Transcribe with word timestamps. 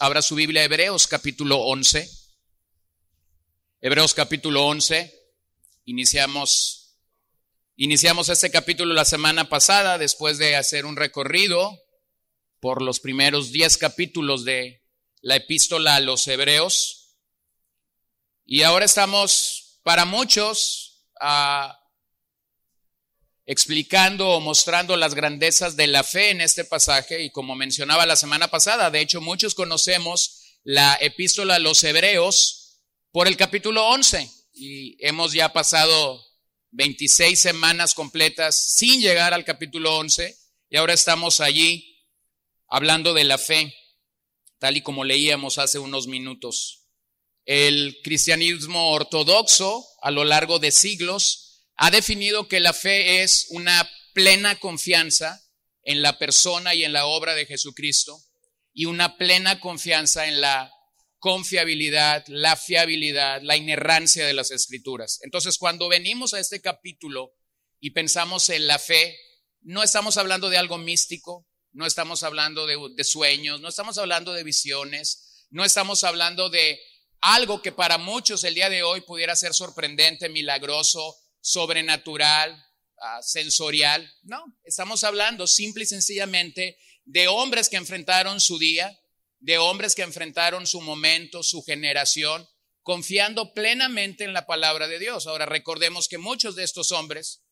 Abra 0.00 0.22
su 0.22 0.36
Biblia, 0.36 0.62
Hebreos 0.62 1.08
capítulo 1.08 1.58
11. 1.58 2.08
Hebreos 3.80 4.14
capítulo 4.14 4.64
11. 4.64 5.12
Iniciamos, 5.86 6.94
iniciamos 7.74 8.28
este 8.28 8.52
capítulo 8.52 8.94
la 8.94 9.04
semana 9.04 9.48
pasada 9.48 9.98
después 9.98 10.38
de 10.38 10.54
hacer 10.54 10.86
un 10.86 10.94
recorrido 10.94 11.82
por 12.60 12.80
los 12.80 13.00
primeros 13.00 13.50
10 13.50 13.76
capítulos 13.78 14.44
de 14.44 14.86
la 15.20 15.34
epístola 15.34 15.96
a 15.96 16.00
los 16.00 16.28
Hebreos. 16.28 17.16
Y 18.44 18.62
ahora 18.62 18.84
estamos, 18.84 19.80
para 19.82 20.04
muchos, 20.04 21.08
a 21.20 21.76
explicando 23.48 24.28
o 24.28 24.40
mostrando 24.40 24.94
las 24.98 25.14
grandezas 25.14 25.74
de 25.74 25.86
la 25.86 26.04
fe 26.04 26.28
en 26.28 26.42
este 26.42 26.66
pasaje. 26.66 27.22
Y 27.22 27.30
como 27.30 27.56
mencionaba 27.56 28.04
la 28.04 28.14
semana 28.14 28.48
pasada, 28.48 28.90
de 28.90 29.00
hecho 29.00 29.22
muchos 29.22 29.54
conocemos 29.54 30.58
la 30.64 30.98
epístola 31.00 31.54
a 31.54 31.58
los 31.58 31.82
hebreos 31.82 32.82
por 33.10 33.26
el 33.26 33.38
capítulo 33.38 33.86
11 33.88 34.30
y 34.52 34.98
hemos 35.00 35.32
ya 35.32 35.50
pasado 35.54 36.22
26 36.72 37.40
semanas 37.40 37.94
completas 37.94 38.76
sin 38.76 39.00
llegar 39.00 39.32
al 39.32 39.46
capítulo 39.46 39.96
11 39.96 40.36
y 40.68 40.76
ahora 40.76 40.92
estamos 40.92 41.40
allí 41.40 42.04
hablando 42.68 43.14
de 43.14 43.24
la 43.24 43.38
fe, 43.38 43.74
tal 44.58 44.76
y 44.76 44.82
como 44.82 45.04
leíamos 45.04 45.56
hace 45.56 45.78
unos 45.78 46.06
minutos. 46.06 46.84
El 47.46 47.98
cristianismo 48.04 48.90
ortodoxo 48.90 49.86
a 50.02 50.10
lo 50.10 50.24
largo 50.24 50.58
de 50.58 50.70
siglos 50.70 51.47
ha 51.78 51.90
definido 51.90 52.48
que 52.48 52.60
la 52.60 52.72
fe 52.72 53.22
es 53.22 53.46
una 53.50 53.88
plena 54.12 54.58
confianza 54.58 55.40
en 55.84 56.02
la 56.02 56.18
persona 56.18 56.74
y 56.74 56.84
en 56.84 56.92
la 56.92 57.06
obra 57.06 57.34
de 57.34 57.46
Jesucristo 57.46 58.20
y 58.72 58.86
una 58.86 59.16
plena 59.16 59.60
confianza 59.60 60.26
en 60.26 60.40
la 60.40 60.72
confiabilidad, 61.18 62.24
la 62.26 62.56
fiabilidad, 62.56 63.42
la 63.42 63.56
inerrancia 63.56 64.26
de 64.26 64.32
las 64.32 64.50
escrituras. 64.50 65.20
Entonces, 65.22 65.56
cuando 65.56 65.88
venimos 65.88 66.34
a 66.34 66.40
este 66.40 66.60
capítulo 66.60 67.32
y 67.80 67.90
pensamos 67.90 68.48
en 68.50 68.66
la 68.66 68.78
fe, 68.80 69.16
no 69.62 69.82
estamos 69.84 70.16
hablando 70.16 70.50
de 70.50 70.58
algo 70.58 70.78
místico, 70.78 71.46
no 71.72 71.86
estamos 71.86 72.24
hablando 72.24 72.66
de, 72.66 73.04
sueños, 73.04 73.60
no 73.60 73.68
estamos 73.68 73.98
hablando 73.98 74.32
de 74.32 74.42
visiones, 74.42 75.46
no 75.50 75.64
estamos 75.64 76.02
hablando 76.02 76.50
de 76.50 76.80
algo 77.20 77.62
que 77.62 77.70
para 77.70 77.98
muchos 77.98 78.42
el 78.42 78.54
día 78.54 78.68
de 78.68 78.82
hoy 78.82 79.00
pudiera 79.02 79.36
ser 79.36 79.54
sorprendente, 79.54 80.28
milagroso, 80.28 81.16
sobrenatural, 81.40 82.64
ah, 83.00 83.22
sensorial. 83.22 84.10
No, 84.22 84.44
estamos 84.64 85.04
hablando 85.04 85.46
simple 85.46 85.84
y 85.84 85.86
sencillamente 85.86 86.78
de 87.04 87.28
hombres 87.28 87.68
que 87.68 87.76
enfrentaron 87.76 88.40
su 88.40 88.58
día, 88.58 88.98
de 89.40 89.58
hombres 89.58 89.94
que 89.94 90.02
enfrentaron 90.02 90.66
su 90.66 90.80
momento, 90.80 91.42
su 91.42 91.62
generación, 91.62 92.48
confiando 92.82 93.52
plenamente 93.54 94.24
en 94.24 94.32
la 94.32 94.46
palabra 94.46 94.88
de 94.88 94.98
Dios. 94.98 95.26
Ahora 95.26 95.46
recordemos 95.46 96.08
que 96.08 96.18
muchos 96.18 96.56
de 96.56 96.64
estos 96.64 96.92
hombres, 96.92 97.44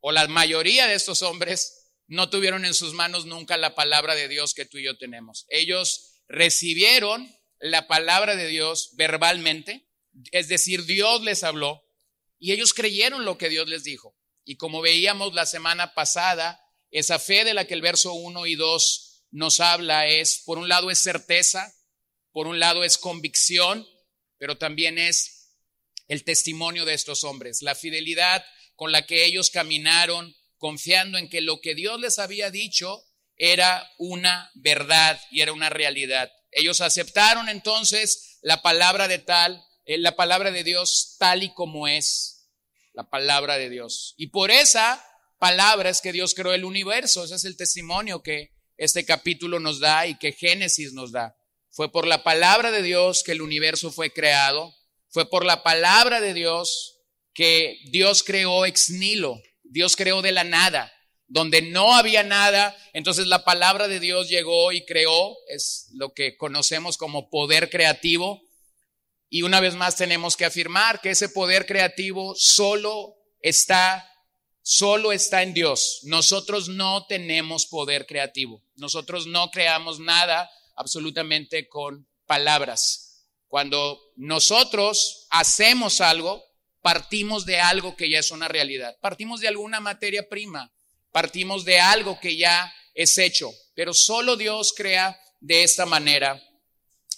o 0.00 0.12
la 0.12 0.26
mayoría 0.28 0.86
de 0.86 0.94
estos 0.94 1.22
hombres, 1.22 1.92
no 2.06 2.28
tuvieron 2.28 2.64
en 2.64 2.74
sus 2.74 2.92
manos 2.92 3.24
nunca 3.24 3.56
la 3.56 3.74
palabra 3.74 4.14
de 4.14 4.28
Dios 4.28 4.54
que 4.54 4.66
tú 4.66 4.78
y 4.78 4.84
yo 4.84 4.98
tenemos. 4.98 5.46
Ellos 5.48 6.20
recibieron 6.28 7.34
la 7.58 7.86
palabra 7.86 8.36
de 8.36 8.46
Dios 8.46 8.90
verbalmente, 8.94 9.88
es 10.32 10.48
decir, 10.48 10.84
Dios 10.84 11.22
les 11.22 11.42
habló, 11.42 11.83
y 12.44 12.52
ellos 12.52 12.74
creyeron 12.74 13.24
lo 13.24 13.38
que 13.38 13.48
Dios 13.48 13.70
les 13.70 13.84
dijo. 13.84 14.18
Y 14.44 14.56
como 14.56 14.82
veíamos 14.82 15.32
la 15.32 15.46
semana 15.46 15.94
pasada, 15.94 16.60
esa 16.90 17.18
fe 17.18 17.42
de 17.42 17.54
la 17.54 17.66
que 17.66 17.72
el 17.72 17.80
verso 17.80 18.12
1 18.12 18.44
y 18.44 18.54
2 18.54 19.24
nos 19.30 19.60
habla 19.60 20.08
es, 20.08 20.42
por 20.44 20.58
un 20.58 20.68
lado 20.68 20.90
es 20.90 20.98
certeza, 20.98 21.74
por 22.32 22.46
un 22.46 22.60
lado 22.60 22.84
es 22.84 22.98
convicción, 22.98 23.88
pero 24.36 24.58
también 24.58 24.98
es 24.98 25.54
el 26.06 26.22
testimonio 26.22 26.84
de 26.84 26.92
estos 26.92 27.24
hombres, 27.24 27.62
la 27.62 27.74
fidelidad 27.74 28.44
con 28.76 28.92
la 28.92 29.06
que 29.06 29.24
ellos 29.24 29.48
caminaron, 29.48 30.36
confiando 30.58 31.16
en 31.16 31.30
que 31.30 31.40
lo 31.40 31.62
que 31.62 31.74
Dios 31.74 31.98
les 31.98 32.18
había 32.18 32.50
dicho 32.50 33.06
era 33.36 33.90
una 33.96 34.50
verdad 34.52 35.18
y 35.30 35.40
era 35.40 35.54
una 35.54 35.70
realidad. 35.70 36.30
Ellos 36.50 36.82
aceptaron 36.82 37.48
entonces 37.48 38.36
la 38.42 38.60
palabra 38.60 39.08
de 39.08 39.18
tal, 39.18 39.64
eh, 39.86 39.96
la 39.96 40.14
palabra 40.14 40.50
de 40.50 40.62
Dios 40.62 41.16
tal 41.18 41.42
y 41.42 41.54
como 41.54 41.88
es 41.88 42.33
la 42.94 43.10
palabra 43.10 43.58
de 43.58 43.68
Dios. 43.68 44.14
Y 44.16 44.28
por 44.28 44.50
esa 44.50 45.04
palabra 45.38 45.90
es 45.90 46.00
que 46.00 46.12
Dios 46.12 46.34
creó 46.34 46.54
el 46.54 46.64
universo. 46.64 47.24
Ese 47.24 47.34
es 47.34 47.44
el 47.44 47.56
testimonio 47.56 48.22
que 48.22 48.52
este 48.76 49.04
capítulo 49.04 49.60
nos 49.60 49.80
da 49.80 50.06
y 50.06 50.16
que 50.16 50.32
Génesis 50.32 50.92
nos 50.92 51.12
da. 51.12 51.36
Fue 51.70 51.90
por 51.90 52.06
la 52.06 52.22
palabra 52.22 52.70
de 52.70 52.82
Dios 52.82 53.22
que 53.24 53.32
el 53.32 53.42
universo 53.42 53.90
fue 53.90 54.12
creado. 54.12 54.72
Fue 55.10 55.28
por 55.28 55.44
la 55.44 55.62
palabra 55.62 56.20
de 56.20 56.34
Dios 56.34 57.00
que 57.34 57.78
Dios 57.90 58.22
creó 58.22 58.64
ex 58.64 58.90
nilo. 58.90 59.40
Dios 59.64 59.96
creó 59.96 60.22
de 60.22 60.32
la 60.32 60.44
nada. 60.44 60.92
Donde 61.26 61.62
no 61.62 61.94
había 61.94 62.22
nada, 62.22 62.76
entonces 62.92 63.26
la 63.26 63.44
palabra 63.44 63.88
de 63.88 63.98
Dios 63.98 64.28
llegó 64.28 64.70
y 64.72 64.84
creó, 64.84 65.36
es 65.48 65.88
lo 65.94 66.12
que 66.12 66.36
conocemos 66.36 66.96
como 66.96 67.30
poder 67.30 67.70
creativo, 67.70 68.42
y 69.34 69.42
una 69.42 69.58
vez 69.58 69.74
más 69.74 69.96
tenemos 69.96 70.36
que 70.36 70.44
afirmar 70.44 71.00
que 71.00 71.10
ese 71.10 71.28
poder 71.28 71.66
creativo 71.66 72.36
solo 72.36 73.16
está, 73.40 74.08
solo 74.62 75.10
está 75.10 75.42
en 75.42 75.52
Dios. 75.52 76.02
Nosotros 76.04 76.68
no 76.68 77.04
tenemos 77.08 77.66
poder 77.66 78.06
creativo. 78.06 78.62
Nosotros 78.76 79.26
no 79.26 79.50
creamos 79.50 79.98
nada 79.98 80.48
absolutamente 80.76 81.68
con 81.68 82.06
palabras. 82.26 83.26
Cuando 83.48 84.00
nosotros 84.14 85.26
hacemos 85.30 86.00
algo, 86.00 86.40
partimos 86.80 87.44
de 87.44 87.58
algo 87.58 87.96
que 87.96 88.08
ya 88.08 88.20
es 88.20 88.30
una 88.30 88.46
realidad. 88.46 88.96
Partimos 89.00 89.40
de 89.40 89.48
alguna 89.48 89.80
materia 89.80 90.28
prima. 90.28 90.72
Partimos 91.10 91.64
de 91.64 91.80
algo 91.80 92.20
que 92.20 92.36
ya 92.36 92.72
es 92.94 93.18
hecho. 93.18 93.52
Pero 93.74 93.94
solo 93.94 94.36
Dios 94.36 94.72
crea 94.76 95.20
de 95.40 95.64
esta 95.64 95.86
manera 95.86 96.40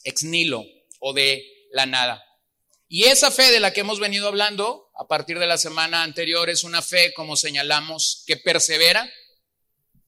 ex 0.02 0.24
nilo 0.24 0.64
o 0.98 1.12
de 1.12 1.55
la 1.76 1.86
nada. 1.86 2.24
Y 2.88 3.04
esa 3.04 3.30
fe 3.30 3.50
de 3.50 3.60
la 3.60 3.72
que 3.72 3.80
hemos 3.80 4.00
venido 4.00 4.28
hablando 4.28 4.90
a 4.98 5.06
partir 5.06 5.38
de 5.38 5.46
la 5.46 5.58
semana 5.58 6.02
anterior 6.02 6.48
es 6.50 6.64
una 6.64 6.82
fe, 6.82 7.12
como 7.14 7.36
señalamos, 7.36 8.24
que 8.26 8.36
persevera. 8.36 9.08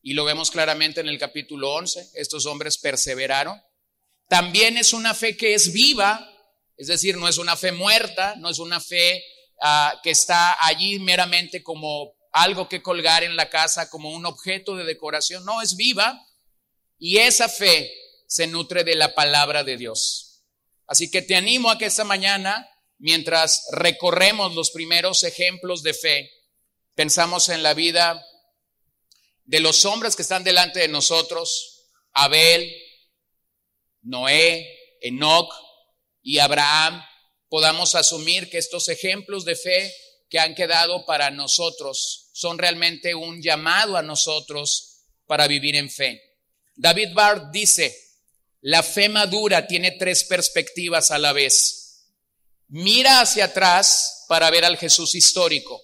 Y 0.00 0.14
lo 0.14 0.24
vemos 0.24 0.50
claramente 0.50 1.00
en 1.00 1.08
el 1.08 1.18
capítulo 1.18 1.74
11. 1.74 2.12
Estos 2.14 2.46
hombres 2.46 2.78
perseveraron. 2.78 3.60
También 4.28 4.76
es 4.76 4.92
una 4.92 5.14
fe 5.14 5.36
que 5.36 5.54
es 5.54 5.72
viva, 5.72 6.28
es 6.76 6.86
decir, 6.86 7.16
no 7.16 7.28
es 7.28 7.38
una 7.38 7.56
fe 7.56 7.72
muerta, 7.72 8.36
no 8.36 8.48
es 8.48 8.58
una 8.58 8.80
fe 8.80 9.24
ah, 9.62 10.00
que 10.02 10.10
está 10.10 10.56
allí 10.64 10.98
meramente 11.00 11.62
como 11.62 12.14
algo 12.32 12.68
que 12.68 12.82
colgar 12.82 13.24
en 13.24 13.36
la 13.36 13.50
casa, 13.50 13.90
como 13.90 14.10
un 14.10 14.24
objeto 14.24 14.76
de 14.76 14.84
decoración. 14.84 15.44
No, 15.44 15.60
es 15.62 15.76
viva. 15.76 16.24
Y 16.98 17.18
esa 17.18 17.48
fe 17.48 17.92
se 18.26 18.46
nutre 18.46 18.84
de 18.84 18.94
la 18.94 19.14
palabra 19.14 19.64
de 19.64 19.76
Dios. 19.76 20.27
Así 20.88 21.10
que 21.10 21.22
te 21.22 21.36
animo 21.36 21.70
a 21.70 21.78
que 21.78 21.84
esta 21.84 22.02
mañana, 22.02 22.68
mientras 22.98 23.66
recorremos 23.72 24.54
los 24.54 24.70
primeros 24.70 25.22
ejemplos 25.22 25.82
de 25.82 25.94
fe, 25.94 26.30
pensamos 26.94 27.50
en 27.50 27.62
la 27.62 27.74
vida 27.74 28.24
de 29.44 29.60
los 29.60 29.84
hombres 29.84 30.16
que 30.16 30.22
están 30.22 30.44
delante 30.44 30.80
de 30.80 30.88
nosotros, 30.88 31.90
Abel, 32.12 32.74
Noé, 34.02 34.66
Enoch 35.02 35.52
y 36.22 36.38
Abraham, 36.38 37.04
podamos 37.50 37.94
asumir 37.94 38.50
que 38.50 38.58
estos 38.58 38.88
ejemplos 38.88 39.44
de 39.44 39.56
fe 39.56 39.94
que 40.30 40.38
han 40.38 40.54
quedado 40.54 41.04
para 41.04 41.30
nosotros 41.30 42.30
son 42.32 42.58
realmente 42.58 43.14
un 43.14 43.42
llamado 43.42 43.96
a 43.96 44.02
nosotros 44.02 45.04
para 45.26 45.46
vivir 45.46 45.76
en 45.76 45.90
fe. 45.90 46.22
David 46.76 47.10
Barth 47.12 47.50
dice, 47.52 47.94
la 48.68 48.82
fe 48.82 49.08
madura 49.08 49.66
tiene 49.66 49.92
tres 49.92 50.24
perspectivas 50.24 51.10
a 51.10 51.18
la 51.18 51.32
vez. 51.32 52.04
Mira 52.68 53.22
hacia 53.22 53.46
atrás 53.46 54.26
para 54.28 54.50
ver 54.50 54.66
al 54.66 54.76
Jesús 54.76 55.14
histórico. 55.14 55.80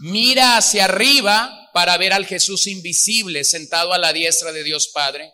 Mira 0.00 0.58
hacia 0.58 0.84
arriba 0.84 1.70
para 1.72 1.96
ver 1.96 2.12
al 2.12 2.26
Jesús 2.26 2.66
invisible 2.66 3.44
sentado 3.44 3.94
a 3.94 3.98
la 3.98 4.12
diestra 4.12 4.52
de 4.52 4.62
Dios 4.62 4.88
Padre. 4.88 5.32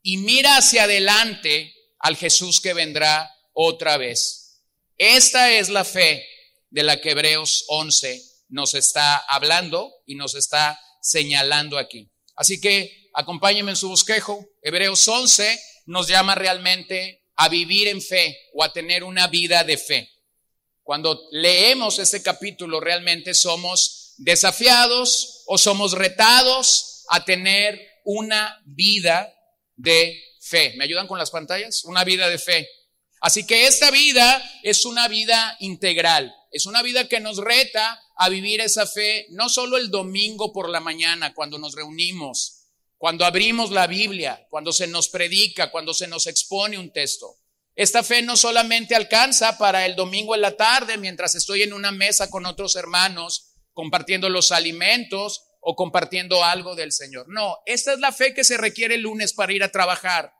Y 0.00 0.18
mira 0.18 0.58
hacia 0.58 0.84
adelante 0.84 1.74
al 1.98 2.16
Jesús 2.16 2.60
que 2.60 2.72
vendrá 2.72 3.28
otra 3.52 3.96
vez. 3.96 4.62
Esta 4.96 5.50
es 5.50 5.70
la 5.70 5.84
fe 5.84 6.24
de 6.70 6.84
la 6.84 7.00
que 7.00 7.10
Hebreos 7.10 7.64
11 7.66 8.22
nos 8.50 8.74
está 8.74 9.16
hablando 9.16 9.92
y 10.06 10.14
nos 10.14 10.36
está 10.36 10.78
señalando 11.02 11.78
aquí. 11.78 12.12
Así 12.36 12.60
que 12.60 13.10
acompáñenme 13.12 13.72
en 13.72 13.76
su 13.76 13.88
bosquejo. 13.88 14.46
Hebreos 14.62 15.08
11 15.08 15.58
nos 15.90 16.06
llama 16.06 16.36
realmente 16.36 17.26
a 17.34 17.48
vivir 17.48 17.88
en 17.88 18.00
fe 18.00 18.38
o 18.54 18.62
a 18.62 18.72
tener 18.72 19.02
una 19.02 19.26
vida 19.26 19.64
de 19.64 19.76
fe. 19.76 20.08
Cuando 20.84 21.20
leemos 21.32 21.98
este 21.98 22.22
capítulo 22.22 22.78
realmente 22.78 23.34
somos 23.34 24.14
desafiados 24.18 25.42
o 25.46 25.58
somos 25.58 25.92
retados 25.92 27.04
a 27.08 27.24
tener 27.24 27.80
una 28.04 28.62
vida 28.66 29.34
de 29.74 30.16
fe. 30.40 30.74
¿Me 30.76 30.84
ayudan 30.84 31.08
con 31.08 31.18
las 31.18 31.32
pantallas? 31.32 31.84
Una 31.84 32.04
vida 32.04 32.28
de 32.28 32.38
fe. 32.38 32.68
Así 33.20 33.44
que 33.44 33.66
esta 33.66 33.90
vida 33.90 34.60
es 34.62 34.84
una 34.84 35.08
vida 35.08 35.56
integral, 35.58 36.32
es 36.52 36.66
una 36.66 36.82
vida 36.82 37.08
que 37.08 37.18
nos 37.18 37.38
reta 37.38 38.00
a 38.16 38.28
vivir 38.28 38.60
esa 38.60 38.86
fe 38.86 39.26
no 39.30 39.48
solo 39.48 39.76
el 39.76 39.90
domingo 39.90 40.52
por 40.52 40.70
la 40.70 40.78
mañana 40.78 41.34
cuando 41.34 41.58
nos 41.58 41.74
reunimos, 41.74 42.59
cuando 43.00 43.24
abrimos 43.24 43.70
la 43.70 43.86
Biblia, 43.86 44.46
cuando 44.50 44.74
se 44.74 44.86
nos 44.86 45.08
predica, 45.08 45.70
cuando 45.70 45.94
se 45.94 46.06
nos 46.06 46.26
expone 46.26 46.76
un 46.76 46.92
texto. 46.92 47.34
Esta 47.74 48.02
fe 48.02 48.20
no 48.20 48.36
solamente 48.36 48.94
alcanza 48.94 49.56
para 49.56 49.86
el 49.86 49.96
domingo 49.96 50.34
en 50.34 50.42
la 50.42 50.54
tarde 50.54 50.98
mientras 50.98 51.34
estoy 51.34 51.62
en 51.62 51.72
una 51.72 51.92
mesa 51.92 52.28
con 52.28 52.44
otros 52.44 52.76
hermanos 52.76 53.54
compartiendo 53.72 54.28
los 54.28 54.52
alimentos 54.52 55.46
o 55.62 55.74
compartiendo 55.76 56.44
algo 56.44 56.74
del 56.74 56.92
Señor. 56.92 57.24
No, 57.30 57.56
esta 57.64 57.94
es 57.94 58.00
la 58.00 58.12
fe 58.12 58.34
que 58.34 58.44
se 58.44 58.58
requiere 58.58 58.96
el 58.96 59.00
lunes 59.00 59.32
para 59.32 59.54
ir 59.54 59.64
a 59.64 59.72
trabajar. 59.72 60.34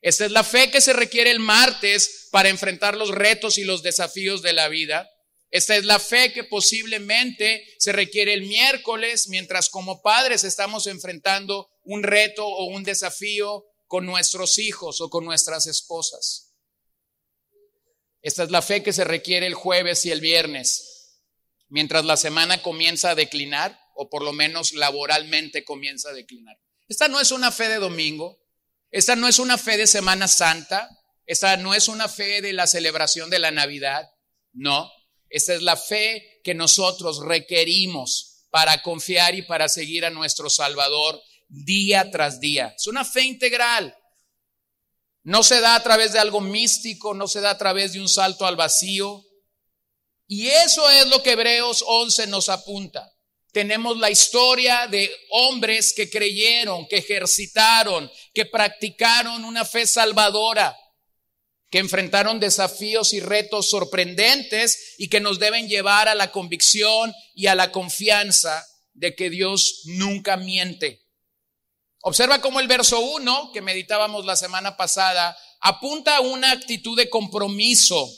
Esta 0.00 0.24
es 0.24 0.30
la 0.30 0.44
fe 0.44 0.70
que 0.70 0.80
se 0.80 0.92
requiere 0.92 1.32
el 1.32 1.40
martes 1.40 2.28
para 2.30 2.48
enfrentar 2.48 2.96
los 2.96 3.10
retos 3.10 3.58
y 3.58 3.64
los 3.64 3.82
desafíos 3.82 4.40
de 4.42 4.52
la 4.52 4.68
vida. 4.68 5.10
Esta 5.50 5.74
es 5.74 5.84
la 5.84 5.98
fe 5.98 6.32
que 6.32 6.44
posiblemente 6.44 7.66
se 7.78 7.90
requiere 7.90 8.34
el 8.34 8.42
miércoles 8.42 9.26
mientras 9.28 9.68
como 9.68 10.00
padres 10.00 10.44
estamos 10.44 10.86
enfrentando 10.86 11.68
un 11.88 12.02
reto 12.02 12.46
o 12.46 12.66
un 12.66 12.84
desafío 12.84 13.64
con 13.86 14.04
nuestros 14.04 14.58
hijos 14.58 15.00
o 15.00 15.08
con 15.08 15.24
nuestras 15.24 15.66
esposas. 15.66 16.54
Esta 18.20 18.42
es 18.42 18.50
la 18.50 18.60
fe 18.60 18.82
que 18.82 18.92
se 18.92 19.04
requiere 19.04 19.46
el 19.46 19.54
jueves 19.54 20.04
y 20.04 20.10
el 20.10 20.20
viernes. 20.20 21.22
Mientras 21.70 22.04
la 22.04 22.18
semana 22.18 22.60
comienza 22.60 23.10
a 23.10 23.14
declinar 23.14 23.80
o 23.94 24.10
por 24.10 24.22
lo 24.22 24.34
menos 24.34 24.72
laboralmente 24.72 25.64
comienza 25.64 26.10
a 26.10 26.12
declinar. 26.12 26.58
Esta 26.88 27.08
no 27.08 27.20
es 27.20 27.30
una 27.30 27.50
fe 27.50 27.70
de 27.70 27.76
domingo, 27.76 28.38
esta 28.90 29.16
no 29.16 29.26
es 29.26 29.38
una 29.38 29.56
fe 29.56 29.78
de 29.78 29.86
Semana 29.86 30.28
Santa, 30.28 30.90
esta 31.24 31.56
no 31.56 31.72
es 31.72 31.88
una 31.88 32.08
fe 32.08 32.42
de 32.42 32.52
la 32.52 32.66
celebración 32.66 33.30
de 33.30 33.38
la 33.38 33.50
Navidad, 33.50 34.06
no, 34.52 34.90
esta 35.30 35.54
es 35.54 35.62
la 35.62 35.76
fe 35.76 36.40
que 36.44 36.52
nosotros 36.52 37.20
requerimos 37.24 38.46
para 38.50 38.82
confiar 38.82 39.34
y 39.34 39.42
para 39.42 39.70
seguir 39.70 40.04
a 40.04 40.10
nuestro 40.10 40.50
Salvador 40.50 41.18
día 41.48 42.10
tras 42.10 42.40
día. 42.40 42.74
Es 42.76 42.86
una 42.86 43.04
fe 43.04 43.22
integral. 43.22 43.96
No 45.22 45.42
se 45.42 45.60
da 45.60 45.74
a 45.74 45.82
través 45.82 46.12
de 46.12 46.18
algo 46.18 46.40
místico, 46.40 47.14
no 47.14 47.26
se 47.26 47.40
da 47.40 47.50
a 47.50 47.58
través 47.58 47.92
de 47.92 48.00
un 48.00 48.08
salto 48.08 48.46
al 48.46 48.56
vacío. 48.56 49.24
Y 50.26 50.48
eso 50.48 50.88
es 50.90 51.06
lo 51.08 51.22
que 51.22 51.32
Hebreos 51.32 51.84
11 51.86 52.26
nos 52.28 52.48
apunta. 52.48 53.10
Tenemos 53.52 53.98
la 53.98 54.10
historia 54.10 54.86
de 54.86 55.10
hombres 55.30 55.92
que 55.94 56.10
creyeron, 56.10 56.86
que 56.86 56.98
ejercitaron, 56.98 58.10
que 58.34 58.46
practicaron 58.46 59.44
una 59.44 59.64
fe 59.64 59.86
salvadora 59.86 60.76
que 61.70 61.78
enfrentaron 61.78 62.40
desafíos 62.40 63.12
y 63.12 63.20
retos 63.20 63.70
sorprendentes 63.70 64.94
y 64.98 65.08
que 65.08 65.20
nos 65.20 65.38
deben 65.38 65.68
llevar 65.68 66.08
a 66.08 66.14
la 66.14 66.32
convicción 66.32 67.12
y 67.34 67.46
a 67.46 67.54
la 67.54 67.72
confianza 67.72 68.66
de 68.94 69.14
que 69.14 69.28
Dios 69.30 69.82
nunca 69.84 70.36
miente. 70.36 71.07
Observa 72.08 72.40
cómo 72.40 72.58
el 72.58 72.68
verso 72.68 73.00
1 73.00 73.50
que 73.52 73.60
meditábamos 73.60 74.24
la 74.24 74.34
semana 74.34 74.78
pasada 74.78 75.36
apunta 75.60 76.16
a 76.16 76.20
una 76.22 76.52
actitud 76.52 76.96
de 76.96 77.10
compromiso 77.10 78.10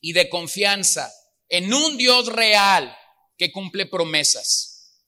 y 0.00 0.12
de 0.12 0.28
confianza 0.28 1.14
en 1.48 1.72
un 1.72 1.96
Dios 1.98 2.26
real 2.26 2.98
que 3.38 3.52
cumple 3.52 3.86
promesas. 3.86 4.98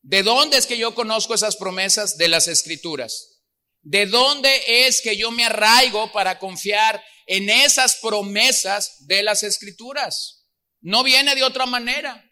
¿De 0.00 0.22
dónde 0.22 0.56
es 0.56 0.64
que 0.64 0.78
yo 0.78 0.94
conozco 0.94 1.34
esas 1.34 1.56
promesas? 1.56 2.16
De 2.16 2.28
las 2.28 2.48
escrituras. 2.48 3.42
¿De 3.82 4.06
dónde 4.06 4.86
es 4.86 5.02
que 5.02 5.18
yo 5.18 5.30
me 5.30 5.44
arraigo 5.44 6.10
para 6.12 6.38
confiar 6.38 7.04
en 7.26 7.50
esas 7.50 7.96
promesas 7.96 9.06
de 9.06 9.22
las 9.22 9.42
escrituras? 9.42 10.46
No 10.80 11.04
viene 11.04 11.34
de 11.34 11.44
otra 11.44 11.66
manera. 11.66 12.24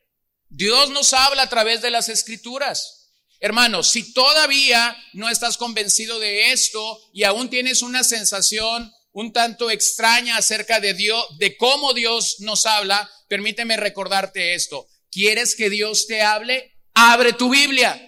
Dios 0.48 0.88
nos 0.88 1.12
habla 1.12 1.42
a 1.42 1.50
través 1.50 1.82
de 1.82 1.90
las 1.90 2.08
escrituras. 2.08 2.95
Hermanos, 3.40 3.90
si 3.90 4.12
todavía 4.12 4.96
no 5.12 5.28
estás 5.28 5.56
convencido 5.56 6.18
de 6.18 6.52
esto 6.52 7.00
y 7.12 7.24
aún 7.24 7.50
tienes 7.50 7.82
una 7.82 8.02
sensación 8.02 8.92
un 9.12 9.32
tanto 9.32 9.70
extraña 9.70 10.36
acerca 10.36 10.78
de 10.78 10.92
Dios, 10.92 11.26
de 11.38 11.56
cómo 11.56 11.94
Dios 11.94 12.36
nos 12.40 12.66
habla, 12.66 13.10
permíteme 13.28 13.76
recordarte 13.76 14.54
esto. 14.54 14.86
¿Quieres 15.10 15.56
que 15.56 15.70
Dios 15.70 16.06
te 16.06 16.20
hable? 16.20 16.76
Abre 16.92 17.32
tu 17.32 17.48
Biblia. 17.48 17.98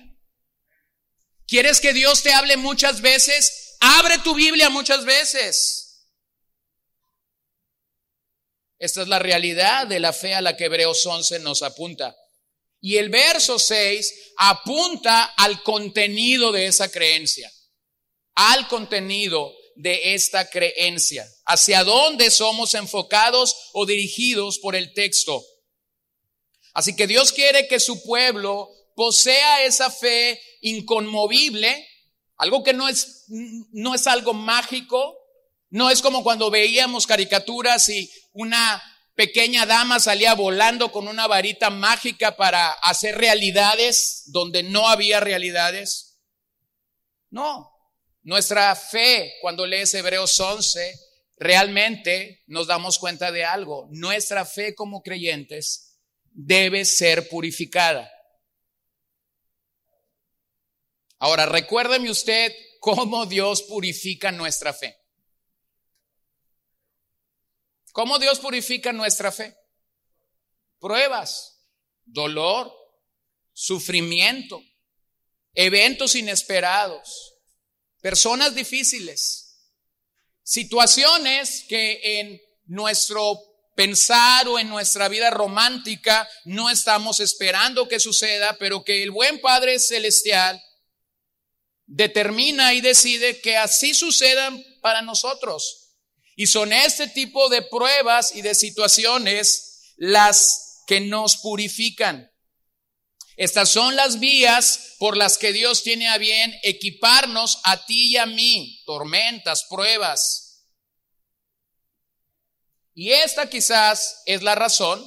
¿Quieres 1.46 1.80
que 1.80 1.94
Dios 1.94 2.22
te 2.22 2.32
hable 2.32 2.58
muchas 2.58 3.00
veces? 3.00 3.76
Abre 3.80 4.18
tu 4.18 4.34
Biblia 4.34 4.68
muchas 4.68 5.06
veces. 5.06 6.06
Esta 8.78 9.02
es 9.02 9.08
la 9.08 9.18
realidad 9.18 9.86
de 9.86 10.00
la 10.00 10.12
fe 10.12 10.34
a 10.34 10.42
la 10.42 10.56
que 10.56 10.66
Hebreos 10.66 11.04
11 11.04 11.38
nos 11.38 11.62
apunta. 11.62 12.14
Y 12.80 12.96
el 12.96 13.08
verso 13.08 13.58
6 13.58 14.32
apunta 14.36 15.24
al 15.24 15.62
contenido 15.62 16.52
de 16.52 16.66
esa 16.66 16.90
creencia, 16.90 17.50
al 18.34 18.68
contenido 18.68 19.52
de 19.74 20.14
esta 20.14 20.48
creencia, 20.48 21.26
hacia 21.44 21.84
dónde 21.84 22.30
somos 22.30 22.74
enfocados 22.74 23.56
o 23.72 23.86
dirigidos 23.86 24.58
por 24.58 24.76
el 24.76 24.92
texto. 24.92 25.44
Así 26.72 26.94
que 26.94 27.06
Dios 27.06 27.32
quiere 27.32 27.66
que 27.66 27.80
su 27.80 28.02
pueblo 28.04 28.68
posea 28.94 29.64
esa 29.64 29.90
fe 29.90 30.40
inconmovible, 30.60 31.88
algo 32.36 32.62
que 32.62 32.72
no 32.72 32.88
es, 32.88 33.24
no 33.72 33.94
es 33.94 34.06
algo 34.06 34.34
mágico, 34.34 35.16
no 35.70 35.90
es 35.90 36.00
como 36.00 36.22
cuando 36.22 36.50
veíamos 36.50 37.06
caricaturas 37.06 37.88
y 37.88 38.10
una 38.32 38.82
pequeña 39.18 39.66
dama 39.66 39.98
salía 39.98 40.32
volando 40.34 40.92
con 40.92 41.08
una 41.08 41.26
varita 41.26 41.70
mágica 41.70 42.36
para 42.36 42.70
hacer 42.70 43.18
realidades 43.18 44.22
donde 44.26 44.62
no 44.62 44.88
había 44.88 45.18
realidades. 45.18 46.20
No, 47.28 47.68
nuestra 48.22 48.76
fe, 48.76 49.34
cuando 49.40 49.66
lees 49.66 49.92
Hebreos 49.92 50.38
11, 50.38 50.94
realmente 51.36 52.44
nos 52.46 52.68
damos 52.68 53.00
cuenta 53.00 53.32
de 53.32 53.44
algo. 53.44 53.88
Nuestra 53.90 54.44
fe 54.44 54.76
como 54.76 55.02
creyentes 55.02 55.98
debe 56.30 56.84
ser 56.84 57.28
purificada. 57.28 58.08
Ahora, 61.18 61.46
recuérdeme 61.46 62.08
usted 62.08 62.54
cómo 62.78 63.26
Dios 63.26 63.62
purifica 63.62 64.30
nuestra 64.30 64.72
fe. 64.72 64.96
¿Cómo 67.98 68.20
Dios 68.20 68.38
purifica 68.38 68.92
nuestra 68.92 69.32
fe? 69.32 69.56
Pruebas, 70.78 71.64
dolor, 72.04 72.72
sufrimiento, 73.52 74.62
eventos 75.52 76.14
inesperados, 76.14 77.34
personas 78.00 78.54
difíciles, 78.54 79.72
situaciones 80.44 81.64
que 81.68 82.20
en 82.20 82.40
nuestro 82.66 83.36
pensar 83.74 84.46
o 84.46 84.60
en 84.60 84.68
nuestra 84.68 85.08
vida 85.08 85.30
romántica 85.30 86.28
no 86.44 86.70
estamos 86.70 87.18
esperando 87.18 87.88
que 87.88 87.98
suceda, 87.98 88.56
pero 88.58 88.84
que 88.84 89.02
el 89.02 89.10
buen 89.10 89.40
Padre 89.40 89.80
Celestial 89.80 90.62
determina 91.86 92.74
y 92.74 92.80
decide 92.80 93.40
que 93.40 93.56
así 93.56 93.92
sucedan 93.92 94.64
para 94.82 95.02
nosotros. 95.02 95.87
Y 96.40 96.46
son 96.46 96.72
este 96.72 97.08
tipo 97.08 97.48
de 97.48 97.62
pruebas 97.62 98.32
y 98.32 98.42
de 98.42 98.54
situaciones 98.54 99.92
las 99.96 100.84
que 100.86 101.00
nos 101.00 101.38
purifican. 101.38 102.30
Estas 103.36 103.70
son 103.70 103.96
las 103.96 104.20
vías 104.20 104.94
por 105.00 105.16
las 105.16 105.36
que 105.36 105.52
Dios 105.52 105.82
tiene 105.82 106.06
a 106.06 106.16
bien 106.16 106.56
equiparnos 106.62 107.58
a 107.64 107.84
ti 107.86 108.12
y 108.12 108.18
a 108.18 108.26
mí, 108.26 108.80
tormentas, 108.86 109.64
pruebas. 109.68 110.62
Y 112.94 113.10
esta 113.10 113.50
quizás 113.50 114.22
es 114.24 114.44
la 114.44 114.54
razón 114.54 115.04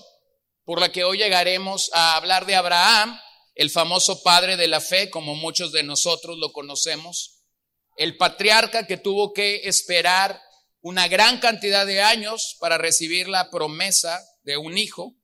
por 0.66 0.82
la 0.82 0.92
que 0.92 1.06
hoy 1.06 1.18
llegaremos 1.18 1.92
a 1.94 2.18
hablar 2.18 2.46
de 2.46 2.56
Abraham 2.56 3.18
el 3.56 3.70
famoso 3.70 4.22
padre 4.22 4.58
de 4.58 4.68
la 4.68 4.82
fe, 4.82 5.10
como 5.10 5.36
muchos 5.36 5.72
de 5.72 5.84
nosotros 5.84 6.38
lo 6.38 6.52
conocemos, 6.52 7.46
el 7.96 8.18
patriarca 8.18 8.86
que 8.86 8.98
tuvo 8.98 9.32
que 9.32 9.62
esperar 9.64 10.42
una 10.82 11.08
gran 11.08 11.40
cantidad 11.40 11.86
de 11.86 12.02
años 12.02 12.58
para 12.60 12.78
recibir 12.78 13.28
la 13.28 13.50
promesa 13.50 14.22
de 14.44 14.58
un 14.58 14.78
hijo. 14.78 15.16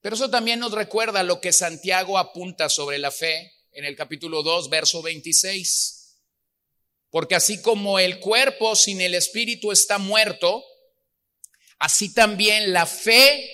Pero 0.00 0.16
eso 0.16 0.30
también 0.30 0.60
nos 0.60 0.72
recuerda 0.72 1.22
lo 1.22 1.40
que 1.40 1.52
Santiago 1.52 2.18
apunta 2.18 2.68
sobre 2.68 2.98
la 2.98 3.10
fe 3.10 3.52
en 3.72 3.84
el 3.84 3.96
capítulo 3.96 4.42
2, 4.42 4.68
verso 4.68 5.02
26. 5.02 6.18
Porque 7.10 7.34
así 7.34 7.60
como 7.60 7.98
el 7.98 8.20
cuerpo 8.20 8.76
sin 8.76 9.00
el 9.00 9.14
espíritu 9.14 9.72
está 9.72 9.98
muerto, 9.98 10.64
así 11.78 12.14
también 12.14 12.72
la 12.72 12.86
fe 12.86 13.48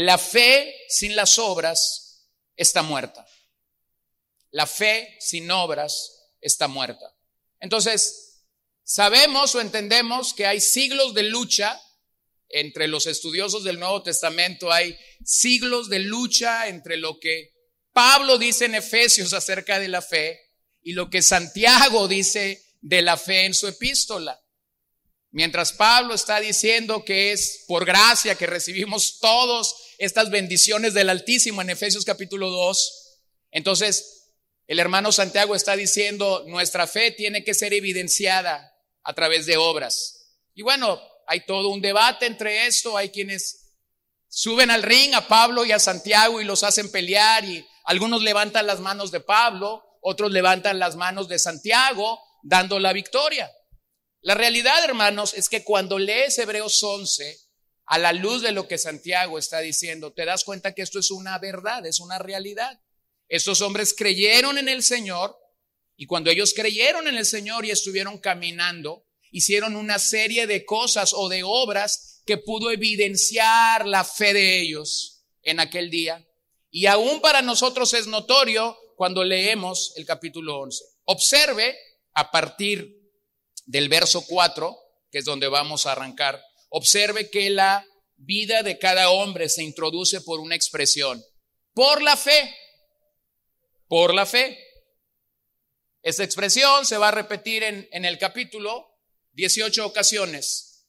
la 0.00 0.16
fe 0.16 0.74
sin 0.88 1.16
las 1.16 1.40
obras 1.40 2.28
está 2.56 2.82
muerta. 2.82 3.26
La 4.50 4.64
fe 4.66 5.16
sin 5.18 5.50
obras 5.50 6.30
está 6.40 6.68
muerta. 6.68 7.14
Entonces, 7.58 8.27
sabemos 8.88 9.54
o 9.54 9.60
entendemos 9.60 10.32
que 10.32 10.46
hay 10.46 10.62
siglos 10.62 11.12
de 11.12 11.24
lucha 11.24 11.78
entre 12.48 12.88
los 12.88 13.06
estudiosos 13.06 13.62
del 13.62 13.78
Nuevo 13.78 14.02
Testamento, 14.02 14.72
hay 14.72 14.98
siglos 15.22 15.90
de 15.90 15.98
lucha 15.98 16.68
entre 16.68 16.96
lo 16.96 17.20
que 17.20 17.52
Pablo 17.92 18.38
dice 18.38 18.64
en 18.64 18.74
Efesios 18.74 19.34
acerca 19.34 19.78
de 19.78 19.88
la 19.88 20.00
fe 20.00 20.40
y 20.80 20.94
lo 20.94 21.10
que 21.10 21.20
Santiago 21.20 22.08
dice 22.08 22.64
de 22.80 23.02
la 23.02 23.18
fe 23.18 23.44
en 23.44 23.52
su 23.52 23.68
epístola. 23.68 24.40
Mientras 25.32 25.74
Pablo 25.74 26.14
está 26.14 26.40
diciendo 26.40 27.04
que 27.04 27.32
es 27.32 27.64
por 27.68 27.84
gracia 27.84 28.36
que 28.36 28.46
recibimos 28.46 29.18
todas 29.18 29.74
estas 29.98 30.30
bendiciones 30.30 30.94
del 30.94 31.10
Altísimo 31.10 31.60
en 31.60 31.68
Efesios 31.68 32.06
capítulo 32.06 32.48
2, 32.48 33.20
entonces 33.50 34.32
el 34.66 34.78
hermano 34.78 35.12
Santiago 35.12 35.54
está 35.54 35.76
diciendo 35.76 36.44
nuestra 36.46 36.86
fe 36.86 37.10
tiene 37.10 37.44
que 37.44 37.52
ser 37.52 37.74
evidenciada 37.74 38.76
a 39.08 39.14
través 39.14 39.46
de 39.46 39.56
obras. 39.56 40.36
Y 40.54 40.60
bueno, 40.60 41.00
hay 41.26 41.46
todo 41.46 41.70
un 41.70 41.80
debate 41.80 42.26
entre 42.26 42.66
esto, 42.66 42.94
hay 42.94 43.08
quienes 43.08 43.72
suben 44.28 44.70
al 44.70 44.82
ring 44.82 45.14
a 45.14 45.26
Pablo 45.26 45.64
y 45.64 45.72
a 45.72 45.78
Santiago 45.78 46.42
y 46.42 46.44
los 46.44 46.62
hacen 46.62 46.92
pelear 46.92 47.42
y 47.46 47.66
algunos 47.84 48.22
levantan 48.22 48.66
las 48.66 48.80
manos 48.80 49.10
de 49.10 49.20
Pablo, 49.20 49.82
otros 50.02 50.30
levantan 50.30 50.78
las 50.78 50.94
manos 50.96 51.26
de 51.26 51.38
Santiago, 51.38 52.20
dando 52.42 52.78
la 52.78 52.92
victoria. 52.92 53.50
La 54.20 54.34
realidad, 54.34 54.84
hermanos, 54.84 55.32
es 55.32 55.48
que 55.48 55.64
cuando 55.64 55.98
lees 55.98 56.38
Hebreos 56.38 56.82
11, 56.82 57.34
a 57.86 57.96
la 57.96 58.12
luz 58.12 58.42
de 58.42 58.52
lo 58.52 58.68
que 58.68 58.76
Santiago 58.76 59.38
está 59.38 59.60
diciendo, 59.60 60.12
te 60.12 60.26
das 60.26 60.44
cuenta 60.44 60.74
que 60.74 60.82
esto 60.82 60.98
es 60.98 61.10
una 61.10 61.38
verdad, 61.38 61.86
es 61.86 61.98
una 62.00 62.18
realidad. 62.18 62.78
Estos 63.26 63.62
hombres 63.62 63.94
creyeron 63.96 64.58
en 64.58 64.68
el 64.68 64.82
Señor 64.82 65.34
y 66.00 66.06
cuando 66.06 66.30
ellos 66.30 66.54
creyeron 66.54 67.08
en 67.08 67.16
el 67.16 67.26
Señor 67.26 67.66
y 67.66 67.72
estuvieron 67.72 68.18
caminando, 68.18 69.04
hicieron 69.32 69.74
una 69.74 69.98
serie 69.98 70.46
de 70.46 70.64
cosas 70.64 71.12
o 71.12 71.28
de 71.28 71.42
obras 71.42 72.22
que 72.24 72.38
pudo 72.38 72.70
evidenciar 72.70 73.84
la 73.84 74.04
fe 74.04 74.32
de 74.32 74.60
ellos 74.60 75.24
en 75.42 75.58
aquel 75.58 75.90
día. 75.90 76.24
Y 76.70 76.86
aún 76.86 77.20
para 77.20 77.42
nosotros 77.42 77.94
es 77.94 78.06
notorio 78.06 78.78
cuando 78.96 79.24
leemos 79.24 79.92
el 79.96 80.06
capítulo 80.06 80.60
11. 80.60 80.84
Observe 81.06 81.76
a 82.14 82.30
partir 82.30 82.96
del 83.66 83.88
verso 83.88 84.24
4, 84.24 84.78
que 85.10 85.18
es 85.18 85.24
donde 85.24 85.48
vamos 85.48 85.86
a 85.86 85.92
arrancar, 85.92 86.40
observe 86.68 87.28
que 87.28 87.50
la 87.50 87.84
vida 88.16 88.62
de 88.62 88.78
cada 88.78 89.10
hombre 89.10 89.48
se 89.48 89.64
introduce 89.64 90.20
por 90.20 90.38
una 90.38 90.54
expresión, 90.54 91.20
por 91.74 92.02
la 92.02 92.16
fe, 92.16 92.54
por 93.88 94.14
la 94.14 94.26
fe. 94.26 94.67
Esta 96.08 96.24
expresión 96.24 96.86
se 96.86 96.96
va 96.96 97.08
a 97.08 97.10
repetir 97.10 97.62
en, 97.62 98.04
el 98.06 98.16
capítulo 98.16 98.96
18 99.32 99.84
ocasiones. 99.84 100.86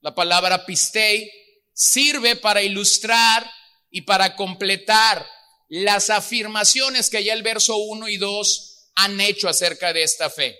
La 0.00 0.14
palabra 0.14 0.64
pistei 0.64 1.30
sirve 1.74 2.36
para 2.36 2.62
ilustrar 2.62 3.46
y 3.90 4.00
para 4.00 4.34
completar 4.34 5.28
las 5.68 6.08
afirmaciones 6.08 7.10
que 7.10 7.22
ya 7.22 7.34
el 7.34 7.42
verso 7.42 7.76
1 7.76 8.08
y 8.08 8.16
2 8.16 8.92
han 8.94 9.20
hecho 9.20 9.50
acerca 9.50 9.92
de 9.92 10.04
esta 10.04 10.30
fe. 10.30 10.58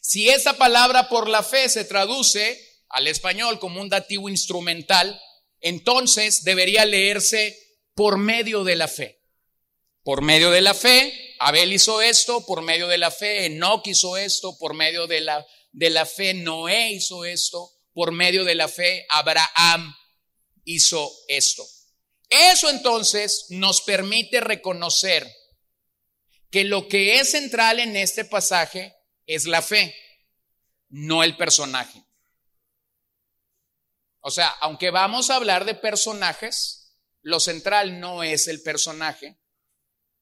Si 0.00 0.30
esa 0.30 0.54
palabra 0.54 1.10
por 1.10 1.28
la 1.28 1.42
fe 1.42 1.68
se 1.68 1.84
traduce 1.84 2.66
al 2.88 3.08
español 3.08 3.58
como 3.58 3.82
un 3.82 3.90
dativo 3.90 4.30
instrumental, 4.30 5.20
entonces 5.60 6.44
debería 6.44 6.86
leerse 6.86 7.58
por 7.94 8.16
medio 8.16 8.64
de 8.64 8.76
la 8.76 8.88
fe. 8.88 9.20
Por 10.02 10.22
medio 10.22 10.50
de 10.50 10.62
la 10.62 10.72
fe, 10.72 11.27
Abel 11.38 11.72
hizo 11.72 12.02
esto, 12.02 12.44
por 12.46 12.62
medio 12.62 12.88
de 12.88 12.98
la 12.98 13.10
fe, 13.10 13.46
Enoch 13.46 13.86
hizo 13.86 14.16
esto, 14.16 14.56
por 14.58 14.74
medio 14.74 15.06
de 15.06 15.20
la 15.20 15.46
de 15.72 15.90
la 15.90 16.06
fe 16.06 16.34
Noé 16.34 16.92
hizo 16.92 17.24
esto, 17.24 17.70
por 17.92 18.12
medio 18.12 18.44
de 18.44 18.54
la 18.54 18.68
fe 18.68 19.06
Abraham 19.10 19.94
hizo 20.64 21.10
esto. 21.28 21.64
Eso 22.28 22.68
entonces 22.68 23.46
nos 23.50 23.80
permite 23.82 24.40
reconocer 24.40 25.26
que 26.50 26.64
lo 26.64 26.88
que 26.88 27.20
es 27.20 27.30
central 27.30 27.78
en 27.78 27.96
este 27.96 28.24
pasaje 28.24 28.94
es 29.26 29.46
la 29.46 29.62
fe, 29.62 29.94
no 30.88 31.22
el 31.22 31.36
personaje. 31.36 32.04
O 34.20 34.30
sea, 34.30 34.48
aunque 34.60 34.90
vamos 34.90 35.30
a 35.30 35.36
hablar 35.36 35.64
de 35.64 35.74
personajes, 35.74 36.96
lo 37.22 37.40
central 37.40 38.00
no 38.00 38.22
es 38.22 38.48
el 38.48 38.62
personaje, 38.62 39.38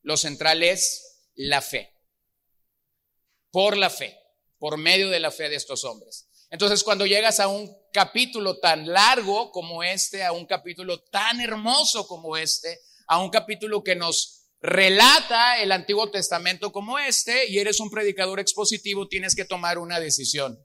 lo 0.07 0.17
central 0.17 0.63
es 0.63 1.31
la 1.35 1.61
fe. 1.61 1.93
Por 3.51 3.77
la 3.77 3.91
fe 3.91 4.17
por 4.59 4.79
medio 4.79 5.11
de 5.11 5.21
la 5.21 5.31
fe 5.31 5.49
de 5.49 5.57
estos 5.57 5.85
hombres. 5.85 6.29
Entonces, 6.51 6.83
cuando 6.85 7.07
llegas 7.07 7.41
a 7.41 7.49
un 7.49 7.71
capítulo 7.93 8.59
tan 8.59 8.87
largo 8.89 9.51
como 9.51 9.83
este, 9.83 10.23
a 10.23 10.33
un 10.33 10.47
capítulo 10.47 11.03
tan 11.03 11.41
hermoso 11.41 12.07
como 12.07 12.37
este, 12.37 12.79
a 13.09 13.19
un 13.19 13.31
capítulo 13.31 13.83
que 13.83 13.97
nos 13.97 14.45
relata 14.61 15.61
el 15.61 15.73
Antiguo 15.73 16.11
Testamento 16.11 16.73
como 16.73 16.99
este, 16.99 17.49
y 17.49 17.59
eres 17.59 17.81
un 17.81 17.91
predicador 17.91 18.41
expositivo, 18.41 19.09
tienes 19.09 19.35
que 19.35 19.45
tomar 19.45 19.79
una 19.79 20.01
decisión. 20.01 20.59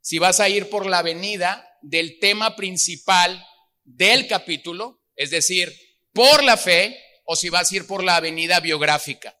Si 0.00 0.18
vas 0.18 0.38
a 0.38 0.48
ir 0.48 0.70
por 0.70 0.86
la 0.86 0.98
avenida 0.98 1.68
del 1.82 2.18
tema 2.20 2.54
principal 2.54 3.44
del 3.84 4.28
capítulo, 4.28 5.02
es 5.16 5.30
decir, 5.30 5.74
por 6.12 6.44
la 6.44 6.56
fe, 6.56 6.96
o 7.26 7.36
si 7.36 7.50
vas 7.50 7.70
a 7.70 7.76
ir 7.76 7.86
por 7.86 8.02
la 8.02 8.16
avenida 8.16 8.60
biográfica, 8.60 9.38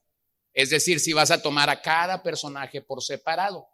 es 0.52 0.68
decir, 0.70 1.00
si 1.00 1.14
vas 1.14 1.30
a 1.30 1.40
tomar 1.40 1.70
a 1.70 1.80
cada 1.80 2.22
personaje 2.22 2.82
por 2.82 3.02
separado. 3.02 3.68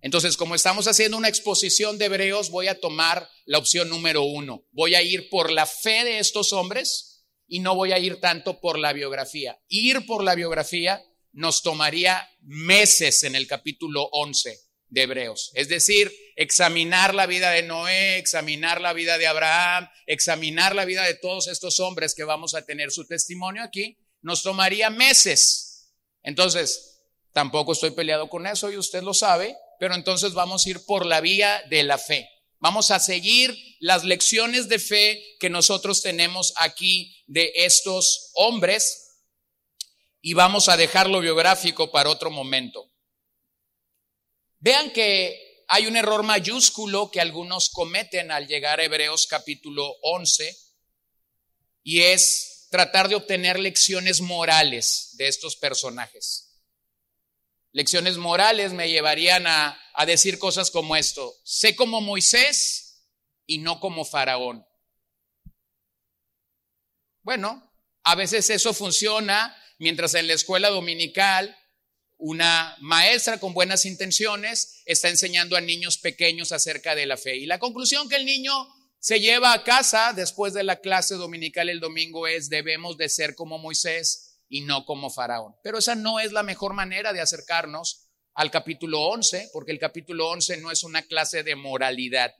Entonces, 0.00 0.36
como 0.36 0.54
estamos 0.54 0.88
haciendo 0.88 1.16
una 1.16 1.28
exposición 1.28 1.96
de 1.96 2.06
Hebreos, 2.06 2.50
voy 2.50 2.68
a 2.68 2.80
tomar 2.80 3.28
la 3.46 3.58
opción 3.58 3.88
número 3.88 4.22
uno. 4.22 4.66
Voy 4.72 4.94
a 4.94 5.02
ir 5.02 5.28
por 5.30 5.50
la 5.50 5.66
fe 5.66 6.04
de 6.04 6.18
estos 6.18 6.52
hombres 6.52 7.24
y 7.46 7.60
no 7.60 7.74
voy 7.74 7.92
a 7.92 7.98
ir 7.98 8.20
tanto 8.20 8.60
por 8.60 8.78
la 8.78 8.92
biografía. 8.92 9.60
Ir 9.68 10.04
por 10.06 10.22
la 10.24 10.34
biografía 10.34 11.02
nos 11.32 11.62
tomaría 11.62 12.28
meses 12.42 13.22
en 13.24 13.34
el 13.34 13.46
capítulo 13.46 14.08
11 14.12 14.63
de 14.94 15.02
Hebreos. 15.02 15.50
Es 15.54 15.68
decir, 15.68 16.12
examinar 16.36 17.14
la 17.14 17.26
vida 17.26 17.50
de 17.50 17.62
Noé, 17.62 18.16
examinar 18.16 18.80
la 18.80 18.92
vida 18.92 19.18
de 19.18 19.26
Abraham, 19.26 19.88
examinar 20.06 20.74
la 20.74 20.84
vida 20.84 21.04
de 21.04 21.14
todos 21.14 21.48
estos 21.48 21.80
hombres 21.80 22.14
que 22.14 22.24
vamos 22.24 22.54
a 22.54 22.64
tener 22.64 22.90
su 22.90 23.06
testimonio 23.06 23.62
aquí, 23.62 23.98
nos 24.22 24.42
tomaría 24.42 24.88
meses. 24.90 25.92
Entonces, 26.22 27.02
tampoco 27.32 27.72
estoy 27.72 27.90
peleado 27.90 28.28
con 28.28 28.46
eso 28.46 28.70
y 28.70 28.78
usted 28.78 29.02
lo 29.02 29.12
sabe 29.12 29.56
pero 29.78 29.94
entonces 29.94 30.34
vamos 30.34 30.64
a 30.64 30.70
ir 30.70 30.84
por 30.86 31.06
la 31.06 31.20
vía 31.20 31.62
de 31.68 31.82
la 31.82 31.98
fe. 31.98 32.28
Vamos 32.58 32.90
a 32.90 32.98
seguir 32.98 33.54
las 33.80 34.04
lecciones 34.04 34.68
de 34.68 34.78
fe 34.78 35.22
que 35.38 35.50
nosotros 35.50 36.00
tenemos 36.02 36.54
aquí 36.56 37.22
de 37.26 37.52
estos 37.54 38.30
hombres 38.34 39.20
y 40.22 40.32
vamos 40.32 40.68
a 40.68 40.76
dejar 40.76 41.10
lo 41.10 41.20
biográfico 41.20 41.90
para 41.90 42.08
otro 42.08 42.30
momento. 42.30 42.90
Vean 44.64 44.92
que 44.92 45.66
hay 45.68 45.86
un 45.86 45.94
error 45.94 46.22
mayúsculo 46.22 47.10
que 47.10 47.20
algunos 47.20 47.68
cometen 47.68 48.30
al 48.30 48.46
llegar 48.46 48.80
a 48.80 48.84
Hebreos 48.84 49.26
capítulo 49.26 49.94
11 50.00 50.56
y 51.82 52.00
es 52.00 52.66
tratar 52.70 53.10
de 53.10 53.14
obtener 53.14 53.58
lecciones 53.60 54.22
morales 54.22 55.10
de 55.18 55.28
estos 55.28 55.56
personajes. 55.56 56.62
Lecciones 57.72 58.16
morales 58.16 58.72
me 58.72 58.88
llevarían 58.88 59.46
a, 59.46 59.78
decir 60.06 60.38
cosas 60.38 60.70
como 60.70 60.96
esto. 60.96 61.34
Sé 61.44 61.76
como 61.76 62.00
Moisés 62.00 63.06
y 63.44 63.58
no 63.58 63.80
como 63.80 64.06
Faraón. 64.06 64.66
Bueno, 67.20 67.70
a 68.02 68.14
veces 68.14 68.48
eso 68.48 68.72
funciona 68.72 69.54
mientras 69.78 70.14
en 70.14 70.26
la 70.26 70.32
escuela 70.32 70.70
dominical 70.70 71.54
una 72.16 72.76
maestra 72.80 73.38
con 73.38 73.54
buenas 73.54 73.84
intenciones 73.84 74.82
está 74.86 75.08
enseñando 75.08 75.56
a 75.56 75.60
niños 75.60 75.98
pequeños 75.98 76.52
acerca 76.52 76.94
de 76.94 77.06
la 77.06 77.16
fe. 77.16 77.36
Y 77.36 77.46
la 77.46 77.58
conclusión 77.58 78.08
que 78.08 78.16
el 78.16 78.24
niño 78.24 78.52
se 78.98 79.20
lleva 79.20 79.52
a 79.52 79.64
casa 79.64 80.12
después 80.14 80.54
de 80.54 80.64
la 80.64 80.76
clase 80.76 81.16
dominical 81.16 81.68
el 81.68 81.80
domingo 81.80 82.26
es 82.26 82.48
debemos 82.48 82.96
de 82.96 83.08
ser 83.08 83.34
como 83.34 83.58
Moisés 83.58 84.40
y 84.48 84.62
no 84.62 84.86
como 84.86 85.10
Faraón. 85.10 85.54
Pero 85.62 85.78
esa 85.78 85.94
no 85.94 86.20
es 86.20 86.32
la 86.32 86.42
mejor 86.42 86.72
manera 86.72 87.12
de 87.12 87.20
acercarnos 87.20 88.08
al 88.34 88.50
capítulo 88.50 89.02
11, 89.02 89.50
porque 89.52 89.72
el 89.72 89.78
capítulo 89.78 90.28
11 90.30 90.56
no 90.58 90.70
es 90.70 90.84
una 90.84 91.02
clase 91.02 91.42
de 91.42 91.54
moralidad. 91.54 92.34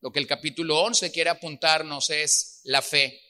Lo 0.00 0.12
que 0.12 0.20
el 0.20 0.26
capítulo 0.26 0.80
11 0.82 1.10
quiere 1.10 1.30
apuntarnos 1.30 2.10
es 2.10 2.60
la 2.64 2.82
fe 2.82 3.20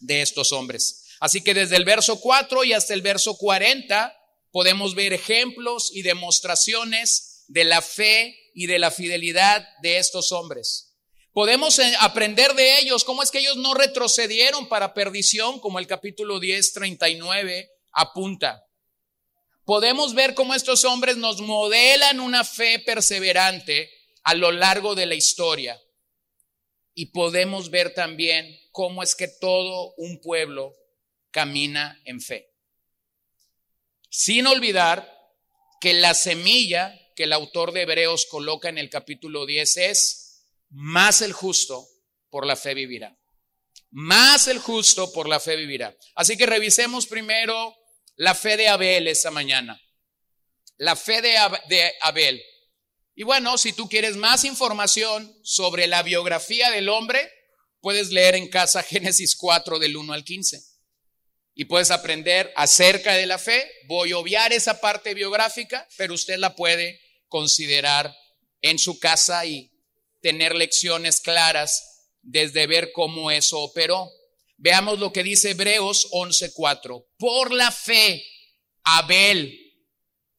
de 0.00 0.22
estos 0.22 0.52
hombres. 0.52 1.16
Así 1.20 1.42
que 1.42 1.52
desde 1.52 1.76
el 1.76 1.84
verso 1.84 2.20
4 2.20 2.64
y 2.64 2.72
hasta 2.72 2.94
el 2.94 3.02
verso 3.02 3.36
40 3.36 4.15
podemos 4.56 4.94
ver 4.94 5.12
ejemplos 5.12 5.90
y 5.92 6.00
demostraciones 6.00 7.44
de 7.46 7.64
la 7.64 7.82
fe 7.82 8.34
y 8.54 8.64
de 8.64 8.78
la 8.78 8.90
fidelidad 8.90 9.68
de 9.82 9.98
estos 9.98 10.32
hombres. 10.32 10.96
Podemos 11.34 11.78
eh, 11.78 11.94
aprender 12.00 12.54
de 12.54 12.78
ellos 12.78 13.04
cómo 13.04 13.22
es 13.22 13.30
que 13.30 13.40
ellos 13.40 13.58
no 13.58 13.74
retrocedieron 13.74 14.66
para 14.70 14.94
perdición, 14.94 15.60
como 15.60 15.78
el 15.78 15.86
capítulo 15.86 16.40
10, 16.40 16.72
39 16.72 17.68
apunta. 17.92 18.64
podemos 19.66 20.14
ver 20.14 20.32
cómo 20.32 20.54
estos 20.54 20.86
hombres 20.86 21.18
nos 21.18 21.42
modelan 21.42 22.18
una 22.18 22.42
fe 22.42 22.78
perseverante 22.78 23.90
a 24.22 24.32
lo 24.32 24.52
largo 24.52 24.94
de 24.94 25.04
la 25.04 25.16
historia. 25.16 25.78
Y 26.94 27.12
podemos 27.12 27.68
ver 27.68 27.92
también 27.92 28.58
cómo 28.72 29.02
es 29.02 29.14
que 29.14 29.28
todo 29.28 29.92
un 29.98 30.18
pueblo 30.22 30.72
camina 31.30 32.00
en 32.06 32.22
fe. 32.22 32.55
Sin 34.08 34.46
olvidar 34.46 35.12
que 35.80 35.94
la 35.94 36.14
semilla 36.14 36.94
que 37.16 37.24
el 37.24 37.32
autor 37.32 37.72
de 37.72 37.82
Hebreos 37.82 38.26
coloca 38.26 38.68
en 38.68 38.78
el 38.78 38.90
capítulo 38.90 39.46
10 39.46 39.76
es, 39.78 40.26
más 40.68 41.22
el 41.22 41.32
justo 41.32 41.88
por 42.30 42.46
la 42.46 42.56
fe 42.56 42.74
vivirá. 42.74 43.16
Más 43.90 44.48
el 44.48 44.58
justo 44.58 45.12
por 45.12 45.28
la 45.28 45.40
fe 45.40 45.56
vivirá. 45.56 45.96
Así 46.14 46.36
que 46.36 46.44
revisemos 46.44 47.06
primero 47.06 47.74
la 48.16 48.34
fe 48.34 48.56
de 48.56 48.68
Abel 48.68 49.08
esta 49.08 49.30
mañana. 49.30 49.80
La 50.76 50.94
fe 50.94 51.22
de, 51.22 51.92
Abel. 52.02 52.42
Y 53.14 53.22
bueno, 53.22 53.56
si 53.56 53.72
tú 53.72 53.88
quieres 53.88 54.16
más 54.16 54.44
información 54.44 55.34
sobre 55.42 55.86
la 55.86 56.02
biografía 56.02 56.70
del 56.70 56.90
hombre, 56.90 57.30
puedes 57.80 58.10
leer 58.10 58.34
en 58.34 58.48
casa 58.48 58.82
Génesis 58.82 59.36
4 59.36 59.78
del 59.78 59.96
1 59.96 60.12
al 60.12 60.24
15. 60.24 60.75
Y 61.56 61.64
puedes 61.64 61.90
aprender 61.90 62.52
acerca 62.54 63.14
de 63.14 63.26
la 63.26 63.38
fe. 63.38 63.68
Voy 63.86 64.12
a 64.12 64.18
obviar 64.18 64.52
esa 64.52 64.80
parte 64.80 65.14
biográfica, 65.14 65.88
pero 65.96 66.14
usted 66.14 66.36
la 66.36 66.54
puede 66.54 67.00
considerar 67.28 68.14
en 68.60 68.78
su 68.78 69.00
casa 69.00 69.44
y 69.46 69.72
tener 70.20 70.54
lecciones 70.54 71.20
claras 71.20 72.10
desde 72.20 72.66
ver 72.66 72.92
cómo 72.92 73.30
eso 73.30 73.58
operó. 73.60 74.10
Veamos 74.58 74.98
lo 74.98 75.12
que 75.12 75.22
dice 75.22 75.50
Hebreos 75.50 76.08
11:4. 76.12 77.06
Por 77.18 77.52
la 77.52 77.72
fe, 77.72 78.24
Abel 78.84 79.58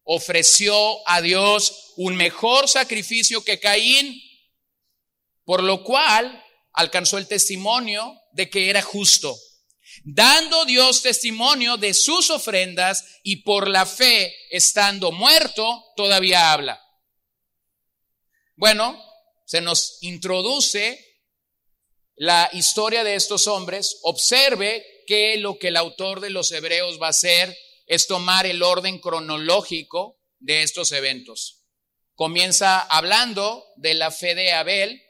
ofreció 0.03 0.97
a 1.09 1.21
Dios 1.21 1.93
un 1.97 2.15
mejor 2.15 2.69
sacrificio 2.69 3.43
que 3.43 3.59
Caín, 3.59 4.21
por 5.43 5.63
lo 5.63 5.83
cual 5.83 6.43
alcanzó 6.73 7.17
el 7.17 7.27
testimonio 7.27 8.15
de 8.33 8.49
que 8.49 8.69
era 8.69 8.81
justo, 8.81 9.37
dando 10.09 10.63
Dios 10.63 11.01
testimonio 11.01 11.75
de 11.75 11.93
sus 11.93 12.29
ofrendas 12.29 13.19
y 13.23 13.37
por 13.37 13.67
la 13.67 13.85
fe, 13.85 14.33
estando 14.51 15.11
muerto, 15.11 15.83
todavía 15.97 16.53
habla. 16.53 16.81
Bueno, 18.55 18.97
se 19.45 19.59
nos 19.59 19.97
introduce 20.01 21.03
la 22.15 22.49
historia 22.53 23.03
de 23.03 23.15
estos 23.15 23.47
hombres, 23.47 23.99
observe 24.03 24.85
que 25.07 25.37
lo 25.37 25.59
que 25.59 25.67
el 25.67 25.75
autor 25.75 26.21
de 26.21 26.29
los 26.29 26.51
Hebreos 26.53 27.01
va 27.01 27.07
a 27.07 27.11
hacer 27.11 27.55
es 27.85 28.07
tomar 28.07 28.45
el 28.45 28.63
orden 28.63 28.99
cronológico 28.99 30.21
de 30.39 30.63
estos 30.63 30.93
eventos. 30.93 31.65
Comienza 32.15 32.79
hablando 32.79 33.65
de 33.75 33.93
la 33.93 34.11
fe 34.11 34.35
de 34.35 34.53
Abel 34.53 35.03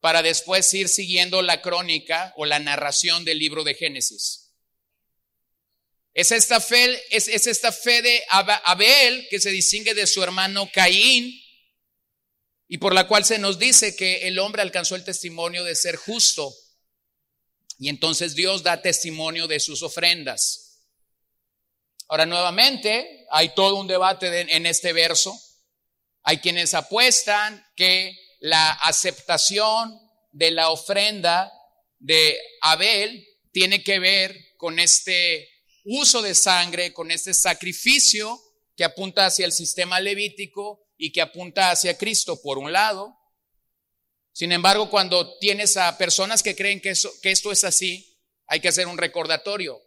para 0.00 0.22
después 0.22 0.72
ir 0.74 0.88
siguiendo 0.88 1.42
la 1.42 1.60
crónica 1.60 2.32
o 2.36 2.46
la 2.46 2.58
narración 2.58 3.24
del 3.24 3.38
libro 3.38 3.64
de 3.64 3.74
Génesis. 3.74 4.50
Es 6.12 6.32
esta 6.32 6.60
fe, 6.60 8.02
de 8.02 8.22
Abel 8.30 9.28
que 9.30 9.40
se 9.40 9.50
distingue 9.50 9.94
de 9.94 10.06
su 10.06 10.22
hermano 10.22 10.68
Caín, 10.72 11.32
y 12.66 12.78
por 12.78 12.94
la 12.94 13.06
cual 13.06 13.24
se 13.24 13.38
nos 13.38 13.58
dice 13.58 13.96
que 13.96 14.28
el 14.28 14.38
hombre 14.38 14.62
alcanzó 14.62 14.96
el 14.96 15.04
testimonio 15.04 15.64
de 15.64 15.74
ser 15.74 15.96
justo. 15.96 16.54
Y 17.78 17.88
entonces 17.88 18.34
Dios 18.34 18.62
da 18.62 18.80
testimonio 18.80 19.48
de 19.48 19.58
sus 19.58 19.82
ofrendas. 19.82 20.84
Ahora 22.08 22.26
nuevamente 22.26 23.26
hay 23.30 23.54
todo 23.54 23.76
un 23.76 23.88
debate 23.88 24.40
en 24.40 24.66
este 24.66 24.92
verso. 24.92 25.36
Hay 26.22 26.38
quienes 26.38 26.74
apuestan 26.74 27.64
que 27.74 28.16
la 28.40 28.72
aceptación 28.72 29.98
de 30.32 30.50
la 30.50 30.70
ofrenda 30.70 31.52
de 31.98 32.38
Abel 32.62 33.26
tiene 33.52 33.84
que 33.84 33.98
ver 33.98 34.36
con 34.56 34.78
este 34.78 35.48
uso 35.84 36.22
de 36.22 36.34
sangre, 36.34 36.92
con 36.92 37.10
este 37.10 37.34
sacrificio 37.34 38.40
que 38.76 38.84
apunta 38.84 39.26
hacia 39.26 39.46
el 39.46 39.52
sistema 39.52 40.00
levítico 40.00 40.86
y 40.96 41.12
que 41.12 41.20
apunta 41.20 41.70
hacia 41.70 41.96
Cristo 41.96 42.40
por 42.42 42.58
un 42.58 42.72
lado. 42.72 43.16
Sin 44.32 44.52
embargo, 44.52 44.88
cuando 44.88 45.38
tienes 45.38 45.76
a 45.76 45.98
personas 45.98 46.42
que 46.42 46.56
creen 46.56 46.80
que, 46.80 46.90
esto 46.90 47.52
es 47.52 47.64
así, 47.64 48.18
hay 48.46 48.60
que 48.60 48.68
hacer 48.68 48.86
un 48.86 48.98
recordatorio. 48.98 49.80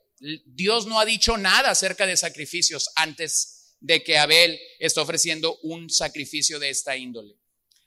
Dios 0.46 0.86
no 0.86 1.00
ha 1.00 1.06
dicho 1.06 1.38
nada 1.38 1.72
acerca 1.72 2.06
de 2.06 2.18
sacrificios 2.18 2.90
antes 2.96 3.76
de 3.80 4.04
que 4.04 4.18
Abel 4.18 4.60
esté 4.80 5.00
ofreciendo 5.00 5.58
un 5.64 5.90
sacrificio 5.90 6.60
de 6.60 6.70
esta 6.70 6.96
índole. 6.96 7.36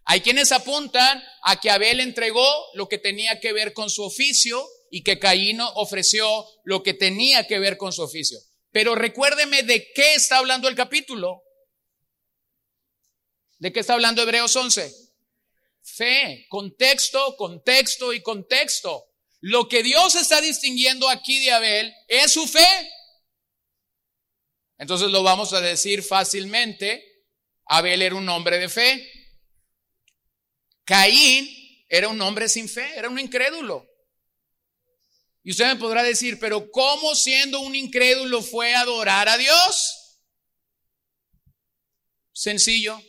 Hay 0.09 0.21
quienes 0.21 0.53
apuntan 0.53 1.23
a 1.42 1.61
que 1.61 1.69
Abel 1.69 1.99
entregó 1.99 2.49
lo 2.75 2.88
que 2.88 2.97
tenía 2.97 3.40
que 3.40 3.53
ver 3.53 3.73
con 3.73 3.90
su 3.90 4.05
oficio 4.05 4.64
y 4.88 5.03
que 5.03 5.19
Caíno 5.19 5.69
ofreció 5.75 6.47
lo 6.62 6.85
que 6.85 6.95
tenía 6.95 7.49
que 7.49 7.59
ver 7.59 7.77
con 7.77 7.92
su 7.92 8.03
oficio. 8.03 8.38
Pero 8.71 8.95
recuérdeme 8.95 9.64
de 9.64 9.90
qué 9.95 10.14
está 10.14 10.38
hablando 10.38 10.69
el 10.69 10.77
capítulo. 10.77 11.42
¿De 13.59 13.73
qué 13.73 13.81
está 13.81 13.95
hablando 13.95 14.23
Hebreos 14.23 14.55
11? 14.55 14.95
Fe, 15.83 16.47
contexto, 16.51 17.37
contexto 17.37 18.12
y 18.12 18.23
contexto. 18.23 19.07
Lo 19.40 19.69
que 19.69 19.83
Dios 19.83 20.14
está 20.14 20.40
distinguiendo 20.40 21.09
aquí 21.09 21.45
de 21.45 21.51
Abel 21.51 21.92
es 22.07 22.33
su 22.33 22.47
fe. 22.47 22.92
Entonces 24.79 25.11
lo 25.11 25.25
vamos 25.25 25.53
a 25.53 25.61
decir 25.61 26.05
fácilmente. 26.05 27.25
Abel 27.64 28.03
era 28.03 28.14
un 28.14 28.29
hombre 28.29 28.59
de 28.59 28.69
fe. 28.69 29.16
Caín 30.87 31.51
era 31.88 32.09
un 32.09 32.20
hombre 32.22 32.49
sin 32.49 32.68
fe, 32.68 32.96
era 32.96 33.11
un 33.11 33.18
incrédulo. 33.18 33.87
Y 35.42 35.51
usted 35.51 35.66
me 35.66 35.77
podrá 35.77 36.03
decir, 36.03 36.38
pero 36.40 36.70
¿cómo 36.70 37.14
siendo 37.14 37.61
un 37.61 37.75
incrédulo 37.75 38.40
fue 38.40 38.75
adorar 38.75 39.29
a 39.29 39.37
Dios? 39.37 40.20
Sencillo. 42.33 43.03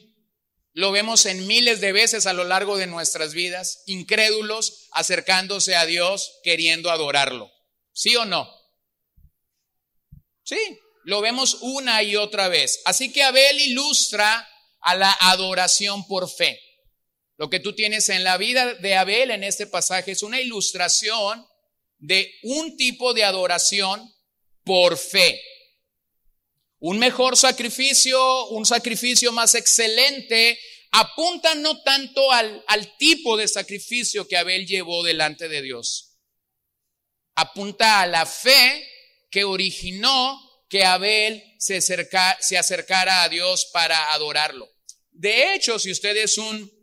Lo 0.73 0.91
vemos 0.91 1.25
en 1.25 1.47
miles 1.47 1.81
de 1.81 1.91
veces 1.91 2.27
a 2.27 2.33
lo 2.33 2.43
largo 2.43 2.77
de 2.77 2.85
nuestras 2.85 3.33
vidas, 3.33 3.81
incrédulos 3.87 4.87
acercándose 4.91 5.75
a 5.75 5.87
Dios 5.87 6.39
queriendo 6.43 6.91
adorarlo. 6.91 7.51
¿Sí 7.93 8.15
o 8.15 8.25
no? 8.25 8.47
Sí, 10.43 10.79
lo 11.03 11.21
vemos 11.21 11.57
una 11.61 12.03
y 12.03 12.15
otra 12.15 12.47
vez. 12.47 12.81
Así 12.85 13.11
que 13.11 13.23
Abel 13.23 13.59
ilustra 13.59 14.47
a 14.81 14.95
la 14.95 15.11
adoración 15.19 16.05
por 16.07 16.29
fe. 16.29 16.59
Lo 17.37 17.49
que 17.49 17.59
tú 17.59 17.73
tienes 17.73 18.09
en 18.09 18.23
la 18.23 18.37
vida 18.37 18.73
de 18.73 18.95
Abel 18.95 19.29
en 19.29 19.43
este 19.43 19.67
pasaje 19.67 20.11
es 20.11 20.23
una 20.23 20.41
ilustración 20.41 21.45
de 21.99 22.33
un 22.43 22.75
tipo 22.77 23.13
de 23.13 23.23
adoración 23.23 24.11
por 24.63 24.97
fe. 24.97 25.39
Un 26.79 26.97
mejor 26.97 27.37
sacrificio, 27.37 28.47
un 28.47 28.65
sacrificio 28.65 29.31
más 29.31 29.53
excelente, 29.53 30.59
apunta 30.91 31.53
no 31.55 31.81
tanto 31.83 32.31
al, 32.31 32.63
tipo 32.97 33.37
de 33.37 33.47
sacrificio 33.47 34.27
que 34.27 34.37
Abel 34.37 34.65
llevó 34.65 35.03
delante 35.03 35.47
de 35.47 35.61
Dios. 35.61 36.17
Apunta 37.35 38.01
a 38.01 38.07
la 38.07 38.25
fe 38.25 38.87
que 39.29 39.43
originó 39.43 40.41
que 40.69 40.83
Abel 40.83 41.43
se, 41.59 41.81
se 41.81 42.57
acercara 42.57 43.23
a 43.23 43.29
Dios 43.29 43.69
para 43.71 44.13
adorarlo. 44.13 44.67
De 45.11 45.53
hecho, 45.53 45.77
si 45.77 45.91
usted 45.91 46.17
es 46.17 46.37
un 46.37 46.76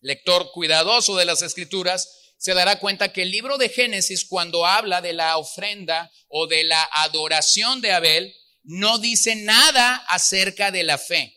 lector 0.00 0.50
cuidadoso 0.52 1.16
de 1.16 1.24
las 1.24 1.42
escrituras, 1.42 2.34
se 2.38 2.54
dará 2.54 2.78
cuenta 2.78 3.12
que 3.12 3.22
el 3.22 3.30
libro 3.30 3.58
de 3.58 3.68
Génesis, 3.68 4.24
cuando 4.24 4.66
habla 4.66 5.00
de 5.00 5.12
la 5.12 5.36
ofrenda 5.38 6.10
o 6.28 6.46
de 6.46 6.64
la 6.64 6.88
adoración 6.92 7.80
de 7.80 7.92
Abel, 7.92 8.34
no 8.62 8.98
dice 8.98 9.36
nada 9.36 9.96
acerca 10.08 10.70
de 10.70 10.82
la 10.82 10.98
fe. 10.98 11.34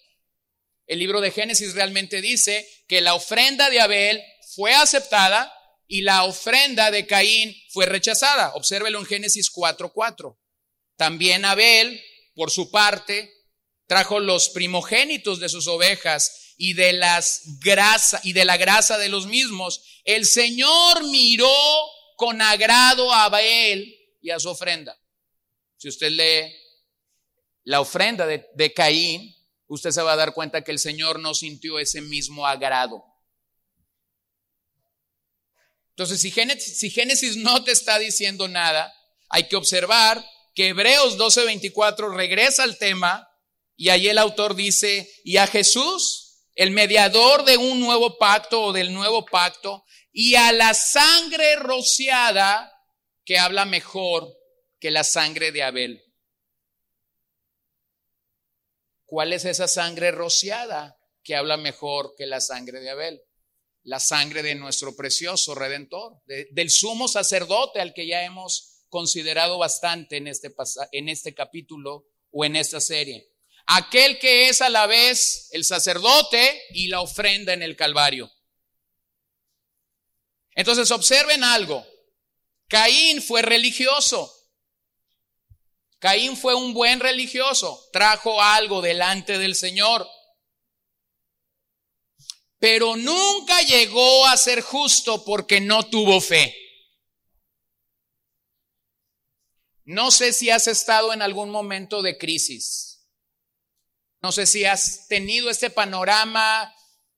El 0.88 1.00
libro 1.00 1.22
de 1.22 1.32
Génesis 1.32 1.74
realmente 1.74 2.22
dice 2.22 2.68
que 2.88 3.02
la 3.02 3.14
ofrenda 3.14 3.70
de 3.70 3.80
Abel 3.80 4.24
fue 4.56 4.74
aceptada 4.74 5.54
y 5.88 6.02
la 6.02 6.24
ofrenda 6.24 6.92
de 6.92 7.06
Caín 7.06 7.56
fue 7.70 7.86
rechazada. 7.86 8.54
Obsérvelo 8.56 9.00
en 9.00 9.06
Génesis 9.06 9.52
4:4. 9.52 10.40
También 10.98 11.46
Abel, 11.46 12.04
por 12.34 12.52
su 12.52 12.72
parte, 12.72 13.32
trajo 13.88 14.20
los 14.20 14.50
primogénitos 14.50 15.40
de 15.40 15.50
sus 15.50 15.68
ovejas 15.68 16.49
y 16.62 16.74
de 16.74 16.92
las 16.92 17.44
grasa 17.62 18.20
y 18.22 18.34
de 18.34 18.44
la 18.44 18.58
grasa 18.58 18.98
de 18.98 19.08
los 19.08 19.28
mismos. 19.28 19.82
El 20.04 20.26
Señor 20.26 21.06
miró 21.06 21.50
con 22.18 22.42
agrado 22.42 23.14
a 23.14 23.24
Abel 23.24 23.98
y 24.22 24.30
a 24.30 24.40
su 24.42 24.50
ofrenda. 24.50 25.00
Si 25.78 25.88
usted 25.88 26.10
lee 26.10 26.54
la 27.64 27.80
ofrenda 27.80 28.28
de, 28.28 28.74
Caín, 28.74 29.34
usted 29.68 29.92
se 29.92 30.02
va 30.02 30.12
a 30.12 30.18
dar 30.18 30.34
cuenta 30.34 30.62
que 30.62 30.72
el 30.72 30.80
Señor 30.80 31.20
no 31.20 31.34
sintió 31.34 31.80
ese 31.80 32.02
mismo 32.02 32.46
agrado. 32.46 33.06
Entonces, 35.92 36.20
si 36.20 36.30
Génesis, 36.30 36.78
si 36.78 36.90
Génesis 36.90 37.38
no 37.38 37.64
te 37.64 37.72
está 37.72 38.00
diciendo 38.00 38.50
nada, 38.50 38.94
hay 39.30 39.48
que 39.48 39.56
observar 39.56 40.22
que 40.54 40.68
Hebreos 40.68 41.18
12:24 41.18 42.14
regresa 42.14 42.64
al 42.64 42.78
tema 42.78 43.26
Y 43.78 43.88
ahí 43.88 44.10
el 44.10 44.18
autor 44.18 44.56
dice, 44.56 45.10
y 45.24 45.38
a 45.38 45.48
Jesús, 45.48 46.29
el 46.60 46.72
mediador 46.72 47.46
de 47.46 47.56
un 47.56 47.80
nuevo 47.80 48.18
pacto 48.18 48.62
o 48.62 48.74
del 48.74 48.94
nuevo 48.94 49.26
pacto, 49.26 49.86
y 50.12 50.36
a 50.36 50.52
la 50.52 50.74
sangre 50.74 51.56
rociada 51.56 52.70
que 53.24 53.38
habla 53.38 53.64
mejor 53.64 54.30
que 54.78 54.92
la 54.92 55.06
sangre 55.06 55.54
de 55.54 55.64
Abel. 55.64 56.04
¿Cuál 59.06 59.32
es 59.32 59.46
esa 59.46 59.70
sangre 59.70 60.12
rociada 60.12 61.00
que 61.24 61.38
habla 61.38 61.56
mejor 61.56 62.14
que 62.18 62.26
la 62.26 62.42
sangre 62.42 62.82
de 62.82 62.90
Abel? 62.90 63.22
La 63.84 64.02
sangre 64.02 64.44
de 64.44 64.56
nuestro 64.56 64.98
precioso 64.98 65.56
redentor, 65.56 66.22
del 66.26 66.70
sumo 66.70 67.08
sacerdote 67.08 67.80
al 67.80 67.94
que 67.94 68.06
ya 68.06 68.26
hemos 68.26 68.84
considerado 68.90 69.60
bastante 69.60 70.18
en 70.18 70.28
este, 70.28 70.54
en 70.92 71.08
este 71.08 71.34
capítulo 71.34 72.06
o 72.32 72.44
en 72.44 72.58
esta 72.58 72.82
serie. 72.82 73.29
Aquel 73.72 74.18
que 74.18 74.50
es 74.50 74.62
a 74.62 74.70
la 74.70 74.88
vez 74.88 75.50
el 75.52 75.64
sacerdote 75.64 76.64
y 76.72 76.88
la 76.88 77.02
ofrenda 77.02 77.54
en 77.54 77.62
el 77.62 77.76
Calvario. 77.76 78.32
Entonces 80.56 80.90
observen 80.90 81.44
algo. 81.44 81.86
Caín 82.68 83.22
fue 83.22 83.44
religioso. 83.44 84.36
Caín 86.00 86.36
fue 86.36 86.56
un 86.56 86.74
buen 86.74 87.00
religioso, 87.00 87.88
trajo 87.94 88.42
algo 88.42 88.82
delante 88.82 89.38
del 89.38 89.54
Señor, 89.54 90.08
pero 92.58 92.96
nunca 92.96 93.62
llegó 93.62 94.26
a 94.26 94.36
ser 94.38 94.62
justo 94.62 95.24
porque 95.26 95.62
no 95.62 95.88
tuvo 95.88 96.22
fe. 96.22 96.56
No 99.84 100.10
sé 100.10 100.34
si 100.34 100.50
has 100.50 100.68
estado 100.68 101.14
en 101.14 101.22
algún 101.22 101.50
momento 101.52 102.02
de 102.02 102.18
crisis. 102.18 102.89
No 104.22 104.32
sé 104.32 104.46
si 104.46 104.66
has 104.66 105.08
tenido 105.08 105.50
este 105.50 105.70
panorama. 105.70 106.74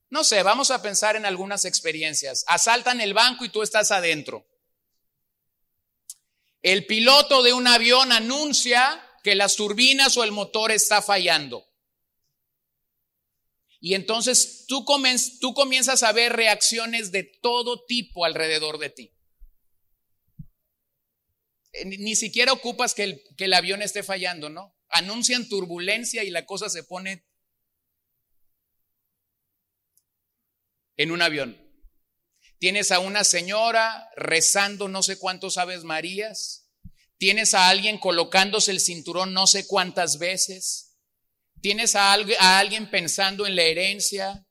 No 0.10 0.24
sé, 0.24 0.44
vamos 0.44 0.72
a 0.72 0.82
pensar 0.82 1.16
en 1.16 1.26
algunas 1.26 1.66
experiencias. 1.66 2.44
Asaltan 2.48 3.02
el 3.02 3.14
banco 3.14 3.46
y 3.46 3.50
tú 3.50 3.62
estás 3.62 3.92
adentro. 3.92 4.46
El 6.62 6.86
piloto 6.86 7.42
de 7.42 7.54
un 7.54 7.68
avión 7.68 8.12
anuncia 8.12 9.04
que 9.24 9.36
las 9.36 9.56
turbinas 9.56 10.16
o 10.18 10.24
el 10.24 10.32
motor 10.32 10.72
está 10.72 11.02
fallando. 11.02 11.66
Y 13.80 13.96
entonces 13.96 14.66
tú, 14.68 14.86
tú 15.40 15.54
comienzas 15.56 16.04
a 16.04 16.12
ver 16.12 16.34
reacciones 16.34 17.12
de 17.12 17.24
todo 17.24 17.84
tipo 17.86 18.26
alrededor 18.26 18.78
de 18.78 18.90
ti. 18.92 19.18
Eh, 21.74 21.86
ni 21.86 22.16
siquiera 22.16 22.54
ocupas 22.54 22.94
que 22.94 23.04
el, 23.04 23.24
que 23.38 23.46
el 23.46 23.54
avión 23.54 23.82
esté 23.82 24.04
fallando, 24.04 24.50
¿no? 24.50 24.76
Anuncian 24.92 25.48
turbulencia 25.48 26.24
y 26.24 26.30
la 26.30 26.46
cosa 26.46 26.70
se 26.70 26.84
pone 26.84 27.26
en 30.98 31.12
un 31.12 31.22
avión. 31.22 31.58
Tienes 32.60 32.92
a 32.92 33.00
una 33.00 33.24
señora 33.24 34.08
rezando 34.16 34.88
no 34.88 35.02
sé 35.02 35.18
cuántos 35.18 35.58
aves 35.58 35.84
marías. 35.84 36.70
Tienes 37.18 37.56
a 37.56 37.70
alguien 37.70 37.98
colocándose 37.98 38.70
el 38.70 38.80
cinturón 38.80 39.34
no 39.34 39.48
sé 39.48 39.66
cuántas 39.66 40.20
veces. 40.20 40.96
Tienes 41.60 41.96
a, 41.96 42.14
alguien 42.14 42.92
pensando 42.92 43.48
en 43.48 43.56
la 43.56 43.64
herencia. 43.64 44.46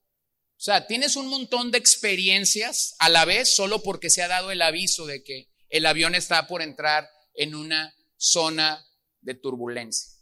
O 0.57 0.61
sea, 0.61 0.87
tienes 0.87 1.16
un 1.16 1.29
montón 1.29 1.70
de 1.70 1.79
experiencias 1.79 2.94
a 2.98 3.09
la 3.09 3.24
vez 3.24 3.55
solo 3.55 3.83
porque 3.83 4.11
se 4.11 4.22
ha 4.22 4.29
dado 4.29 4.50
el 4.50 4.62
aviso 4.62 5.07
de 5.07 5.22
que 5.22 5.48
el 5.68 5.87
avión 5.87 6.14
está 6.14 6.46
por 6.48 6.62
entrar 6.62 7.09
en 7.35 7.55
una 7.55 7.94
zona 8.16 8.85
de 9.20 9.35
turbulencia. 9.35 10.19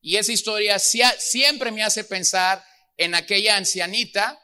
Y 0.00 0.16
esa 0.16 0.32
historia 0.32 0.78
siempre 0.78 1.70
me 1.72 1.82
hace 1.82 2.04
pensar 2.04 2.64
en 2.96 3.14
aquella 3.14 3.56
ancianita 3.56 4.40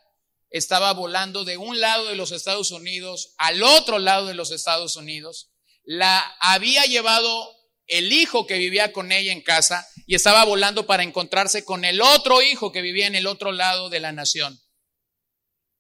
estaba 0.51 0.93
volando 0.93 1.45
de 1.45 1.57
un 1.57 1.81
lado 1.81 2.07
de 2.07 2.15
los 2.15 2.31
Estados 2.31 2.71
Unidos 2.71 3.35
al 3.39 3.63
otro 3.63 3.99
lado 3.99 4.27
de 4.27 4.35
los 4.35 4.53
Estados 4.53 4.95
Unidos. 4.95 5.51
La 5.83 6.21
había 6.39 6.85
llevado 6.85 7.51
el 7.87 8.13
hijo 8.13 8.47
que 8.47 8.59
vivía 8.59 8.93
con 8.93 9.11
ella 9.11 9.33
en 9.33 9.43
casa 9.43 9.87
y 10.07 10.15
estaba 10.15 10.45
volando 10.45 10.87
para 10.87 11.03
encontrarse 11.03 11.65
con 11.65 11.85
el 11.85 12.01
otro 12.01 12.41
hijo 12.41 12.71
que 12.71 12.83
vivía 12.83 13.09
en 13.09 13.17
el 13.17 13.27
otro 13.27 13.51
lado 13.51 13.91
de 13.91 14.01
la 14.01 14.13
nación. 14.13 14.61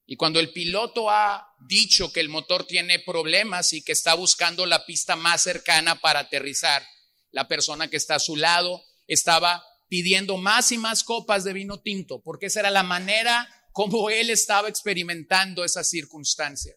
Y 0.07 0.17
cuando 0.17 0.41
el 0.41 0.53
piloto 0.53 1.09
ha 1.09 1.47
dicho 1.67 2.13
que 2.13 2.21
el 2.21 2.29
motor 2.29 2.67
tiene 2.67 2.99
problemas 2.99 3.73
y 3.73 3.83
que 3.83 3.93
está 3.93 4.15
buscando 4.15 4.67
la 4.67 4.85
pista 4.85 5.17
más 5.17 5.43
cercana 5.43 6.01
para 6.01 6.21
aterrizar, 6.21 6.87
la 7.31 7.49
persona 7.49 7.89
que 7.89 7.97
está 7.97 8.17
a 8.17 8.21
su 8.21 8.37
lado 8.37 8.85
estaba 9.07 9.62
pidiendo 9.88 10.37
más 10.37 10.73
y 10.73 10.79
más 10.79 11.05
copas 11.05 11.45
de 11.45 11.53
vino 11.53 11.81
tinto, 11.81 12.23
porque 12.23 12.47
esa 12.47 12.61
era 12.61 12.71
la 12.71 12.83
manera 12.83 13.49
como 13.73 14.09
él 14.11 14.31
estaba 14.31 14.69
experimentando 14.69 15.64
esa 15.64 15.83
circunstancia. 15.85 16.75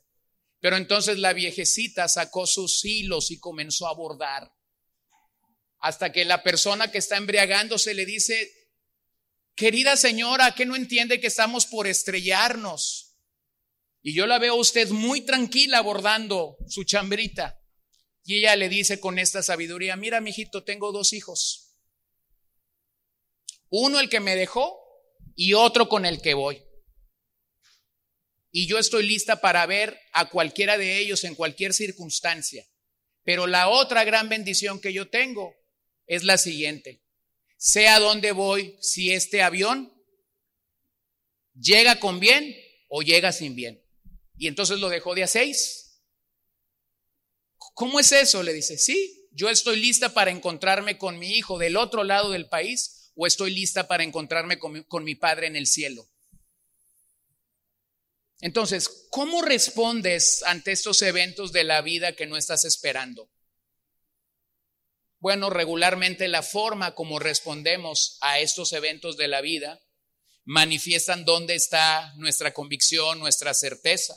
Pero 0.60 0.78
entonces 0.78 1.20
la 1.20 1.34
viejecita 1.34 2.08
sacó 2.08 2.48
sus 2.48 2.84
hilos 2.84 3.32
y 3.32 3.40
comenzó 3.40 3.88
a 3.88 3.94
bordar. 3.94 4.52
Hasta 5.80 6.12
que 6.12 6.26
la 6.26 6.42
persona 6.42 6.92
que 6.92 6.98
está 6.98 7.18
embriagándose 7.18 7.94
le 7.94 8.06
dice, 8.06 8.52
querida 9.56 9.96
señora, 9.96 10.56
¿qué 10.56 10.66
no 10.66 10.76
entiende 10.76 11.20
que 11.20 11.28
estamos 11.28 11.68
por 11.68 11.86
estrellarnos? 11.86 13.16
Y 14.02 14.13
yo 14.13 14.26
la 14.26 14.40
veo 14.40 14.54
a 14.54 14.58
usted 14.58 14.90
muy 14.90 15.22
tranquila 15.22 15.82
bordando 15.82 16.58
su 16.68 16.84
chambrita. 16.84 17.60
Y 18.24 18.38
ella 18.40 18.56
le 18.56 18.70
dice 18.70 19.00
con 19.00 19.20
esta 19.20 19.44
sabiduría, 19.44 19.96
mira, 19.96 20.20
mijito, 20.20 20.63
tengo 20.63 20.92
dos 20.92 21.13
hijos. 21.13 21.67
Uno 23.70 24.00
el 24.00 24.10
que 24.10 24.20
me 24.20 24.36
dejó 24.36 24.78
y 25.36 25.54
otro 25.54 25.90
con 25.90 26.06
el 26.06 26.22
que 26.22 26.34
voy 26.34 26.68
y 28.60 28.66
yo 28.66 28.80
estoy 28.80 29.06
lista 29.06 29.40
para 29.40 29.64
ver 29.68 30.00
a 30.14 30.30
cualquiera 30.30 30.80
de 30.80 30.98
ellos 30.98 31.24
en 31.26 31.36
cualquier 31.36 31.76
circunstancia. 31.76 32.68
Pero 33.24 33.46
la 33.46 33.70
otra 33.70 34.04
gran 34.04 34.30
bendición 34.30 34.80
que 34.80 34.94
yo 34.94 35.10
tengo 35.10 35.54
es 36.08 36.24
la 36.24 36.40
siguiente. 36.40 37.04
Sé 37.58 37.88
a 37.88 38.00
dónde 38.00 38.32
voy 38.32 38.76
si 38.82 39.12
este 39.14 39.44
avión 39.44 39.94
llega 41.54 42.00
con 42.00 42.20
bien 42.20 42.56
o 42.88 43.04
llega 43.04 43.32
sin 43.32 43.56
bien. 43.56 43.80
Y 44.38 44.48
entonces 44.48 44.80
lo 44.80 44.90
dejó 44.90 45.14
de 45.14 45.22
a 45.22 45.28
seis. 45.28 46.02
¿Cómo 47.76 48.00
es 48.00 48.12
eso? 48.12 48.42
Le 48.42 48.54
dice, 48.54 48.80
sí, 48.80 49.30
yo 49.34 49.50
estoy 49.50 49.80
lista 49.80 50.16
para 50.16 50.32
encontrarme 50.32 50.98
con 50.98 51.20
mi 51.20 51.38
hijo 51.38 51.60
del 51.60 51.78
otro 51.78 52.04
lado 52.04 52.32
del 52.32 52.50
país 52.50 52.97
o 53.18 53.28
estoy 53.28 53.52
lista 53.52 53.88
para 53.88 54.04
encontrarme 54.04 54.60
con 54.60 54.72
mi, 54.72 54.84
con 54.84 55.04
mi 55.04 55.16
padre 55.16 55.48
en 55.48 55.56
el 55.56 55.68
cielo. 55.68 56.08
Entonces, 58.40 59.08
¿cómo 59.10 59.42
respondes 59.42 60.44
ante 60.44 60.72
estos 60.72 61.02
eventos 61.02 61.52
de 61.52 61.64
la 61.64 61.82
vida 61.82 62.14
que 62.14 62.28
no 62.28 62.38
estás 62.38 62.64
esperando? 62.64 63.30
Bueno, 65.20 65.50
regularmente 65.50 66.28
la 66.28 66.44
forma 66.44 66.94
como 66.94 67.18
respondemos 67.18 68.20
a 68.22 68.40
estos 68.40 68.72
eventos 68.74 69.18
de 69.18 69.28
la 69.28 69.42
vida 69.42 69.82
manifiestan 70.46 71.26
dónde 71.26 71.56
está 71.56 72.14
nuestra 72.18 72.54
convicción, 72.54 73.18
nuestra 73.18 73.56
certeza. 73.56 74.16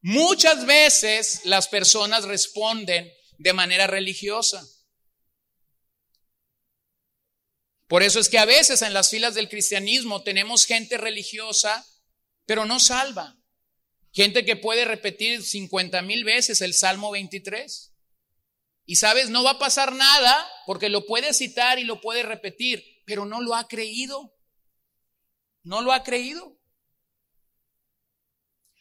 Muchas 0.00 0.64
veces 0.64 1.42
las 1.44 1.68
personas 1.68 2.24
responden 2.24 3.12
de 3.36 3.52
manera 3.52 3.86
religiosa. 3.86 4.66
Por 7.92 8.02
eso 8.02 8.20
es 8.20 8.30
que 8.30 8.38
a 8.38 8.46
veces 8.46 8.80
en 8.80 8.94
las 8.94 9.10
filas 9.10 9.34
del 9.34 9.50
cristianismo 9.50 10.22
tenemos 10.22 10.64
gente 10.64 10.96
religiosa 10.96 11.86
pero 12.46 12.64
no 12.64 12.80
salva. 12.80 13.36
Gente 14.14 14.46
que 14.46 14.56
puede 14.56 14.86
repetir 14.86 15.42
50 15.42 16.00
mil 16.00 16.24
veces 16.24 16.62
el 16.62 16.72
Salmo 16.72 17.10
23. 17.10 17.92
Y 18.86 18.96
sabes, 18.96 19.28
no 19.28 19.44
va 19.44 19.50
a 19.50 19.58
pasar 19.58 19.92
nada 19.92 20.50
porque 20.64 20.88
lo 20.88 21.04
puede 21.04 21.34
citar 21.34 21.78
y 21.78 21.84
lo 21.84 22.00
puede 22.00 22.22
repetir, 22.22 22.82
pero 23.04 23.26
no 23.26 23.42
lo 23.42 23.54
ha 23.54 23.68
creído. 23.68 24.34
No 25.62 25.82
lo 25.82 25.92
ha 25.92 26.02
creído. 26.02 26.58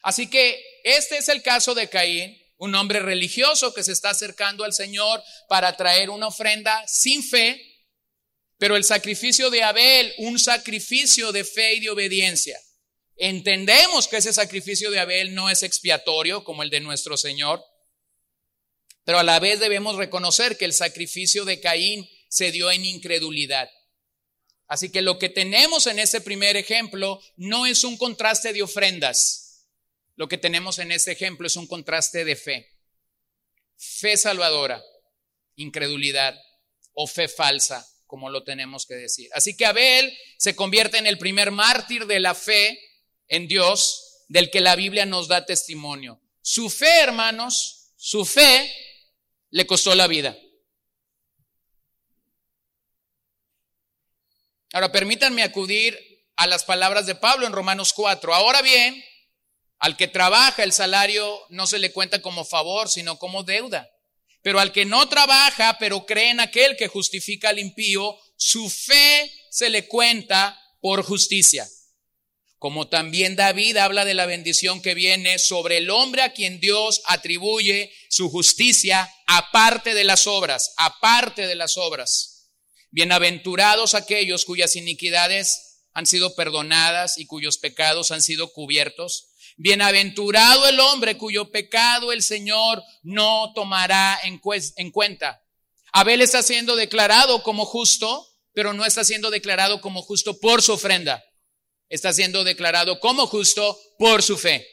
Así 0.03 0.29
que 0.29 0.57
este 0.85 1.17
es 1.17 1.27
el 1.27 1.43
caso 1.43 1.75
de 1.75 1.89
Caín, 1.89 2.41
un 2.55 2.75
hombre 2.75 3.01
religioso 3.01 3.73
que 3.73 3.83
se 3.83 3.91
está 3.91 4.11
acercando 4.11 4.63
al 4.63 4.71
Señor 4.71 5.21
para 5.49 5.75
traer 5.75 6.09
una 6.09 6.27
ofrenda 6.27 6.87
sin 6.87 7.21
fe, 7.21 7.70
pero 8.61 8.75
el 8.75 8.83
sacrificio 8.83 9.49
de 9.49 9.63
Abel, 9.63 10.13
un 10.19 10.37
sacrificio 10.37 11.31
de 11.31 11.43
fe 11.43 11.73
y 11.73 11.79
de 11.79 11.89
obediencia. 11.89 12.61
Entendemos 13.15 14.07
que 14.07 14.17
ese 14.17 14.31
sacrificio 14.33 14.91
de 14.91 14.99
Abel 14.99 15.33
no 15.33 15.49
es 15.49 15.63
expiatorio 15.63 16.43
como 16.43 16.61
el 16.61 16.69
de 16.69 16.79
nuestro 16.79 17.17
Señor, 17.17 17.65
pero 19.03 19.17
a 19.17 19.23
la 19.23 19.39
vez 19.39 19.59
debemos 19.59 19.95
reconocer 19.95 20.59
que 20.59 20.65
el 20.65 20.73
sacrificio 20.73 21.43
de 21.43 21.59
Caín 21.59 22.07
se 22.29 22.51
dio 22.51 22.69
en 22.69 22.85
incredulidad. 22.85 23.67
Así 24.67 24.91
que 24.91 25.01
lo 25.01 25.17
que 25.17 25.29
tenemos 25.29 25.87
en 25.87 25.97
este 25.97 26.21
primer 26.21 26.55
ejemplo 26.55 27.19
no 27.37 27.65
es 27.65 27.83
un 27.83 27.97
contraste 27.97 28.53
de 28.53 28.61
ofrendas. 28.61 29.65
Lo 30.15 30.27
que 30.27 30.37
tenemos 30.37 30.77
en 30.77 30.91
este 30.91 31.13
ejemplo 31.13 31.47
es 31.47 31.55
un 31.55 31.65
contraste 31.65 32.25
de 32.25 32.35
fe. 32.35 32.69
Fe 33.75 34.17
salvadora, 34.17 34.83
incredulidad 35.55 36.39
o 36.93 37.07
fe 37.07 37.27
falsa, 37.27 37.90
como 38.11 38.29
lo 38.29 38.43
tenemos 38.43 38.85
que 38.85 38.95
decir. 38.95 39.29
Así 39.33 39.55
que 39.55 39.65
Abel 39.65 40.13
se 40.37 40.53
convierte 40.53 40.97
en 40.97 41.07
el 41.07 41.17
primer 41.17 41.49
mártir 41.49 42.07
de 42.07 42.19
la 42.19 42.35
fe 42.35 42.77
en 43.29 43.47
Dios, 43.47 44.25
del 44.27 44.51
que 44.51 44.59
la 44.59 44.75
Biblia 44.75 45.05
nos 45.05 45.29
da 45.29 45.45
testimonio. 45.45 46.21
Su 46.41 46.69
fe, 46.69 46.99
hermanos, 46.99 47.93
su 47.95 48.25
fe 48.25 48.69
le 49.49 49.65
costó 49.65 49.95
la 49.95 50.07
vida. 50.07 50.37
Ahora 54.73 54.91
permítanme 54.91 55.43
acudir 55.43 55.97
a 56.35 56.47
las 56.47 56.65
palabras 56.65 57.05
de 57.05 57.15
Pablo 57.15 57.47
en 57.47 57.53
Romanos 57.53 57.93
4. 57.93 58.33
Ahora 58.33 58.61
bien, 58.61 59.01
al 59.79 59.95
que 59.95 60.09
trabaja 60.09 60.63
el 60.63 60.73
salario 60.73 61.39
no 61.47 61.65
se 61.65 61.79
le 61.79 61.93
cuenta 61.93 62.21
como 62.21 62.43
favor, 62.43 62.89
sino 62.89 63.17
como 63.17 63.43
deuda. 63.43 63.89
Pero 64.41 64.59
al 64.59 64.71
que 64.71 64.85
no 64.85 65.07
trabaja, 65.07 65.77
pero 65.79 66.05
cree 66.05 66.31
en 66.31 66.39
aquel 66.39 66.75
que 66.75 66.87
justifica 66.87 67.49
al 67.49 67.59
impío, 67.59 68.17
su 68.35 68.69
fe 68.69 69.31
se 69.49 69.69
le 69.69 69.87
cuenta 69.87 70.59
por 70.81 71.03
justicia. 71.03 71.67
Como 72.57 72.87
también 72.89 73.35
David 73.35 73.77
habla 73.77 74.05
de 74.05 74.13
la 74.13 74.27
bendición 74.27 74.81
que 74.81 74.93
viene 74.93 75.39
sobre 75.39 75.77
el 75.77 75.89
hombre 75.89 76.21
a 76.21 76.33
quien 76.33 76.59
Dios 76.59 77.01
atribuye 77.05 77.91
su 78.09 78.29
justicia 78.29 79.11
aparte 79.25 79.93
de 79.93 80.03
las 80.03 80.27
obras, 80.27 80.73
aparte 80.77 81.47
de 81.47 81.55
las 81.55 81.77
obras. 81.77 82.51
Bienaventurados 82.91 83.95
aquellos 83.95 84.45
cuyas 84.45 84.75
iniquidades 84.75 85.71
han 85.93 86.05
sido 86.05 86.35
perdonadas 86.35 87.17
y 87.17 87.25
cuyos 87.25 87.57
pecados 87.57 88.11
han 88.11 88.21
sido 88.21 88.53
cubiertos. 88.53 89.30
Bienaventurado 89.63 90.67
el 90.67 90.79
hombre 90.79 91.19
cuyo 91.19 91.51
pecado 91.51 92.11
el 92.11 92.23
Señor 92.23 92.81
no 93.03 93.53
tomará 93.53 94.19
en, 94.23 94.39
cuenta. 94.89 95.45
Abel 95.93 96.21
está 96.21 96.41
siendo 96.41 96.75
declarado 96.75 97.43
como 97.43 97.63
justo, 97.67 98.27
pero 98.53 98.73
no 98.73 98.85
está 98.85 99.03
siendo 99.03 99.29
declarado 99.29 99.79
como 99.79 100.01
justo 100.01 100.39
por 100.39 100.63
su 100.63 100.73
ofrenda. 100.73 101.23
Está 101.89 102.11
siendo 102.11 102.43
declarado 102.43 102.99
como 102.99 103.27
justo 103.27 103.79
por 103.99 104.23
su 104.23 104.35
fe. 104.35 104.67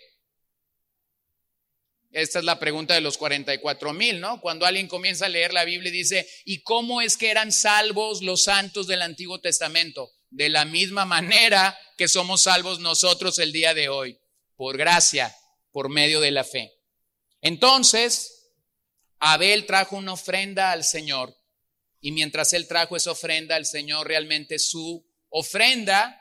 Esta 2.11 2.39
es 2.39 2.47
la 2.47 2.59
pregunta 2.59 2.95
de 2.95 3.03
los 3.03 3.19
44 3.19 3.93
mil, 3.93 4.21
¿no? 4.21 4.41
Cuando 4.41 4.65
alguien 4.65 4.89
comienza 4.89 5.27
a 5.27 5.29
leer 5.29 5.53
la 5.53 5.67
Biblia 5.67 5.91
y 5.91 5.99
dice, 5.99 6.27
¿y 6.47 6.63
cómo 6.63 7.03
es 7.03 7.19
que 7.19 7.31
eran 7.31 7.53
salvos 7.53 8.23
los 8.23 8.45
santos 8.45 8.87
del 8.87 9.03
Antiguo 9.03 9.39
Testamento? 9.39 10.11
De 10.31 10.49
la 10.49 10.65
misma 10.65 11.05
manera 11.05 11.79
que 11.99 12.09
somos 12.09 12.41
salvos 12.41 12.81
nosotros 12.81 13.39
el 13.39 13.53
día 13.53 13.75
de 13.75 13.91
hoy 13.91 14.19
por 14.59 14.77
gracia, 14.77 15.35
por 15.71 15.89
medio 15.89 16.21
de 16.21 16.33
la 16.33 16.43
fe. 16.43 16.75
Entonces, 17.41 18.51
Abel 19.21 19.67
trajo 19.67 19.97
una 19.97 20.15
ofrenda 20.15 20.73
al 20.73 20.83
Señor 20.83 21.33
y 22.01 22.11
mientras 22.11 22.53
él 22.53 22.67
trajo 22.67 22.97
esa 22.97 23.13
ofrenda 23.13 23.55
al 23.55 23.67
Señor, 23.67 24.09
realmente 24.09 24.59
su 24.59 25.07
ofrenda 25.29 26.21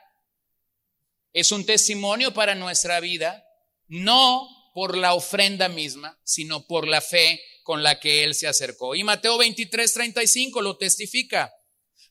es 1.32 1.50
un 1.50 1.66
testimonio 1.66 2.32
para 2.32 2.54
nuestra 2.54 3.00
vida, 3.00 3.44
no 3.88 4.48
por 4.72 4.96
la 4.96 5.14
ofrenda 5.14 5.68
misma, 5.68 6.16
sino 6.22 6.64
por 6.64 6.86
la 6.86 7.00
fe 7.00 7.42
con 7.64 7.82
la 7.82 7.98
que 7.98 8.22
él 8.22 8.36
se 8.36 8.46
acercó. 8.46 8.94
Y 8.94 9.02
Mateo 9.02 9.36
23, 9.36 9.92
35 9.92 10.62
lo 10.62 10.76
testifica, 10.76 11.52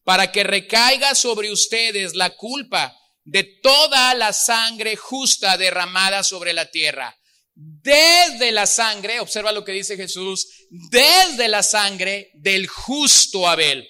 para 0.04 0.30
que 0.34 0.44
recaiga 0.44 1.16
sobre 1.16 1.52
ustedes 1.52 2.16
la 2.16 2.36
culpa 2.36 2.98
de 3.28 3.44
toda 3.44 4.14
la 4.14 4.32
sangre 4.32 4.96
justa 4.96 5.58
derramada 5.58 6.24
sobre 6.24 6.54
la 6.54 6.72
tierra. 6.72 7.14
Desde 7.54 8.54
la 8.54 8.66
sangre, 8.66 9.20
observa 9.20 9.52
lo 9.52 9.66
que 9.66 9.74
dice 9.74 9.98
Jesús, 9.98 10.48
desde 10.70 11.50
la 11.50 11.62
sangre 11.62 12.32
del 12.36 12.68
justo 12.68 13.50
Abel 13.50 13.86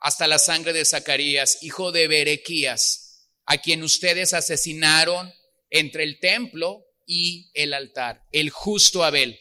hasta 0.00 0.26
la 0.26 0.38
sangre 0.38 0.74
de 0.74 0.84
Zacarías, 0.84 1.62
hijo 1.62 1.92
de 1.92 2.08
Berequías, 2.08 3.30
a 3.46 3.56
quien 3.56 3.82
ustedes 3.82 4.34
asesinaron 4.34 5.32
entre 5.70 6.04
el 6.04 6.20
templo 6.20 6.84
y 7.06 7.50
el 7.54 7.72
altar, 7.72 8.20
el 8.32 8.50
justo 8.50 9.02
Abel. 9.02 9.40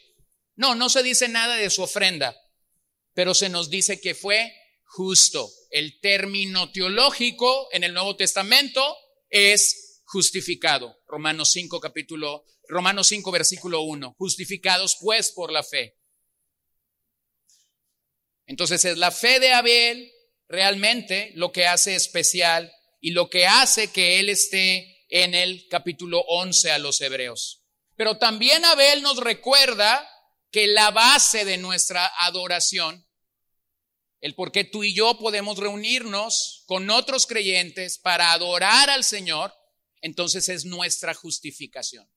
No, 0.55 0.73
no 0.73 0.89
se 0.89 1.03
dice 1.03 1.27
nada 1.27 1.57
de 1.57 1.69
su 1.69 1.83
ofrenda, 1.83 2.33
pero 3.13 3.33
se 3.33 3.49
nos 3.49 3.69
dice 3.69 3.99
que 3.99 4.15
fue 4.15 4.53
justo. 4.85 5.49
El 5.69 5.99
término 5.99 6.71
teológico 6.71 7.67
en 7.71 7.83
el 7.83 7.93
Nuevo 7.93 8.15
Testamento 8.15 8.97
es 9.29 10.01
justificado. 10.05 10.97
Romanos 11.07 11.51
5 11.51 11.79
capítulo 11.79 12.45
Romanos 12.67 13.07
5 13.07 13.31
versículo 13.31 13.81
1. 13.81 14.15
Justificados 14.17 14.97
pues 14.99 15.31
por 15.31 15.51
la 15.51 15.63
fe. 15.63 15.97
Entonces 18.45 18.85
es 18.85 18.97
la 18.97 19.11
fe 19.11 19.39
de 19.39 19.53
Abel 19.53 20.11
realmente 20.47 21.31
lo 21.35 21.51
que 21.51 21.65
hace 21.65 21.95
especial 21.95 22.71
y 23.01 23.11
lo 23.11 23.29
que 23.29 23.47
hace 23.47 23.91
que 23.91 24.19
él 24.19 24.29
esté 24.29 25.05
en 25.09 25.33
el 25.33 25.67
capítulo 25.69 26.19
11 26.27 26.71
a 26.71 26.79
los 26.79 27.01
hebreos. 27.01 27.63
Pero 27.95 28.17
también 28.17 28.63
Abel 28.65 29.01
nos 29.01 29.17
recuerda 29.17 30.07
que 30.51 30.67
la 30.67 30.91
base 30.91 31.45
de 31.45 31.57
nuestra 31.57 32.11
adoración 32.19 33.04
el 34.25 34.33
por 34.33 34.51
qué 34.51 34.63
tú 34.63 34.83
y 34.83 34.91
yo 34.91 35.19
podemos 35.19 35.59
reunirnos 35.59 36.63
con 36.65 36.89
otros 36.89 37.27
creyentes 37.27 37.99
para 37.99 38.31
adorar 38.31 38.89
al 38.89 39.03
Señor, 39.03 39.53
entonces 40.01 40.49
es 40.49 40.65
nuestra 40.65 41.13
justificación. 41.13 42.09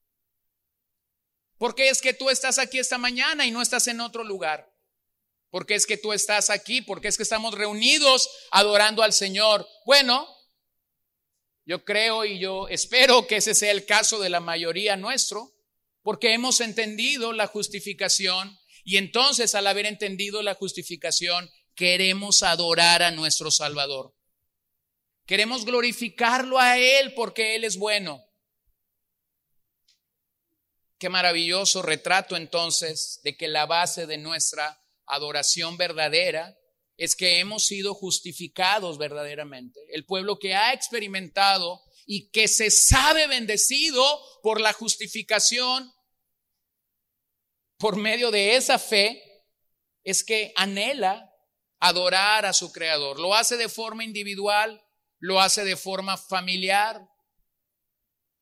¿Por 1.59 1.75
qué 1.75 1.90
es 1.90 2.01
que 2.01 2.14
tú 2.14 2.31
estás 2.31 2.59
aquí 2.59 2.79
esta 2.79 2.97
mañana 2.97 3.44
y 3.44 3.51
no 3.51 3.61
estás 3.61 3.88
en 3.88 4.01
otro 4.01 4.25
lugar? 4.25 4.73
¿Por 5.51 5.66
qué 5.66 5.75
es 5.75 5.85
que 5.85 5.99
tú 5.99 6.14
estás 6.14 6.49
aquí? 6.49 6.81
¿Por 6.81 7.03
qué 7.03 7.09
es 7.09 7.18
que 7.18 7.25
estamos 7.25 7.53
reunidos 7.53 8.31
adorando 8.53 9.03
al 9.03 9.12
Señor? 9.12 9.68
Bueno, 9.85 10.27
yo 11.66 11.85
creo 11.85 12.25
y 12.25 12.38
yo 12.38 12.68
espero 12.68 13.27
que 13.27 13.37
ese 13.37 13.55
sea 13.55 13.71
el 13.71 13.85
caso 13.85 14.18
de 14.18 14.31
la 14.31 14.40
mayoría 14.40 14.97
nuestro, 14.97 15.53
porque 16.03 16.33
hemos 16.33 16.62
entendido 16.62 17.35
la 17.35 17.49
justificación 17.49 18.59
y 18.83 18.97
entonces 18.97 19.55
al 19.55 19.66
haber 19.66 19.85
entendido 19.85 20.40
la 20.40 20.55
justificación 20.55 21.51
queremos 21.78 22.42
adorar 22.42 23.04
a 23.04 23.12
nuestro 23.12 23.52
Salvador. 23.52 24.12
Queremos 25.24 25.64
glorificarlo 25.64 26.58
a 26.58 26.76
Él 26.76 27.14
porque 27.14 27.54
Él 27.54 27.62
es 27.62 27.76
bueno. 27.76 28.20
Qué 30.98 31.08
maravilloso 31.08 31.80
retrato 31.82 32.34
entonces 32.36 33.20
de 33.22 33.36
que 33.36 33.46
la 33.46 33.64
base 33.64 34.08
de 34.08 34.18
nuestra 34.18 34.82
adoración 35.06 35.76
verdadera 35.76 36.58
es 36.96 37.14
que 37.14 37.38
hemos 37.38 37.66
sido 37.66 37.94
justificados 37.94 38.98
verdaderamente. 38.98 39.78
El 39.90 40.04
pueblo 40.04 40.40
que 40.40 40.56
ha 40.56 40.72
experimentado 40.72 41.80
y 42.06 42.28
que 42.30 42.48
se 42.48 42.72
sabe 42.72 43.28
bendecido 43.28 44.02
por 44.42 44.60
la 44.60 44.72
justificación, 44.72 45.92
por 47.76 47.94
medio 47.94 48.32
de 48.32 48.56
esa 48.56 48.80
fe, 48.80 49.22
es 50.02 50.24
que 50.24 50.52
anhela 50.56 51.27
adorar 51.80 52.46
a 52.46 52.52
su 52.52 52.72
creador. 52.72 53.18
Lo 53.18 53.34
hace 53.34 53.56
de 53.56 53.68
forma 53.68 54.04
individual, 54.04 54.82
lo 55.18 55.40
hace 55.40 55.64
de 55.64 55.76
forma 55.76 56.16
familiar, 56.16 57.00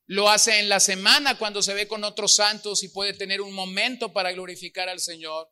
lo 0.06 0.30
hace 0.30 0.60
en 0.60 0.68
la 0.68 0.80
semana 0.80 1.36
cuando 1.36 1.62
se 1.62 1.74
ve 1.74 1.88
con 1.88 2.04
otros 2.04 2.36
santos 2.36 2.82
y 2.82 2.88
puede 2.88 3.12
tener 3.12 3.40
un 3.40 3.52
momento 3.52 4.12
para 4.12 4.32
glorificar 4.32 4.88
al 4.88 5.00
Señor. 5.00 5.48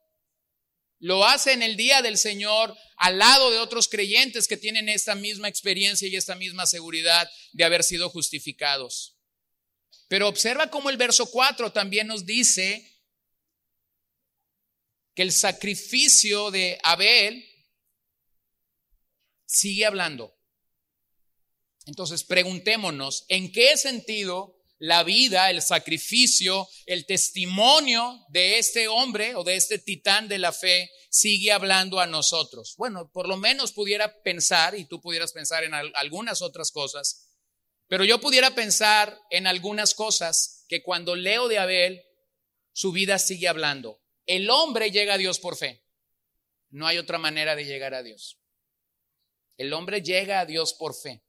Lo 1.00 1.26
hace 1.26 1.52
en 1.52 1.62
el 1.62 1.76
día 1.76 2.02
del 2.02 2.16
Señor 2.16 2.74
al 2.96 3.18
lado 3.18 3.50
de 3.50 3.58
otros 3.58 3.88
creyentes 3.88 4.46
que 4.46 4.56
tienen 4.56 4.88
esta 4.88 5.14
misma 5.16 5.48
experiencia 5.48 6.08
y 6.08 6.16
esta 6.16 6.36
misma 6.36 6.66
seguridad 6.66 7.28
de 7.52 7.64
haber 7.64 7.82
sido 7.82 8.08
justificados. 8.10 9.18
Pero 10.08 10.28
observa 10.28 10.70
cómo 10.70 10.88
el 10.88 10.96
verso 10.96 11.30
4 11.30 11.72
también 11.72 12.06
nos 12.06 12.24
dice 12.24 12.90
que 15.14 15.22
el 15.22 15.32
sacrificio 15.32 16.50
de 16.50 16.78
Abel 16.82 17.44
sigue 19.46 19.87
hablando. 19.87 20.37
Entonces, 21.87 22.24
preguntémonos, 22.24 23.26
¿en 23.28 23.52
qué 23.52 23.76
sentido 23.76 24.57
la 24.78 25.02
vida, 25.02 25.50
el 25.50 25.62
sacrificio, 25.62 26.68
el 26.87 27.07
testimonio 27.07 28.24
de 28.28 28.59
este 28.59 28.88
hombre 28.88 29.35
o 29.35 29.44
de 29.44 29.57
este 29.57 29.78
titán 29.78 30.28
de 30.28 30.38
la 30.38 30.52
fe 30.52 30.90
sigue 31.11 31.52
hablando 31.52 32.00
a 32.00 32.07
nosotros? 32.07 32.74
Bueno, 32.76 33.11
por 33.12 33.28
lo 33.28 33.37
menos 33.37 33.72
pudiera 33.72 34.22
pensar, 34.22 34.74
y 34.74 34.87
tú 34.87 35.00
pudieras 35.00 35.33
pensar 35.33 35.64
en 35.64 35.74
algunas 35.74 36.42
otras 36.42 36.70
cosas, 36.70 37.28
pero 37.87 38.04
yo 38.04 38.20
pudiera 38.20 38.54
pensar 38.54 39.20
en 39.30 39.46
algunas 39.46 39.94
cosas 39.94 40.64
que 40.68 40.83
cuando 40.83 41.16
leo 41.16 41.48
de 41.48 41.59
Abel, 41.59 42.02
su 42.72 42.92
vida 42.92 43.18
sigue 43.18 43.46
hablando. 43.46 44.00
El 44.26 44.48
hombre 44.48 44.90
llega 44.90 45.14
a 45.14 45.18
Dios 45.18 45.38
por 45.38 45.57
fe. 45.57 45.85
No 46.70 46.87
hay 46.87 46.98
otra 46.98 47.18
manera 47.18 47.54
de 47.54 47.66
llegar 47.66 47.94
a 47.94 48.02
Dios. 48.02 48.38
El 49.56 49.72
hombre 49.72 50.02
llega 50.02 50.40
a 50.40 50.46
Dios 50.46 50.74
por 50.74 50.94
fe. 50.94 51.22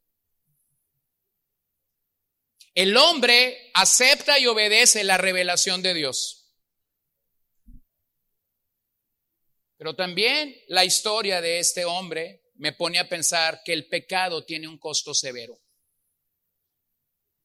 El 2.73 2.97
hombre 2.97 3.71
acepta 3.73 4.37
y 4.37 4.47
obedece 4.47 5.03
la 5.03 5.17
revelación 5.17 5.81
de 5.81 5.93
Dios. 5.93 6.45
Pero 9.77 9.95
también 9.95 10.55
la 10.67 10.83
historia 10.83 11.41
de 11.41 11.59
este 11.59 11.85
hombre 11.85 12.43
me 12.55 12.73
pone 12.73 12.99
a 12.99 13.07
pensar 13.07 13.61
que 13.63 13.73
el 13.73 13.87
pecado 13.87 14.43
tiene 14.45 14.67
un 14.67 14.77
costo 14.77 15.13
severo. 15.13 15.59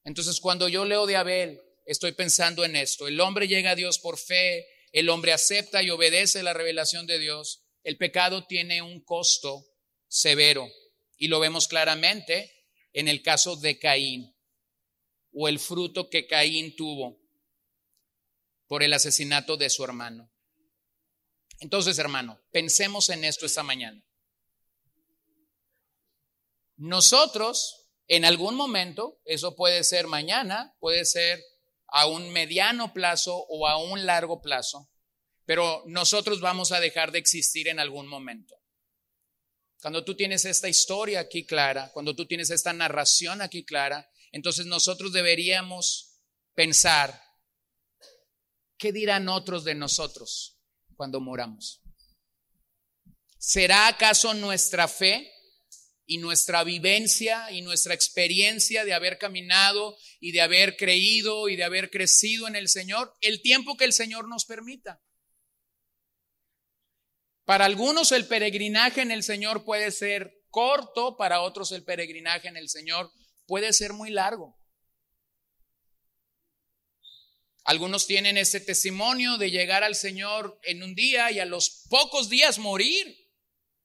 Entonces, 0.05 0.41
cuando 0.41 0.69
yo 0.69 0.85
leo 0.85 1.07
de 1.07 1.17
Abel, 1.17 1.61
estoy 1.85 2.13
pensando 2.13 2.65
en 2.65 2.77
esto. 2.77 3.07
El 3.07 3.21
hombre 3.21 3.49
llega 3.49 3.73
a 3.73 3.77
Dios 3.77 3.99
por 3.99 4.19
fe, 4.19 4.67
el 4.93 5.09
hombre 5.09 5.33
acepta 5.33 5.83
y 5.83 5.91
obedece 5.91 6.43
la 6.43 6.55
revelación 6.55 7.07
de 7.07 7.19
Dios. 7.19 7.65
El 7.83 7.97
pecado 7.97 8.47
tiene 8.47 8.83
un 8.83 9.01
costo 9.05 9.67
severo 10.11 10.69
y 11.17 11.29
lo 11.29 11.39
vemos 11.39 11.69
claramente 11.69 12.51
en 12.93 13.09
el 13.09 13.23
caso 13.23 13.57
de 13.57 13.79
Caín 13.79 14.37
o 15.33 15.49
el 15.49 15.61
fruto 15.61 16.11
que 16.11 16.27
Caín 16.27 16.75
tuvo 16.75 17.19
por 18.67 18.83
el 18.83 18.93
asesinato 18.93 19.57
de 19.57 19.71
su 19.71 19.85
hermano. 19.85 20.31
Entonces, 21.61 21.99
hermano, 21.99 22.41
pensemos 22.51 23.09
en 23.11 23.25
esto 23.25 23.47
esta 23.47 23.63
mañana. 23.63 24.05
Nosotros, 26.77 27.91
en 28.09 28.25
algún 28.25 28.57
momento, 28.57 29.21
eso 29.25 29.55
puede 29.55 29.85
ser 29.85 30.07
mañana, 30.07 30.75
puede 30.81 31.05
ser 31.05 31.41
a 31.87 32.07
un 32.07 32.33
mediano 32.33 32.93
plazo 32.93 33.37
o 33.49 33.69
a 33.69 33.77
un 33.77 34.07
largo 34.07 34.41
plazo, 34.41 34.91
pero 35.45 35.85
nosotros 35.87 36.41
vamos 36.41 36.73
a 36.73 36.81
dejar 36.81 37.13
de 37.13 37.19
existir 37.19 37.69
en 37.69 37.79
algún 37.79 38.09
momento. 38.09 38.60
Cuando 39.81 40.05
tú 40.05 40.15
tienes 40.15 40.45
esta 40.45 40.69
historia 40.69 41.21
aquí 41.21 41.47
clara, 41.47 41.91
cuando 41.93 42.15
tú 42.15 42.27
tienes 42.27 42.51
esta 42.51 42.73
narración 42.73 43.41
aquí 43.41 43.65
clara, 43.65 44.11
entonces 44.31 44.67
nosotros 44.67 45.13
deberíamos 45.13 46.21
pensar, 46.55 47.21
¿qué 48.77 48.93
dirán 48.93 49.29
otros 49.29 49.65
de 49.65 49.75
nosotros 49.75 50.59
cuando 50.97 51.21
moramos? 51.21 51.81
¿Será 53.39 53.89
acaso 53.89 54.35
nuestra 54.35 54.87
fe 54.87 55.33
y 56.05 56.19
nuestra 56.19 56.63
vivencia 56.63 57.51
y 57.51 57.63
nuestra 57.63 57.95
experiencia 57.95 58.85
de 58.85 58.93
haber 58.93 59.17
caminado 59.17 59.97
y 60.21 60.33
de 60.33 60.43
haber 60.43 60.77
creído 60.77 61.49
y 61.49 61.57
de 61.57 61.65
haber 61.65 61.91
crecido 61.91 62.49
en 62.49 62.57
el 62.57 62.69
Señor 62.69 63.17
el 63.23 63.41
tiempo 63.41 63.79
que 63.79 63.87
el 63.87 63.95
Señor 63.95 64.29
nos 64.29 64.45
permita? 64.45 65.01
Para 67.51 67.65
algunos 67.65 68.13
el 68.13 68.29
peregrinaje 68.29 69.01
en 69.01 69.11
el 69.11 69.25
Señor 69.25 69.65
puede 69.65 69.91
ser 69.91 70.45
corto, 70.51 71.17
para 71.17 71.41
otros 71.41 71.73
el 71.73 71.83
peregrinaje 71.83 72.47
en 72.47 72.57
el 72.57 72.69
Señor 72.69 73.11
puede 73.45 73.73
ser 73.73 73.93
muy 73.93 74.11
largo. 74.11 74.57
Algunos 77.65 78.07
tienen 78.07 78.37
ese 78.37 78.61
testimonio 78.61 79.37
de 79.37 79.51
llegar 79.51 79.83
al 79.83 79.97
Señor 79.97 80.61
en 80.63 80.85
un 80.85 80.95
día 80.95 81.33
y 81.33 81.41
a 81.41 81.45
los 81.45 81.87
pocos 81.91 82.29
días 82.29 82.61
morir. 82.61 83.19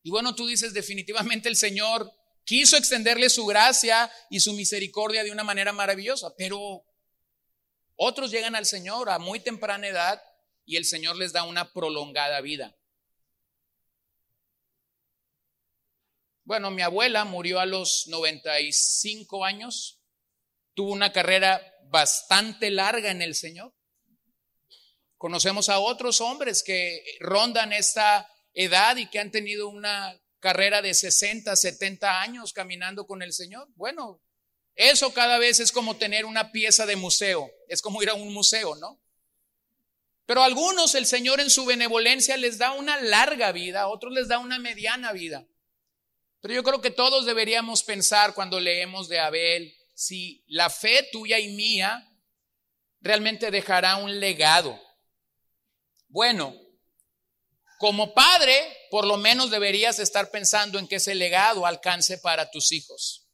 Y 0.04 0.12
bueno, 0.12 0.36
tú 0.36 0.46
dices 0.46 0.76
definitivamente 0.76 1.50
el 1.50 1.56
Señor 1.56 2.14
quiso 2.44 2.78
extenderle 2.78 3.32
su 3.32 3.48
gracia 3.48 4.12
y 4.30 4.42
su 4.42 4.54
misericordia 4.54 5.24
de 5.24 5.32
una 5.32 5.44
manera 5.44 5.74
maravillosa, 5.74 6.36
pero 6.38 6.86
otros 7.96 8.30
llegan 8.30 8.54
al 8.54 8.68
Señor 8.68 9.10
a 9.10 9.18
muy 9.18 9.40
temprana 9.40 9.88
edad 9.88 10.22
y 10.66 10.76
el 10.76 10.86
Señor 10.86 11.16
les 11.16 11.34
da 11.34 11.46
una 11.46 11.74
prolongada 11.74 12.42
vida. 12.42 12.76
Bueno, 16.46 16.70
mi 16.70 16.84
abuela 16.84 17.26
murió 17.26 17.60
a 17.60 17.66
los 17.66 18.06
95 18.08 19.44
años, 19.44 20.00
tuvo 20.76 20.92
una 20.92 21.12
carrera 21.12 21.60
bastante 21.90 22.70
larga 22.70 23.10
en 23.10 23.24
el 23.24 23.34
Señor. 23.34 23.74
Conocemos 25.18 25.70
a 25.70 25.80
otros 25.80 26.22
hombres 26.22 26.62
que 26.62 27.04
rondan 27.20 27.74
esta 27.74 28.32
edad 28.54 28.96
y 28.98 29.10
que 29.10 29.18
han 29.18 29.32
tenido 29.32 29.70
una 29.70 30.22
carrera 30.40 30.84
de 30.84 30.94
60, 30.94 31.56
70 31.56 32.22
años 32.22 32.54
caminando 32.54 33.08
con 33.08 33.24
el 33.24 33.34
Señor. 33.34 33.68
Bueno, 33.74 34.22
eso 34.76 35.16
cada 35.16 35.40
vez 35.40 35.60
es 35.60 35.72
como 35.72 35.98
tener 35.98 36.26
una 36.26 36.52
pieza 36.52 36.86
de 36.86 36.96
museo, 36.96 37.50
es 37.68 37.82
como 37.82 38.04
ir 38.04 38.12
a 38.12 38.14
un 38.14 38.32
museo, 38.32 38.76
¿no? 38.76 39.02
Pero 40.28 40.44
a 40.44 40.46
algunos 40.46 40.94
el 40.94 41.08
Señor 41.08 41.40
en 41.40 41.50
su 41.50 41.66
benevolencia 41.66 42.38
les 42.38 42.60
da 42.60 42.72
una 42.74 43.02
larga 43.02 43.52
vida, 43.52 43.82
a 43.82 43.88
otros 43.88 44.14
les 44.14 44.28
da 44.28 44.38
una 44.38 44.60
mediana 44.60 45.12
vida. 45.12 45.48
Pero 46.46 46.54
yo 46.54 46.64
creo 46.64 46.80
que 46.80 46.92
todos 46.92 47.26
deberíamos 47.26 47.82
pensar 47.82 48.36
cuando 48.36 48.60
leemos 48.60 49.10
de 49.10 49.20
Abel 49.20 49.76
si 49.96 50.44
la 50.46 50.70
fe 50.70 51.10
tuya 51.12 51.40
y 51.40 51.48
mía 51.48 52.08
realmente 53.02 53.50
dejará 53.50 53.96
un 53.96 54.20
legado. 54.20 54.80
Bueno, 56.08 56.56
como 57.80 58.14
padre, 58.14 58.54
por 58.92 59.08
lo 59.08 59.18
menos 59.18 59.50
deberías 59.50 59.98
estar 59.98 60.30
pensando 60.30 60.78
en 60.78 60.88
que 60.88 60.98
ese 60.98 61.16
legado 61.16 61.66
alcance 61.66 62.20
para 62.20 62.52
tus 62.52 62.72
hijos. 62.72 63.28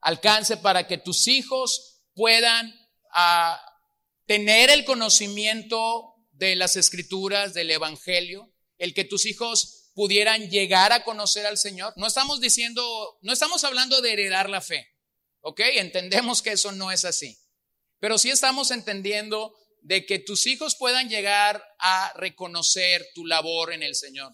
Alcance 0.00 0.58
para 0.58 0.86
que 0.86 0.96
tus 0.96 1.26
hijos 1.26 2.04
puedan 2.14 2.72
ah, 3.10 3.60
tener 4.26 4.70
el 4.70 4.84
conocimiento 4.84 6.14
de 6.30 6.54
las 6.54 6.76
escrituras, 6.76 7.52
del 7.52 7.72
Evangelio, 7.72 8.54
el 8.76 8.94
que 8.94 9.02
tus 9.02 9.26
hijos 9.26 9.77
pudieran 9.98 10.48
llegar 10.48 10.92
a 10.92 11.02
conocer 11.02 11.44
al 11.44 11.58
Señor. 11.58 11.92
No 11.96 12.06
estamos 12.06 12.40
diciendo, 12.40 13.18
no 13.20 13.32
estamos 13.32 13.64
hablando 13.64 14.00
de 14.00 14.12
heredar 14.12 14.48
la 14.48 14.60
fe, 14.60 14.86
¿ok? 15.40 15.58
Entendemos 15.74 16.40
que 16.40 16.52
eso 16.52 16.70
no 16.70 16.92
es 16.92 17.04
así. 17.04 17.36
Pero 17.98 18.16
sí 18.16 18.30
estamos 18.30 18.70
entendiendo 18.70 19.52
de 19.82 20.06
que 20.06 20.20
tus 20.20 20.46
hijos 20.46 20.76
puedan 20.76 21.08
llegar 21.08 21.64
a 21.80 22.12
reconocer 22.14 23.08
tu 23.12 23.26
labor 23.26 23.72
en 23.72 23.82
el 23.82 23.96
Señor. 23.96 24.32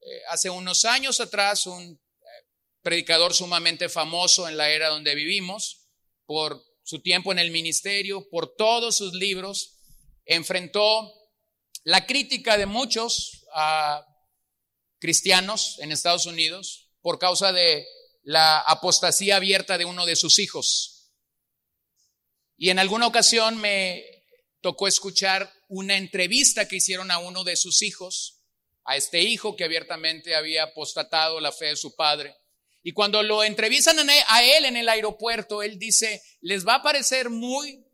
Eh, 0.00 0.22
hace 0.30 0.48
unos 0.48 0.86
años 0.86 1.20
atrás, 1.20 1.66
un 1.66 1.84
eh, 1.92 2.26
predicador 2.80 3.34
sumamente 3.34 3.90
famoso 3.90 4.48
en 4.48 4.56
la 4.56 4.70
era 4.70 4.88
donde 4.88 5.14
vivimos, 5.14 5.86
por 6.24 6.64
su 6.82 7.02
tiempo 7.02 7.30
en 7.30 7.40
el 7.40 7.50
ministerio, 7.50 8.26
por 8.30 8.56
todos 8.56 8.96
sus 8.96 9.12
libros, 9.12 9.80
enfrentó 10.24 11.12
la 11.84 12.06
crítica 12.06 12.56
de 12.56 12.64
muchos 12.64 13.44
a 13.52 14.02
cristianos 14.98 15.78
en 15.80 15.92
Estados 15.92 16.26
Unidos 16.26 16.90
por 17.00 17.18
causa 17.18 17.52
de 17.52 17.86
la 18.22 18.58
apostasía 18.60 19.36
abierta 19.36 19.78
de 19.78 19.84
uno 19.84 20.06
de 20.06 20.16
sus 20.16 20.38
hijos. 20.38 21.12
Y 22.56 22.70
en 22.70 22.78
alguna 22.78 23.06
ocasión 23.06 23.56
me 23.56 24.04
tocó 24.60 24.88
escuchar 24.88 25.52
una 25.68 25.96
entrevista 25.96 26.66
que 26.66 26.76
hicieron 26.76 27.10
a 27.10 27.18
uno 27.18 27.44
de 27.44 27.56
sus 27.56 27.82
hijos, 27.82 28.42
a 28.84 28.96
este 28.96 29.20
hijo 29.20 29.54
que 29.54 29.64
abiertamente 29.64 30.34
había 30.34 30.64
apostatado 30.64 31.40
la 31.40 31.52
fe 31.52 31.66
de 31.66 31.76
su 31.76 31.94
padre. 31.94 32.34
Y 32.82 32.92
cuando 32.92 33.22
lo 33.22 33.44
entrevistan 33.44 33.98
a 34.28 34.42
él 34.42 34.64
en 34.64 34.76
el 34.76 34.88
aeropuerto, 34.88 35.62
él 35.62 35.78
dice, 35.78 36.22
les 36.40 36.66
va 36.66 36.76
a 36.76 36.82
parecer 36.82 37.28
muy 37.30 37.84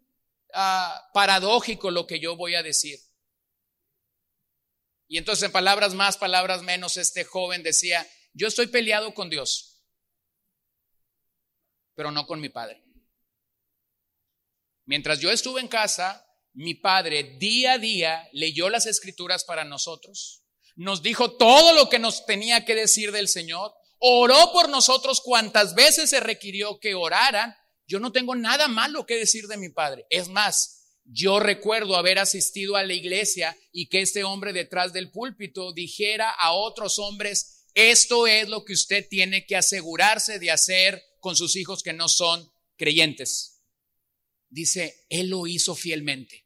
ah, 0.55 1.11
paradójico 1.13 1.91
lo 1.91 2.07
que 2.07 2.21
yo 2.21 2.37
voy 2.37 2.55
a 2.55 2.63
decir. 2.63 2.99
Y 5.15 5.19
entonces 5.19 5.45
en 5.45 5.53
palabras 5.53 5.95
más, 5.95 6.17
palabras 6.17 6.63
menos, 6.63 6.97
este 6.97 7.23
joven 7.23 7.63
decía, 7.63 8.05
yo 8.33 8.49
estoy 8.49 8.67
peleado 8.67 9.15
con 9.15 9.31
Dios, 9.31 9.81
pero 11.95 12.11
no 12.11 12.27
con 12.27 12.41
mi 12.41 12.49
padre. 12.49 12.83
Mientras 14.87 15.21
yo 15.21 15.31
estuve 15.31 15.61
en 15.61 15.69
casa, 15.69 16.27
mi 16.53 16.75
padre 16.75 17.37
día 17.39 17.75
a 17.75 17.79
día 17.79 18.29
leyó 18.33 18.69
las 18.69 18.87
escrituras 18.87 19.45
para 19.45 19.63
nosotros, 19.63 20.43
nos 20.75 21.01
dijo 21.01 21.37
todo 21.37 21.75
lo 21.75 21.89
que 21.89 22.01
nos 22.01 22.27
tenía 22.27 22.65
que 22.65 22.75
decir 22.75 23.13
del 23.13 23.29
Señor, 23.29 23.73
oró 24.01 24.51
por 24.51 24.69
nosotros 24.69 25.21
cuantas 25.21 25.77
veces 25.77 26.11
se 26.11 26.19
requirió 26.19 26.81
que 26.81 26.97
oraran. 26.97 27.57
Yo 27.87 28.01
no 28.01 28.11
tengo 28.11 28.35
nada 28.35 28.67
malo 28.67 29.07
que 29.07 29.15
decir 29.15 29.47
de 29.47 29.59
mi 29.59 29.69
padre. 29.69 30.07
Es 30.11 30.29
más, 30.29 30.84
yo 31.05 31.39
recuerdo 31.39 31.97
haber 31.97 32.19
asistido 32.19 32.77
a 32.77 32.85
la 32.85 32.95
iglesia 32.95 33.57
y 33.73 33.87
que 33.89 34.01
este 34.01 34.25
hombre 34.25 34.53
detrás 34.53 34.93
del 34.93 35.11
púlpito 35.11 35.73
dijera 35.73 36.31
a 36.31 36.53
otros 36.53 36.99
hombres, 36.99 37.67
esto 37.75 38.27
es 38.27 38.49
lo 38.49 38.65
que 38.65 38.73
usted 38.73 39.07
tiene 39.09 39.47
que 39.47 39.57
asegurarse 39.57 40.39
de 40.39 40.51
hacer 40.51 41.03
con 41.21 41.37
sus 41.37 41.57
hijos 41.57 41.83
que 41.83 41.93
no 41.93 42.09
son 42.09 42.51
creyentes. 42.77 43.63
Dice, 44.49 45.05
él 45.09 45.29
lo 45.29 45.47
hizo 45.47 45.75
fielmente. 45.75 46.45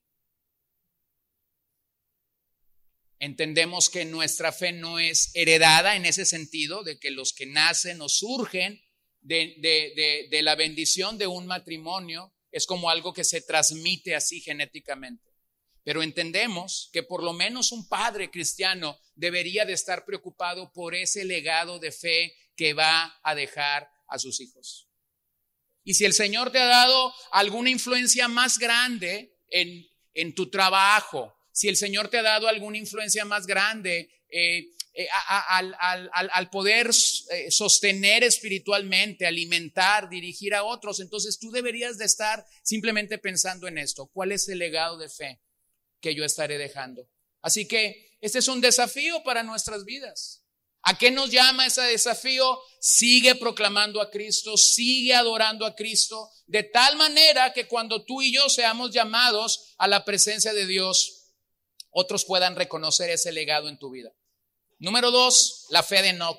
Entendemos 3.21 3.91
que 3.91 4.05
nuestra 4.05 4.53
fe 4.53 4.73
no 4.73 4.99
es 4.99 5.31
heredada 5.35 5.97
en 5.97 6.07
ese 6.07 6.25
sentido, 6.25 6.85
de 6.85 6.99
que 6.99 7.11
los 7.11 7.33
que 7.33 7.47
nacen 7.47 8.01
o 8.01 8.09
surgen 8.09 8.81
de, 9.21 10.41
la 10.43 10.55
bendición 10.55 11.19
de 11.19 11.27
un 11.27 11.47
matrimonio 11.47 12.33
es 12.51 12.67
como 12.67 12.91
algo 12.91 13.13
que 13.13 13.25
se 13.25 13.41
transmite 13.41 14.15
así 14.15 14.41
genéticamente. 14.41 15.29
Pero 15.85 16.03
entendemos 16.03 16.91
que 16.93 17.03
por 17.03 17.23
lo 17.23 17.33
menos 17.33 17.73
un 17.73 17.89
padre 17.89 18.31
cristiano 18.31 18.99
debería 19.15 19.65
de 19.65 19.73
estar 19.73 20.05
preocupado 20.05 20.73
por 20.73 20.95
ese 20.95 21.25
legado 21.25 21.79
de 21.79 21.93
fe 21.93 22.35
que 22.57 22.75
va 22.75 23.19
a 23.23 23.35
dejar 23.35 23.89
a 24.09 24.19
sus 24.19 24.41
hijos. 24.41 24.89
Y 25.85 25.95
si 25.95 26.05
el 26.05 26.13
Señor 26.13 26.53
te 26.53 26.59
ha 26.59 26.67
dado 26.67 27.15
alguna 27.33 27.71
influencia 27.71 28.29
más 28.29 28.59
grande 28.59 29.35
en, 29.51 29.87
en 30.13 30.35
tu 30.35 30.51
trabajo, 30.51 31.35
si 31.53 31.69
el 31.69 31.77
Señor 31.77 32.09
te 32.09 32.19
ha 32.19 32.23
dado 32.23 32.49
alguna 32.49 32.77
influencia 32.79 33.25
más 33.25 33.47
grande 33.47 34.11
eh, 34.31 34.69
eh, 35.01 35.07
al, 35.13 36.51
poder 36.51 36.91
eh, 37.31 37.53
sostener 37.53 38.25
espiritualmente, 38.25 39.29
alimentar, 39.29 40.09
dirigir 40.09 40.57
a 40.57 40.65
otros. 40.65 40.99
Entonces 40.99 41.39
tú 41.39 41.53
deberías 41.53 41.99
de 41.99 42.05
estar 42.05 42.45
simplemente 42.65 43.17
pensando 43.17 43.69
en 43.69 43.79
esto. 43.79 44.11
¿Cuál 44.13 44.33
es 44.33 44.49
el 44.49 44.59
legado 44.59 44.99
de 44.99 45.09
fe 45.09 45.41
que 46.01 46.17
yo 46.17 46.25
estaré 46.25 46.59
dejando? 46.59 47.09
Así 47.43 47.69
que 47.69 48.11
este 48.21 48.41
es 48.41 48.49
un 48.49 48.61
desafío 48.61 49.23
para 49.23 49.45
nuestras 49.45 49.85
vidas. 49.85 50.43
¿A 50.83 50.99
qué 50.99 51.13
nos 51.13 51.31
llama 51.31 51.67
ese 51.67 51.83
desafío? 51.83 52.59
Sigue 52.81 53.37
proclamando 53.37 54.03
a 54.03 54.11
Cristo, 54.11 54.57
sigue 54.57 55.15
adorando 55.15 55.65
a 55.65 55.77
Cristo, 55.77 56.29
de 56.49 56.65
tal 56.65 56.97
manera 56.97 57.53
que 57.53 57.69
cuando 57.69 58.05
tú 58.05 58.21
y 58.21 58.35
yo 58.35 58.49
seamos 58.49 58.91
llamados 58.91 59.77
a 59.79 59.87
la 59.87 60.05
presencia 60.05 60.53
de 60.53 60.67
Dios, 60.67 61.35
otros 61.91 62.25
puedan 62.25 62.57
reconocer 62.57 63.11
ese 63.11 63.31
legado 63.31 63.69
en 63.69 63.79
tu 63.79 63.91
vida. 63.91 64.13
Número 64.79 65.11
dos, 65.11 65.67
la 65.71 65.83
fe 65.83 66.03
de 66.03 66.11
Enoch. 66.11 66.39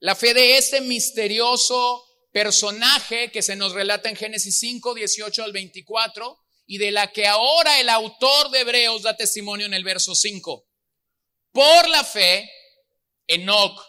La 0.00 0.14
fe 0.14 0.34
de 0.34 0.58
este 0.58 0.80
misterioso 0.80 2.04
personaje 2.32 3.30
que 3.30 3.42
se 3.42 3.56
nos 3.56 3.72
relata 3.72 4.08
en 4.08 4.16
Génesis 4.16 4.58
5, 4.58 4.94
18 4.94 5.44
al 5.44 5.52
24 5.52 6.38
y 6.66 6.78
de 6.78 6.90
la 6.90 7.12
que 7.12 7.26
ahora 7.26 7.78
el 7.80 7.88
autor 7.88 8.50
de 8.50 8.60
Hebreos 8.60 9.02
da 9.02 9.16
testimonio 9.16 9.66
en 9.66 9.74
el 9.74 9.84
verso 9.84 10.14
5. 10.14 10.66
Por 11.52 11.88
la 11.88 12.02
fe, 12.02 12.50
Enoch 13.28 13.80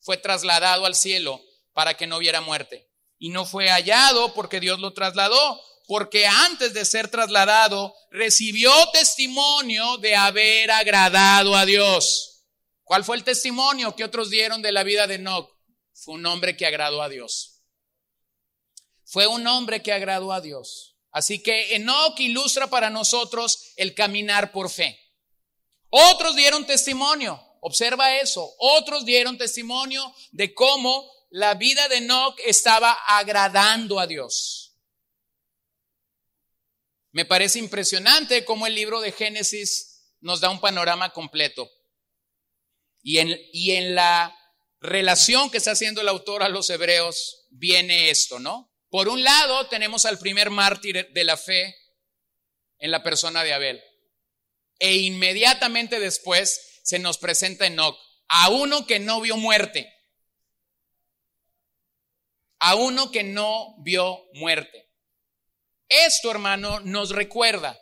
fue 0.00 0.16
trasladado 0.16 0.86
al 0.86 0.94
cielo 0.94 1.42
para 1.74 1.94
que 1.94 2.06
no 2.06 2.16
hubiera 2.16 2.40
muerte. 2.40 2.88
Y 3.18 3.28
no 3.28 3.44
fue 3.44 3.68
hallado 3.68 4.32
porque 4.32 4.60
Dios 4.60 4.80
lo 4.80 4.92
trasladó, 4.92 5.60
porque 5.86 6.26
antes 6.26 6.72
de 6.72 6.84
ser 6.84 7.08
trasladado 7.08 7.94
recibió 8.10 8.72
testimonio 8.92 9.98
de 9.98 10.16
haber 10.16 10.70
agradado 10.70 11.54
a 11.54 11.66
Dios. 11.66 12.46
¿Cuál 12.84 13.04
fue 13.04 13.16
el 13.16 13.24
testimonio 13.24 13.94
que 13.94 14.04
otros 14.04 14.30
dieron 14.30 14.62
de 14.62 14.72
la 14.72 14.82
vida 14.82 15.06
de 15.06 15.16
Enoch? 15.16 15.50
Fue 15.92 16.14
un 16.14 16.26
hombre 16.26 16.56
que 16.56 16.66
agradó 16.66 17.02
a 17.02 17.08
Dios. 17.08 17.62
Fue 19.04 19.26
un 19.26 19.46
hombre 19.46 19.82
que 19.82 19.92
agradó 19.92 20.32
a 20.32 20.40
Dios. 20.40 20.96
Así 21.12 21.42
que 21.42 21.76
Enoch 21.76 22.18
ilustra 22.18 22.68
para 22.68 22.90
nosotros 22.90 23.72
el 23.76 23.94
caminar 23.94 24.52
por 24.52 24.70
fe. 24.70 24.98
Otros 25.88 26.34
dieron 26.34 26.66
testimonio, 26.66 27.40
observa 27.60 28.16
eso, 28.16 28.52
otros 28.58 29.04
dieron 29.04 29.38
testimonio 29.38 30.12
de 30.32 30.52
cómo 30.52 31.08
la 31.30 31.54
vida 31.54 31.86
de 31.88 31.98
Enoch 31.98 32.36
estaba 32.44 32.92
agradando 33.06 34.00
a 34.00 34.06
Dios. 34.06 34.63
Me 37.14 37.24
parece 37.24 37.60
impresionante 37.60 38.44
cómo 38.44 38.66
el 38.66 38.74
libro 38.74 39.00
de 39.00 39.12
Génesis 39.12 40.16
nos 40.20 40.40
da 40.40 40.50
un 40.50 40.60
panorama 40.60 41.12
completo. 41.12 41.70
Y 43.02 43.18
en, 43.18 43.40
y 43.52 43.70
en 43.70 43.94
la 43.94 44.36
relación 44.80 45.48
que 45.48 45.58
está 45.58 45.70
haciendo 45.70 46.00
el 46.00 46.08
autor 46.08 46.42
a 46.42 46.48
los 46.48 46.68
hebreos 46.70 47.46
viene 47.50 48.10
esto, 48.10 48.40
¿no? 48.40 48.68
Por 48.90 49.08
un 49.08 49.22
lado 49.22 49.68
tenemos 49.68 50.06
al 50.06 50.18
primer 50.18 50.50
mártir 50.50 51.08
de 51.12 51.22
la 51.22 51.36
fe 51.36 51.76
en 52.78 52.90
la 52.90 53.04
persona 53.04 53.44
de 53.44 53.52
Abel. 53.52 53.80
E 54.80 54.96
inmediatamente 54.96 56.00
después 56.00 56.80
se 56.82 56.98
nos 56.98 57.18
presenta 57.18 57.64
Enoch, 57.64 57.96
a 58.26 58.48
uno 58.48 58.88
que 58.88 58.98
no 58.98 59.20
vio 59.20 59.36
muerte. 59.36 59.88
A 62.58 62.74
uno 62.74 63.12
que 63.12 63.22
no 63.22 63.76
vio 63.84 64.20
muerte. 64.32 64.83
Esto, 65.88 66.30
hermano, 66.30 66.80
nos 66.80 67.10
recuerda 67.10 67.78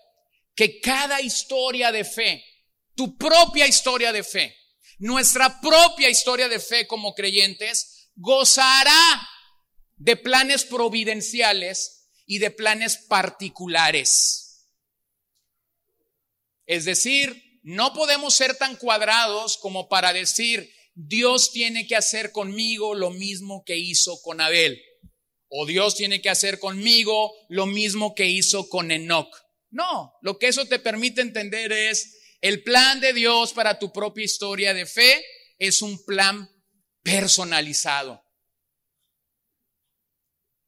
que 0.55 0.81
cada 0.81 1.21
historia 1.21 1.93
de 1.93 2.05
fe, 2.05 2.45
tu 2.95 3.17
propia 3.17 3.67
historia 3.67 4.13
de 4.13 4.23
fe, 4.23 4.57
nuestra 4.99 5.61
propia 5.61 6.09
historia 6.09 6.49
de 6.49 6.61
fe 6.61 6.87
como 6.87 7.15
creyentes, 7.15 8.11
gozará 8.15 9.29
de 9.97 10.17
planes 10.17 10.65
providenciales 10.65 12.11
y 12.27 12.39
de 12.39 12.51
planes 12.51 12.97
particulares. 13.09 14.69
Es 16.67 16.85
decir, 16.85 17.61
no 17.63 17.93
podemos 17.93 18.35
ser 18.35 18.57
tan 18.57 18.77
cuadrados 18.77 19.59
como 19.59 19.89
para 19.89 20.13
decir, 20.13 20.73
Dios 20.95 21.53
tiene 21.53 21.87
que 21.87 21.97
hacer 21.97 22.33
conmigo 22.33 22.95
lo 22.95 23.11
mismo 23.11 23.65
que 23.65 23.77
hizo 23.77 24.21
con 24.23 24.41
Abel. 24.41 24.83
O 25.55 25.67
Dios 25.67 25.95
tiene 25.95 26.23
que 26.23 26.31
hacer 26.31 26.59
conmigo 26.59 27.31
lo 27.51 27.67
mismo 27.67 28.15
que 28.15 28.27
hizo 28.27 28.71
con 28.71 28.91
Enoch. 28.91 29.29
No, 29.69 30.15
lo 30.23 30.39
que 30.39 30.49
eso 30.49 30.65
te 30.65 30.79
permite 30.79 31.21
entender 31.21 31.73
es 31.73 32.19
el 32.41 32.63
plan 32.63 33.01
de 33.01 33.13
Dios 33.13 33.53
para 33.53 33.79
tu 33.79 33.93
propia 33.93 34.25
historia 34.25 34.73
de 34.73 34.87
fe 34.87 35.23
es 35.59 35.83
un 35.83 36.03
plan 36.07 36.51
personalizado. 37.03 38.25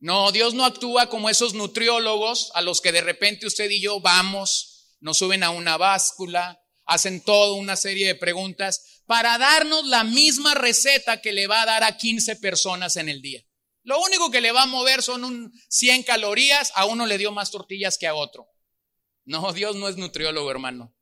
No, 0.00 0.32
Dios 0.32 0.52
no 0.52 0.66
actúa 0.66 1.08
como 1.08 1.30
esos 1.30 1.54
nutriólogos 1.54 2.52
a 2.54 2.60
los 2.60 2.82
que 2.82 2.92
de 2.92 3.00
repente 3.00 3.46
usted 3.46 3.70
y 3.70 3.80
yo 3.80 4.00
vamos 4.00 4.70
nos 5.00 5.18
suben 5.18 5.42
a 5.42 5.50
una 5.50 5.76
báscula, 5.78 6.62
hacen 6.84 7.22
toda 7.22 7.54
una 7.54 7.76
serie 7.76 8.06
de 8.06 8.14
preguntas 8.14 9.02
para 9.06 9.38
darnos 9.38 9.86
la 9.86 10.04
misma 10.04 10.54
receta 10.54 11.22
que 11.22 11.32
le 11.32 11.46
va 11.46 11.62
a 11.62 11.66
dar 11.66 11.84
a 11.84 11.96
15 11.96 12.36
personas 12.36 12.96
en 12.96 13.08
el 13.08 13.22
día. 13.22 13.44
Lo 13.84 14.00
único 14.00 14.30
que 14.30 14.40
le 14.40 14.50
va 14.50 14.62
a 14.62 14.66
mover 14.66 15.02
son 15.02 15.24
un 15.24 15.52
100 15.68 16.04
calorías, 16.04 16.72
a 16.74 16.86
uno 16.86 17.04
le 17.06 17.18
dio 17.18 17.32
más 17.32 17.50
tortillas 17.50 17.98
que 17.98 18.06
a 18.06 18.14
otro. 18.14 18.48
No, 19.24 19.52
Dios 19.52 19.76
no 19.76 19.88
es 19.88 19.96
nutriólogo, 19.96 20.50
hermano. 20.50 20.94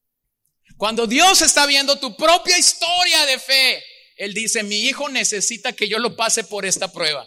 Cuando 0.76 1.06
Dios 1.06 1.42
está 1.42 1.64
viendo 1.66 1.98
tu 2.00 2.16
propia 2.16 2.58
historia 2.58 3.24
de 3.26 3.38
fe, 3.38 3.82
Él 4.16 4.34
dice, 4.34 4.64
mi 4.64 4.80
hijo 4.80 5.08
necesita 5.08 5.72
que 5.72 5.88
yo 5.88 6.00
lo 6.00 6.16
pase 6.16 6.42
por 6.42 6.66
esta 6.66 6.92
prueba. 6.92 7.26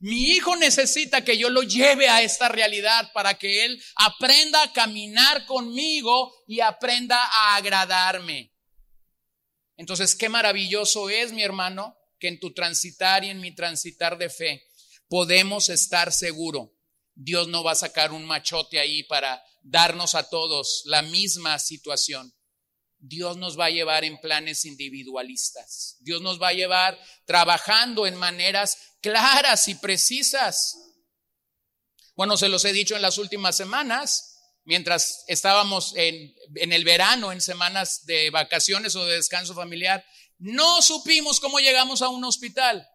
Mi 0.00 0.30
hijo 0.30 0.56
necesita 0.56 1.24
que 1.24 1.38
yo 1.38 1.48
lo 1.48 1.62
lleve 1.62 2.08
a 2.08 2.22
esta 2.22 2.48
realidad 2.48 3.10
para 3.12 3.34
que 3.34 3.64
él 3.64 3.82
aprenda 3.96 4.62
a 4.62 4.72
caminar 4.72 5.44
conmigo 5.46 6.32
y 6.46 6.60
aprenda 6.60 7.20
a 7.20 7.56
agradarme. 7.56 8.52
Entonces, 9.76 10.14
qué 10.14 10.28
maravilloso 10.28 11.10
es, 11.10 11.32
mi 11.32 11.42
hermano, 11.42 11.96
que 12.20 12.28
en 12.28 12.38
tu 12.38 12.52
transitar 12.52 13.24
y 13.24 13.30
en 13.30 13.40
mi 13.40 13.52
transitar 13.52 14.18
de 14.18 14.30
fe 14.30 14.67
podemos 15.08 15.68
estar 15.68 16.12
seguro. 16.12 16.74
Dios 17.14 17.48
no 17.48 17.64
va 17.64 17.72
a 17.72 17.76
sacar 17.76 18.12
un 18.12 18.24
machote 18.24 18.78
ahí 18.78 19.02
para 19.02 19.42
darnos 19.62 20.14
a 20.14 20.28
todos 20.28 20.82
la 20.84 21.02
misma 21.02 21.58
situación. 21.58 22.32
Dios 23.00 23.36
nos 23.36 23.58
va 23.58 23.66
a 23.66 23.70
llevar 23.70 24.04
en 24.04 24.20
planes 24.20 24.64
individualistas. 24.64 25.96
Dios 26.00 26.20
nos 26.20 26.40
va 26.40 26.48
a 26.48 26.52
llevar 26.52 26.98
trabajando 27.26 28.06
en 28.06 28.16
maneras 28.16 28.76
claras 29.00 29.68
y 29.68 29.76
precisas. 29.76 30.76
Bueno, 32.14 32.36
se 32.36 32.48
los 32.48 32.64
he 32.64 32.72
dicho 32.72 32.96
en 32.96 33.02
las 33.02 33.18
últimas 33.18 33.56
semanas, 33.56 34.36
mientras 34.64 35.24
estábamos 35.28 35.94
en, 35.94 36.34
en 36.56 36.72
el 36.72 36.84
verano, 36.84 37.30
en 37.30 37.40
semanas 37.40 38.04
de 38.04 38.30
vacaciones 38.30 38.96
o 38.96 39.04
de 39.04 39.16
descanso 39.16 39.54
familiar, 39.54 40.04
no 40.38 40.82
supimos 40.82 41.38
cómo 41.38 41.60
llegamos 41.60 42.02
a 42.02 42.08
un 42.08 42.24
hospital. 42.24 42.86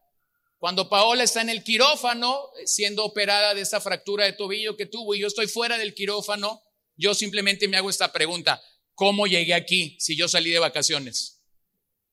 Cuando 0.64 0.88
Paola 0.88 1.26
está 1.26 1.42
en 1.42 1.50
el 1.50 1.62
quirófano, 1.62 2.50
siendo 2.64 3.04
operada 3.04 3.54
de 3.54 3.60
esta 3.60 3.82
fractura 3.82 4.24
de 4.24 4.32
tobillo 4.32 4.78
que 4.78 4.86
tuvo, 4.86 5.14
y 5.14 5.20
yo 5.20 5.28
estoy 5.28 5.48
fuera 5.48 5.78
del 5.78 5.94
quirófano, 5.94 6.64
yo 6.96 7.14
simplemente 7.14 7.68
me 7.68 7.76
hago 7.76 7.90
esta 7.90 8.14
pregunta, 8.14 8.64
¿cómo 8.94 9.28
llegué 9.28 9.56
aquí 9.56 9.98
si 10.00 10.16
yo 10.16 10.30
salí 10.30 10.52
de 10.52 10.60
vacaciones? 10.60 11.42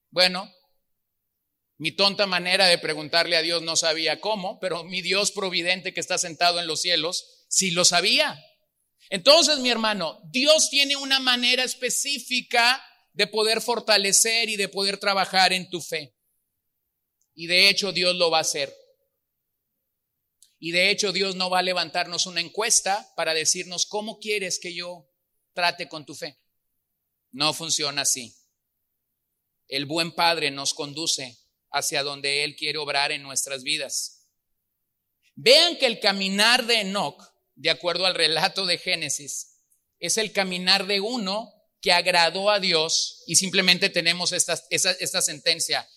Bueno, 0.09 0.53
mi 1.77 1.93
tonta 1.93 2.27
manera 2.27 2.67
de 2.67 2.77
preguntarle 2.77 3.37
a 3.37 3.41
Dios 3.41 3.61
no 3.61 3.77
sabía 3.77 4.19
cómo, 4.19 4.59
pero 4.59 4.83
mi 4.83 5.01
Dios 5.01 5.31
providente 5.31 5.93
que 5.93 6.01
está 6.01 6.17
sentado 6.17 6.59
en 6.59 6.67
los 6.67 6.81
cielos 6.81 7.45
sí 7.47 7.71
lo 7.71 7.85
sabía. 7.85 8.37
Entonces, 9.09 9.59
mi 9.59 9.69
hermano, 9.69 10.19
Dios 10.25 10.69
tiene 10.69 10.97
una 10.97 11.21
manera 11.21 11.63
específica 11.63 12.83
de 13.13 13.27
poder 13.27 13.61
fortalecer 13.61 14.49
y 14.49 14.57
de 14.57 14.67
poder 14.67 14.97
trabajar 14.97 15.53
en 15.53 15.69
tu 15.69 15.79
fe. 15.79 16.17
Y 17.33 17.47
de 17.47 17.69
hecho 17.69 17.91
Dios 17.91 18.15
lo 18.15 18.29
va 18.29 18.39
a 18.39 18.41
hacer. 18.41 18.75
Y 20.59 20.71
de 20.71 20.91
hecho 20.91 21.11
Dios 21.11 21.35
no 21.35 21.49
va 21.49 21.59
a 21.59 21.63
levantarnos 21.63 22.25
una 22.25 22.41
encuesta 22.41 23.11
para 23.15 23.33
decirnos 23.33 23.85
cómo 23.85 24.19
quieres 24.19 24.59
que 24.59 24.73
yo 24.73 25.09
trate 25.53 25.87
con 25.87 26.05
tu 26.05 26.13
fe. 26.13 26.37
No 27.31 27.53
funciona 27.53 28.03
así. 28.03 28.35
El 29.67 29.85
buen 29.85 30.11
Padre 30.11 30.51
nos 30.51 30.73
conduce 30.73 31.37
hacia 31.71 32.03
donde 32.03 32.43
Él 32.43 32.55
quiere 32.55 32.77
obrar 32.77 33.11
en 33.11 33.23
nuestras 33.23 33.63
vidas. 33.63 34.27
Vean 35.35 35.77
que 35.77 35.85
el 35.85 35.99
caminar 35.99 36.65
de 36.65 36.81
Enoch, 36.81 37.23
de 37.55 37.69
acuerdo 37.69 38.05
al 38.05 38.15
relato 38.15 38.65
de 38.65 38.77
Génesis, 38.77 39.51
es 39.99 40.17
el 40.17 40.33
caminar 40.33 40.87
de 40.87 40.99
uno 40.99 41.51
que 41.81 41.91
agradó 41.91 42.49
a 42.49 42.59
Dios 42.59 43.23
y 43.27 43.35
simplemente 43.35 43.89
tenemos 43.89 44.33
esta, 44.33 44.61
esta, 44.69 45.21
sentencia. 45.21 45.87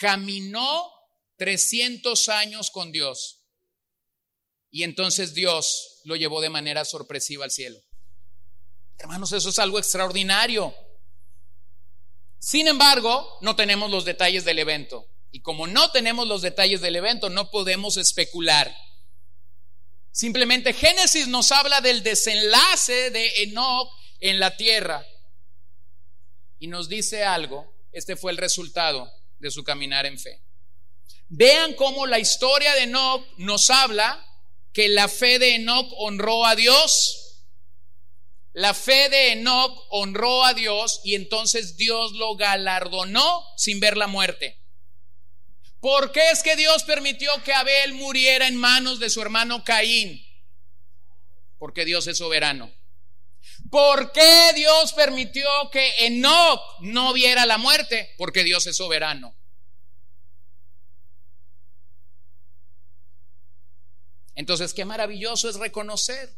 Caminó 0.00 0.90
300 1.36 2.30
años 2.30 2.70
con 2.70 2.90
Dios 2.90 3.42
y 4.70 4.84
entonces 4.84 5.34
Dios 5.34 6.00
lo 6.04 6.16
llevó 6.16 6.40
de 6.40 6.48
manera 6.48 6.86
sorpresiva 6.86 7.44
al 7.44 7.50
cielo. 7.50 7.78
Hermanos, 8.96 9.30
eso 9.32 9.50
es 9.50 9.58
algo 9.58 9.78
extraordinario. 9.78 10.74
Sin 12.38 12.66
embargo, 12.66 13.28
no 13.42 13.56
tenemos 13.56 13.90
los 13.90 14.06
detalles 14.06 14.46
del 14.46 14.60
evento. 14.60 15.06
Y 15.32 15.42
como 15.42 15.66
no 15.66 15.90
tenemos 15.90 16.26
los 16.26 16.40
detalles 16.40 16.80
del 16.80 16.96
evento, 16.96 17.28
no 17.28 17.50
podemos 17.50 17.98
especular. 17.98 18.74
Simplemente 20.12 20.72
Génesis 20.72 21.28
nos 21.28 21.52
habla 21.52 21.82
del 21.82 22.02
desenlace 22.02 23.10
de 23.10 23.42
Enoch 23.42 23.90
en 24.20 24.40
la 24.40 24.56
tierra. 24.56 25.04
Y 26.58 26.68
nos 26.68 26.88
dice 26.88 27.22
algo. 27.22 27.70
Este 27.92 28.16
fue 28.16 28.32
el 28.32 28.38
resultado 28.38 29.19
de 29.40 29.50
su 29.50 29.64
caminar 29.64 30.06
en 30.06 30.18
fe. 30.18 30.40
Vean 31.28 31.74
cómo 31.74 32.06
la 32.06 32.18
historia 32.18 32.74
de 32.74 32.82
Enoch 32.82 33.26
nos 33.36 33.70
habla 33.70 34.24
que 34.72 34.88
la 34.88 35.08
fe 35.08 35.38
de 35.38 35.56
Enoch 35.56 35.88
honró 35.96 36.44
a 36.44 36.54
Dios. 36.54 37.40
La 38.52 38.74
fe 38.74 39.08
de 39.08 39.32
Enoch 39.32 39.86
honró 39.90 40.44
a 40.44 40.54
Dios 40.54 41.00
y 41.04 41.14
entonces 41.14 41.76
Dios 41.76 42.12
lo 42.12 42.36
galardonó 42.36 43.44
sin 43.56 43.80
ver 43.80 43.96
la 43.96 44.06
muerte. 44.06 44.58
¿Por 45.80 46.12
qué 46.12 46.30
es 46.30 46.42
que 46.42 46.56
Dios 46.56 46.82
permitió 46.84 47.30
que 47.42 47.54
Abel 47.54 47.94
muriera 47.94 48.46
en 48.46 48.56
manos 48.56 49.00
de 49.00 49.08
su 49.08 49.22
hermano 49.22 49.64
Caín? 49.64 50.22
Porque 51.58 51.84
Dios 51.84 52.06
es 52.06 52.18
soberano. 52.18 52.70
¿Por 53.70 54.10
qué 54.12 54.52
Dios 54.54 54.92
permitió 54.92 55.48
que 55.70 56.06
Enoch 56.06 56.60
no 56.80 57.12
viera 57.12 57.46
la 57.46 57.56
muerte? 57.56 58.14
Porque 58.18 58.42
Dios 58.42 58.66
es 58.66 58.76
soberano. 58.76 59.34
Entonces, 64.34 64.74
qué 64.74 64.84
maravilloso 64.84 65.48
es 65.48 65.56
reconocer. 65.56 66.34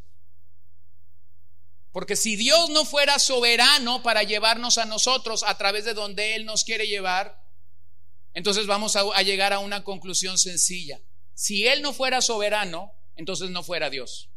Porque 1.93 2.16
si 2.16 2.37
Dios 2.37 2.70
no 2.70 2.85
fuera 2.85 3.18
soberano 3.18 4.03
para 4.03 4.22
llevarnos 4.22 4.78
a 4.78 4.87
nosotros 4.87 5.43
a 5.43 5.57
través 5.57 5.85
de 5.85 5.95
donde 5.95 6.35
Él 6.35 6.45
nos 6.45 6.64
quiere 6.64 6.87
llevar, 6.87 7.41
entonces 8.35 8.66
vamos 8.66 8.97
a, 8.97 9.22
llegar 9.22 9.53
a 9.53 9.59
una 9.59 9.85
conclusión 9.85 10.39
sencilla. 10.39 11.01
Si 11.35 11.66
Él 11.66 11.83
no 11.83 11.93
fuera 11.93 12.22
soberano, 12.22 12.93
entonces 13.14 13.51
no 13.51 13.62
fuera 13.62 13.91
Dios. 13.91 14.30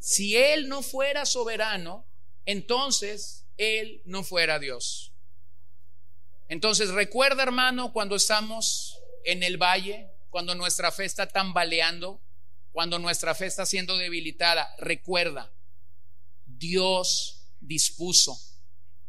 Si 0.00 0.36
Él 0.36 0.68
no 0.68 0.82
fuera 0.82 1.26
soberano, 1.26 2.04
entonces 2.46 3.46
Él 3.58 4.02
no 4.06 4.24
fuera 4.24 4.58
Dios. 4.58 5.12
Entonces 6.48 6.90
recuerda 6.90 7.44
hermano 7.44 7.92
cuando 7.92 8.16
estamos 8.16 8.98
en 9.24 9.42
el 9.42 9.56
valle, 9.56 10.10
cuando 10.30 10.54
nuestra 10.56 10.90
fe 10.90 11.04
está 11.04 11.28
tambaleando, 11.28 12.20
cuando 12.72 12.98
nuestra 12.98 13.34
fe 13.34 13.46
está 13.46 13.66
siendo 13.66 13.98
debilitada, 13.98 14.74
recuerda, 14.78 15.52
Dios 16.46 17.46
dispuso 17.60 18.40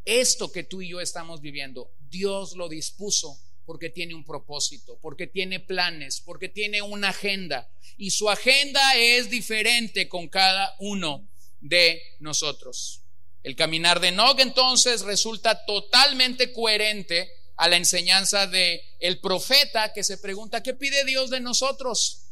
esto 0.06 0.52
que 0.52 0.64
tú 0.64 0.82
y 0.82 0.90
yo 0.90 1.00
estamos 1.00 1.42
viviendo. 1.42 1.92
Dios 2.10 2.56
lo 2.56 2.70
dispuso 2.70 3.40
porque 3.66 3.90
tiene 3.90 4.16
un 4.16 4.24
propósito, 4.24 4.98
porque 5.02 5.28
tiene 5.28 5.60
planes, 5.60 6.22
porque 6.22 6.50
tiene 6.50 6.82
una 6.82 7.10
agenda. 7.10 7.70
Y 7.98 8.12
su 8.12 8.30
agenda 8.30 8.96
es 8.96 9.30
diferente 9.30 10.10
con 10.10 10.28
cada 10.28 10.76
uno 10.80 11.28
de 11.60 12.02
nosotros. 12.20 13.02
El 13.44 13.56
caminar 13.56 14.00
de 14.00 14.12
Nog 14.12 14.40
entonces 14.40 15.02
resulta 15.02 15.66
totalmente 15.66 16.54
coherente 16.54 17.32
a 17.56 17.68
la 17.68 17.78
enseñanza 17.78 18.48
de 18.48 18.84
el 19.00 19.20
profeta 19.20 19.94
que 19.94 20.04
se 20.04 20.18
pregunta, 20.18 20.64
¿qué 20.64 20.74
pide 20.74 21.06
Dios 21.06 21.30
de 21.30 21.40
nosotros? 21.40 22.24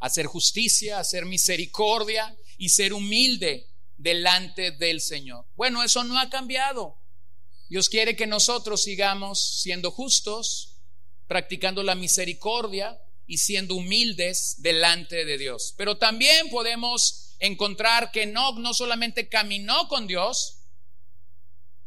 Hacer 0.00 0.26
justicia, 0.26 0.98
hacer 0.98 1.24
misericordia 1.24 2.36
y 2.56 2.68
ser 2.68 2.92
humilde 2.92 3.66
delante 3.96 4.70
del 4.70 5.00
Señor. 5.00 5.46
Bueno, 5.56 5.82
eso 5.82 6.04
no 6.04 6.18
ha 6.18 6.30
cambiado. 6.30 6.96
Dios 7.68 7.88
quiere 7.88 8.16
que 8.16 8.26
nosotros 8.26 8.82
sigamos 8.82 9.60
siendo 9.60 9.90
justos, 9.90 10.76
practicando 11.26 11.82
la 11.82 11.94
misericordia 11.94 12.98
y 13.26 13.38
siendo 13.38 13.74
humildes 13.74 14.56
delante 14.58 15.24
de 15.24 15.36
Dios. 15.36 15.74
Pero 15.76 15.98
también 15.98 16.48
podemos 16.48 17.34
encontrar 17.38 18.10
que 18.10 18.22
Enoch 18.22 18.56
no 18.56 18.72
solamente 18.72 19.28
caminó 19.28 19.86
con 19.88 20.06
Dios, 20.06 20.60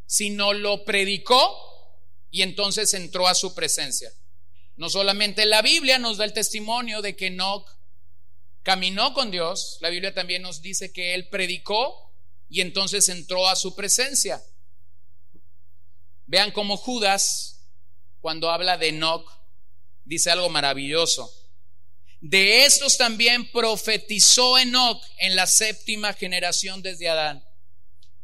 sino 0.06 0.52
lo 0.52 0.84
predicó 0.84 1.56
y 2.30 2.42
entonces 2.42 2.94
entró 2.94 3.26
a 3.26 3.34
su 3.34 3.54
presencia. 3.54 4.12
No 4.76 4.88
solamente 4.88 5.44
la 5.46 5.62
Biblia 5.62 5.98
nos 5.98 6.16
da 6.16 6.24
el 6.24 6.32
testimonio 6.32 7.02
de 7.02 7.16
que 7.16 7.26
Enoch 7.26 7.68
caminó 8.62 9.12
con 9.12 9.30
Dios, 9.30 9.78
la 9.80 9.90
Biblia 9.90 10.14
también 10.14 10.42
nos 10.42 10.62
dice 10.62 10.92
que 10.92 11.14
él 11.14 11.28
predicó 11.28 12.12
y 12.48 12.60
entonces 12.60 13.08
entró 13.08 13.48
a 13.48 13.56
su 13.56 13.74
presencia. 13.74 14.42
Vean 16.32 16.50
cómo 16.50 16.78
Judas, 16.78 17.60
cuando 18.22 18.50
habla 18.50 18.78
de 18.78 18.88
Enoch, 18.88 19.30
dice 20.02 20.30
algo 20.30 20.48
maravilloso. 20.48 21.30
De 22.22 22.64
estos 22.64 22.96
también 22.96 23.52
profetizó 23.52 24.58
Enoch 24.58 25.04
en 25.18 25.36
la 25.36 25.46
séptima 25.46 26.14
generación 26.14 26.80
desde 26.80 27.10
Adán, 27.10 27.44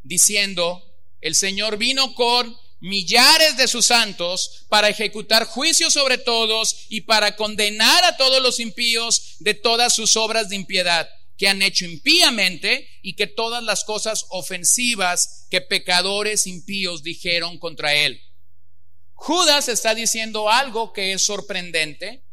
diciendo, 0.03 0.83
el 1.21 1.35
Señor 1.35 1.77
vino 1.77 2.15
con 2.15 2.57
millares 2.81 3.59
de 3.59 3.69
sus 3.69 3.85
santos 3.85 4.65
para 4.71 4.89
ejecutar 4.89 5.45
juicio 5.45 5.91
sobre 5.91 6.17
todos 6.17 6.87
y 6.89 7.03
para 7.03 7.37
condenar 7.37 8.05
a 8.05 8.17
todos 8.17 8.41
los 8.43 8.59
impíos 8.59 9.37
de 9.41 9.53
todas 9.53 9.95
sus 9.95 10.17
obras 10.17 10.49
de 10.49 10.57
impiedad 10.57 11.11
que 11.39 11.49
han 11.49 11.63
hecho 11.63 11.87
impíamente 11.87 12.87
y 13.01 13.15
que 13.15 13.29
todas 13.29 13.63
las 13.63 13.85
cosas 13.85 14.27
ofensivas 14.29 15.47
que 15.51 15.61
pecadores 15.61 16.47
impíos 16.47 17.03
dijeron 17.03 17.59
contra 17.59 17.95
él. 17.95 18.21
Judas 19.15 19.69
está 19.69 19.95
diciendo 19.95 20.51
algo 20.51 20.93
que 20.93 21.13
es 21.13 21.25
sorprendente, 21.25 22.25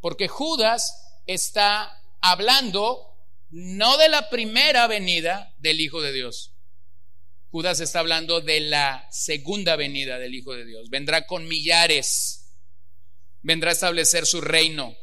porque 0.00 0.28
Judas 0.28 0.92
está 1.26 1.98
hablando 2.20 3.08
no 3.50 3.96
de 3.96 4.08
la 4.08 4.28
primera 4.28 4.86
venida 4.86 5.54
del 5.58 5.80
Hijo 5.80 6.02
de 6.02 6.12
Dios, 6.12 6.52
Judas 7.52 7.80
está 7.80 7.98
hablando 7.98 8.40
de 8.40 8.60
la 8.60 9.06
segunda 9.10 9.76
venida 9.76 10.18
del 10.18 10.34
Hijo 10.34 10.54
de 10.54 10.64
Dios. 10.64 10.88
Vendrá 10.88 11.26
con 11.26 11.46
millares, 11.46 12.46
vendrá 13.42 13.70
a 13.70 13.74
establecer 13.74 14.24
su 14.24 14.40
reino, 14.40 14.96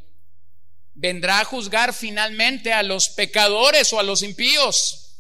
vendrá 1.00 1.40
a 1.40 1.46
juzgar 1.46 1.94
finalmente 1.94 2.74
a 2.74 2.84
los 2.84 3.10
pecadores 3.10 3.92
o 3.94 4.00
a 4.00 4.04
los 4.04 4.22
impíos. 4.22 5.18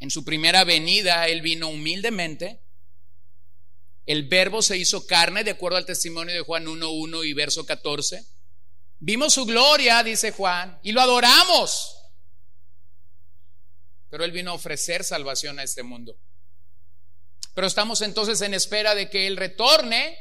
En 0.00 0.10
su 0.10 0.24
primera 0.24 0.64
venida 0.64 1.26
Él 1.26 1.42
vino 1.42 1.68
humildemente. 1.68 2.60
El 4.06 4.28
verbo 4.28 4.62
se 4.62 4.76
hizo 4.76 5.06
carne, 5.06 5.44
de 5.44 5.50
acuerdo 5.50 5.76
al 5.76 5.84
testimonio 5.84 6.34
de 6.34 6.40
Juan 6.40 6.66
1.1 6.66 7.26
y 7.26 7.32
verso 7.34 7.66
14. 7.66 8.24
Vimos 9.00 9.34
su 9.34 9.44
gloria, 9.44 10.02
dice 10.02 10.30
Juan, 10.30 10.78
y 10.82 10.92
lo 10.92 11.00
adoramos 11.00 11.98
pero 14.10 14.24
Él 14.24 14.32
vino 14.32 14.52
a 14.52 14.54
ofrecer 14.54 15.04
salvación 15.04 15.58
a 15.58 15.62
este 15.62 15.82
mundo. 15.82 16.16
Pero 17.54 17.66
estamos 17.66 18.00
entonces 18.02 18.40
en 18.40 18.54
espera 18.54 18.94
de 18.94 19.10
que 19.10 19.26
Él 19.26 19.36
retorne, 19.36 20.16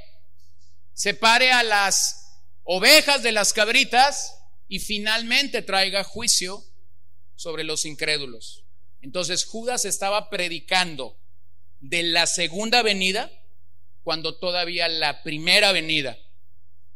separe 0.94 1.52
a 1.52 1.64
las 1.64 2.27
ovejas 2.70 3.24
de 3.24 3.32
las 3.32 3.54
cabritas 3.54 4.40
y 4.68 4.80
finalmente 4.80 5.62
traiga 5.62 6.04
juicio 6.04 6.64
sobre 7.36 7.64
los 7.64 7.86
incrédulos. 7.86 8.66
Entonces 9.02 9.46
Judas 9.46 9.86
estaba 9.86 10.30
predicando 10.30 11.18
de 11.80 12.04
la 12.04 12.28
segunda 12.28 12.82
venida 12.82 13.32
cuando 14.04 14.38
todavía 14.38 14.90
la 14.90 15.24
primera 15.24 15.72
venida 15.72 16.18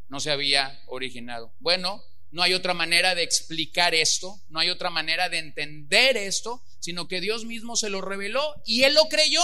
no 0.09 0.19
se 0.19 0.31
había 0.31 0.77
originado. 0.87 1.53
Bueno, 1.59 2.03
no 2.31 2.43
hay 2.43 2.53
otra 2.53 2.73
manera 2.73 3.15
de 3.15 3.23
explicar 3.23 3.95
esto, 3.95 4.41
no 4.49 4.59
hay 4.59 4.69
otra 4.69 4.89
manera 4.89 5.29
de 5.29 5.37
entender 5.37 6.17
esto, 6.17 6.61
sino 6.79 7.07
que 7.07 7.21
Dios 7.21 7.45
mismo 7.45 7.77
se 7.77 7.89
lo 7.89 8.01
reveló 8.01 8.61
y 8.65 8.83
él 8.83 8.93
lo 8.93 9.05
creyó. 9.05 9.41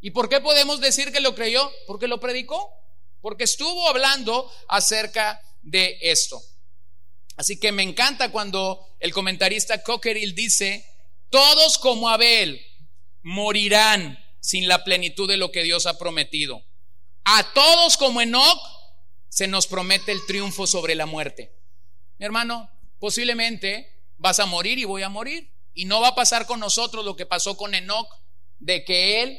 ¿Y 0.00 0.12
por 0.12 0.30
qué 0.30 0.40
podemos 0.40 0.80
decir 0.80 1.12
que 1.12 1.20
lo 1.20 1.34
creyó? 1.34 1.70
Porque 1.86 2.08
lo 2.08 2.20
predicó, 2.20 2.81
porque 3.22 3.44
estuvo 3.44 3.88
hablando 3.88 4.52
acerca 4.68 5.40
de 5.62 5.96
esto. 6.02 6.42
Así 7.36 7.58
que 7.58 7.72
me 7.72 7.82
encanta 7.82 8.30
cuando 8.30 8.86
el 9.00 9.14
comentarista 9.14 9.82
Cockerill 9.82 10.34
dice, 10.34 10.84
todos 11.30 11.78
como 11.78 12.10
Abel 12.10 12.60
morirán 13.22 14.18
sin 14.40 14.68
la 14.68 14.84
plenitud 14.84 15.28
de 15.28 15.38
lo 15.38 15.50
que 15.50 15.62
Dios 15.62 15.86
ha 15.86 15.96
prometido. 15.96 16.62
A 17.24 17.52
todos 17.54 17.96
como 17.96 18.20
Enoch 18.20 18.60
se 19.28 19.46
nos 19.46 19.66
promete 19.66 20.12
el 20.12 20.26
triunfo 20.26 20.66
sobre 20.66 20.94
la 20.94 21.06
muerte. 21.06 21.52
Mi 22.18 22.26
hermano, 22.26 22.68
posiblemente 22.98 24.10
vas 24.18 24.40
a 24.40 24.46
morir 24.46 24.78
y 24.78 24.84
voy 24.84 25.02
a 25.02 25.08
morir. 25.08 25.50
Y 25.74 25.86
no 25.86 26.00
va 26.00 26.08
a 26.08 26.14
pasar 26.14 26.44
con 26.44 26.60
nosotros 26.60 27.04
lo 27.04 27.16
que 27.16 27.24
pasó 27.24 27.56
con 27.56 27.74
Enoch, 27.74 28.08
de 28.58 28.84
que 28.84 29.22
él 29.22 29.38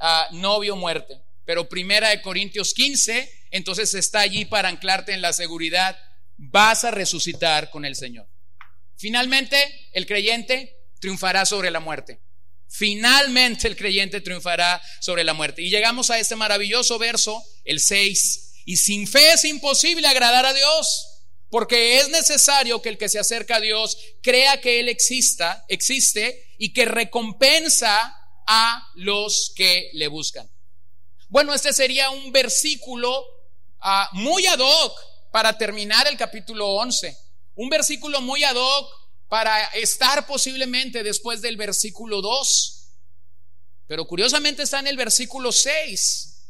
ah, 0.00 0.28
no 0.32 0.58
vio 0.60 0.74
muerte. 0.74 1.20
Pero 1.46 1.70
primera 1.70 2.10
de 2.10 2.20
Corintios 2.20 2.74
15, 2.74 3.46
entonces 3.52 3.94
está 3.94 4.20
allí 4.20 4.44
para 4.44 4.68
anclarte 4.68 5.14
en 5.14 5.22
la 5.22 5.32
seguridad, 5.32 5.98
vas 6.36 6.84
a 6.84 6.90
resucitar 6.90 7.70
con 7.70 7.86
el 7.86 7.96
Señor. 7.96 8.28
Finalmente, 8.96 9.88
el 9.92 10.06
creyente 10.06 10.76
triunfará 11.00 11.46
sobre 11.46 11.70
la 11.70 11.80
muerte. 11.80 12.20
Finalmente 12.68 13.68
el 13.68 13.76
creyente 13.76 14.20
triunfará 14.20 14.82
sobre 15.00 15.24
la 15.24 15.34
muerte. 15.34 15.62
Y 15.62 15.70
llegamos 15.70 16.10
a 16.10 16.18
este 16.18 16.36
maravilloso 16.36 16.98
verso, 16.98 17.42
el 17.64 17.80
6. 17.80 18.62
Y 18.64 18.76
sin 18.76 19.06
fe 19.06 19.32
es 19.32 19.44
imposible 19.44 20.06
agradar 20.06 20.44
a 20.44 20.52
Dios. 20.52 21.22
Porque 21.48 21.98
es 21.98 22.08
necesario 22.08 22.82
que 22.82 22.88
el 22.88 22.98
que 22.98 23.08
se 23.08 23.20
acerca 23.20 23.56
a 23.56 23.60
Dios 23.60 23.96
crea 24.20 24.60
que 24.60 24.80
Él 24.80 24.88
exista, 24.88 25.64
existe 25.68 26.54
y 26.58 26.72
que 26.72 26.86
recompensa 26.86 28.14
a 28.48 28.90
los 28.96 29.52
que 29.54 29.90
le 29.92 30.08
buscan. 30.08 30.50
Bueno, 31.28 31.52
este 31.52 31.72
sería 31.72 32.10
un 32.10 32.30
versículo 32.30 33.24
ah, 33.80 34.08
muy 34.12 34.46
ad 34.46 34.60
hoc 34.60 34.96
para 35.32 35.58
terminar 35.58 36.06
el 36.06 36.16
capítulo 36.16 36.68
11. 36.74 37.16
Un 37.56 37.68
versículo 37.68 38.20
muy 38.20 38.44
ad 38.44 38.54
hoc 38.54 38.90
para 39.28 39.64
estar 39.74 40.26
posiblemente 40.26 41.02
después 41.02 41.42
del 41.42 41.56
versículo 41.56 42.20
2. 42.20 42.88
Pero 43.88 44.06
curiosamente 44.06 44.62
está 44.62 44.78
en 44.78 44.86
el 44.86 44.96
versículo 44.96 45.50
6. 45.50 46.44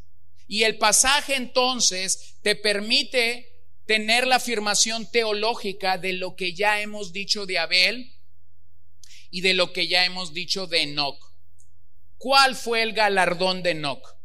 Y 0.48 0.64
el 0.64 0.76
pasaje 0.76 1.36
entonces 1.36 2.36
te 2.42 2.54
permite 2.54 3.48
tener 3.86 4.26
la 4.26 4.36
afirmación 4.36 5.10
teológica 5.10 5.96
de 5.96 6.12
lo 6.12 6.36
que 6.36 6.54
ya 6.54 6.80
hemos 6.80 7.12
dicho 7.12 7.46
de 7.46 7.58
Abel 7.58 8.12
y 9.30 9.40
de 9.40 9.54
lo 9.54 9.72
que 9.72 9.88
ya 9.88 10.04
hemos 10.04 10.34
dicho 10.34 10.66
de 10.66 10.82
Enoch. 10.82 11.18
¿Cuál 12.18 12.56
fue 12.56 12.82
el 12.82 12.92
galardón 12.92 13.62
de 13.62 13.70
Enoch? 13.70 14.15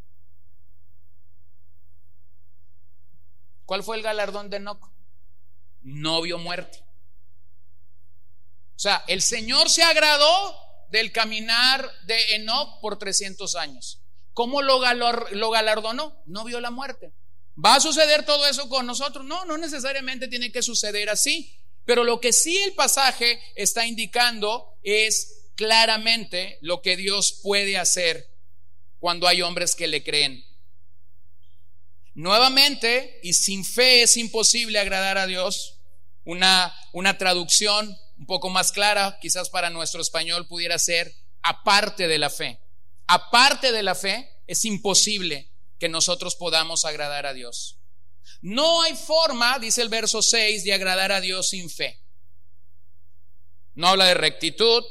¿Cuál 3.71 3.83
fue 3.83 3.95
el 3.95 4.03
galardón 4.03 4.49
de 4.49 4.57
Enoch? 4.57 4.91
No 5.81 6.21
vio 6.21 6.37
muerte. 6.37 6.83
O 8.75 8.79
sea, 8.79 9.01
el 9.07 9.21
Señor 9.21 9.69
se 9.69 9.81
agradó 9.81 10.57
del 10.89 11.13
caminar 11.13 11.89
de 12.03 12.35
Enoch 12.35 12.81
por 12.81 12.99
300 12.99 13.55
años. 13.55 14.01
¿Cómo 14.33 14.61
lo, 14.61 14.81
lo 15.31 15.49
galardonó? 15.51 16.21
No 16.25 16.43
vio 16.43 16.59
la 16.59 16.69
muerte. 16.69 17.13
¿Va 17.65 17.75
a 17.75 17.79
suceder 17.79 18.25
todo 18.25 18.45
eso 18.45 18.67
con 18.67 18.85
nosotros? 18.85 19.23
No, 19.23 19.45
no 19.45 19.57
necesariamente 19.57 20.27
tiene 20.27 20.51
que 20.51 20.63
suceder 20.63 21.09
así. 21.09 21.57
Pero 21.85 22.03
lo 22.03 22.19
que 22.19 22.33
sí 22.33 22.57
el 22.57 22.73
pasaje 22.73 23.39
está 23.55 23.85
indicando 23.85 24.67
es 24.83 25.49
claramente 25.55 26.57
lo 26.59 26.81
que 26.81 26.97
Dios 26.97 27.39
puede 27.41 27.77
hacer 27.77 28.35
cuando 28.99 29.29
hay 29.29 29.41
hombres 29.41 29.75
que 29.75 29.87
le 29.87 30.03
creen. 30.03 30.43
Nuevamente, 32.13 33.19
y 33.23 33.33
sin 33.33 33.63
fe 33.63 34.03
es 34.03 34.17
imposible 34.17 34.79
agradar 34.79 35.17
a 35.17 35.27
Dios, 35.27 35.79
una, 36.23 36.73
una 36.91 37.17
traducción 37.17 37.97
un 38.17 38.25
poco 38.25 38.49
más 38.49 38.71
clara, 38.71 39.17
quizás 39.21 39.49
para 39.49 39.69
nuestro 39.69 40.01
español 40.01 40.47
pudiera 40.47 40.77
ser, 40.77 41.15
aparte 41.41 42.07
de 42.07 42.17
la 42.17 42.29
fe. 42.29 42.59
Aparte 43.07 43.71
de 43.71 43.83
la 43.83 43.95
fe, 43.95 44.29
es 44.45 44.63
imposible 44.65 45.49
que 45.79 45.89
nosotros 45.89 46.35
podamos 46.35 46.85
agradar 46.85 47.25
a 47.25 47.33
Dios. 47.33 47.79
No 48.41 48.83
hay 48.83 48.95
forma, 48.95 49.57
dice 49.59 49.81
el 49.81 49.89
verso 49.89 50.21
6, 50.21 50.63
de 50.63 50.73
agradar 50.73 51.11
a 51.11 51.21
Dios 51.21 51.49
sin 51.49 51.69
fe. 51.69 51.99
No 53.73 53.87
habla 53.87 54.05
de 54.05 54.13
rectitud, 54.13 54.83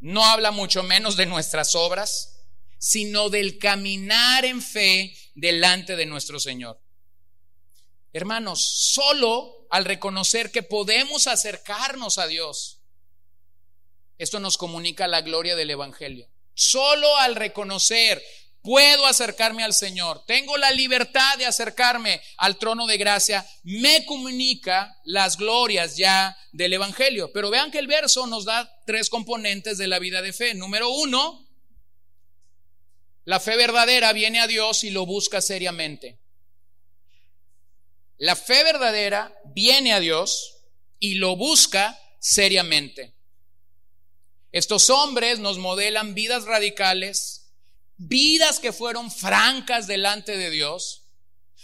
no 0.00 0.24
habla 0.24 0.50
mucho 0.50 0.82
menos 0.82 1.16
de 1.16 1.26
nuestras 1.26 1.74
obras, 1.74 2.40
sino 2.78 3.28
del 3.28 3.58
caminar 3.58 4.46
en 4.46 4.62
fe 4.62 5.14
delante 5.34 5.96
de 5.96 6.06
nuestro 6.06 6.40
Señor. 6.40 6.80
Hermanos, 8.12 8.64
solo 8.64 9.66
al 9.70 9.84
reconocer 9.84 10.50
que 10.50 10.62
podemos 10.62 11.26
acercarnos 11.26 12.18
a 12.18 12.26
Dios, 12.26 12.80
esto 14.18 14.40
nos 14.40 14.58
comunica 14.58 15.06
la 15.06 15.22
gloria 15.22 15.56
del 15.56 15.70
Evangelio. 15.70 16.28
Solo 16.54 17.16
al 17.18 17.36
reconocer 17.36 18.22
puedo 18.62 19.06
acercarme 19.06 19.64
al 19.64 19.72
Señor, 19.72 20.24
tengo 20.26 20.58
la 20.58 20.70
libertad 20.72 21.38
de 21.38 21.46
acercarme 21.46 22.20
al 22.36 22.58
trono 22.58 22.86
de 22.86 22.98
gracia, 22.98 23.46
me 23.62 24.04
comunica 24.04 24.94
las 25.04 25.38
glorias 25.38 25.96
ya 25.96 26.36
del 26.52 26.74
Evangelio. 26.74 27.32
Pero 27.32 27.48
vean 27.48 27.70
que 27.70 27.78
el 27.78 27.86
verso 27.86 28.26
nos 28.26 28.44
da 28.44 28.70
tres 28.84 29.08
componentes 29.08 29.78
de 29.78 29.88
la 29.88 29.98
vida 29.98 30.20
de 30.20 30.32
fe. 30.32 30.52
Número 30.54 30.90
uno, 30.90 31.46
la 33.30 33.38
fe 33.38 33.56
verdadera 33.56 34.12
viene 34.12 34.40
a 34.40 34.48
Dios 34.48 34.82
y 34.82 34.90
lo 34.90 35.06
busca 35.06 35.40
seriamente. 35.40 36.18
La 38.18 38.34
fe 38.34 38.64
verdadera 38.64 39.32
viene 39.44 39.92
a 39.92 40.00
Dios 40.00 40.56
y 40.98 41.14
lo 41.14 41.36
busca 41.36 41.96
seriamente. 42.18 43.14
Estos 44.50 44.90
hombres 44.90 45.38
nos 45.38 45.58
modelan 45.58 46.12
vidas 46.12 46.42
radicales, 46.42 47.52
vidas 47.98 48.58
que 48.58 48.72
fueron 48.72 49.12
francas 49.12 49.86
delante 49.86 50.36
de 50.36 50.50
Dios, 50.50 51.04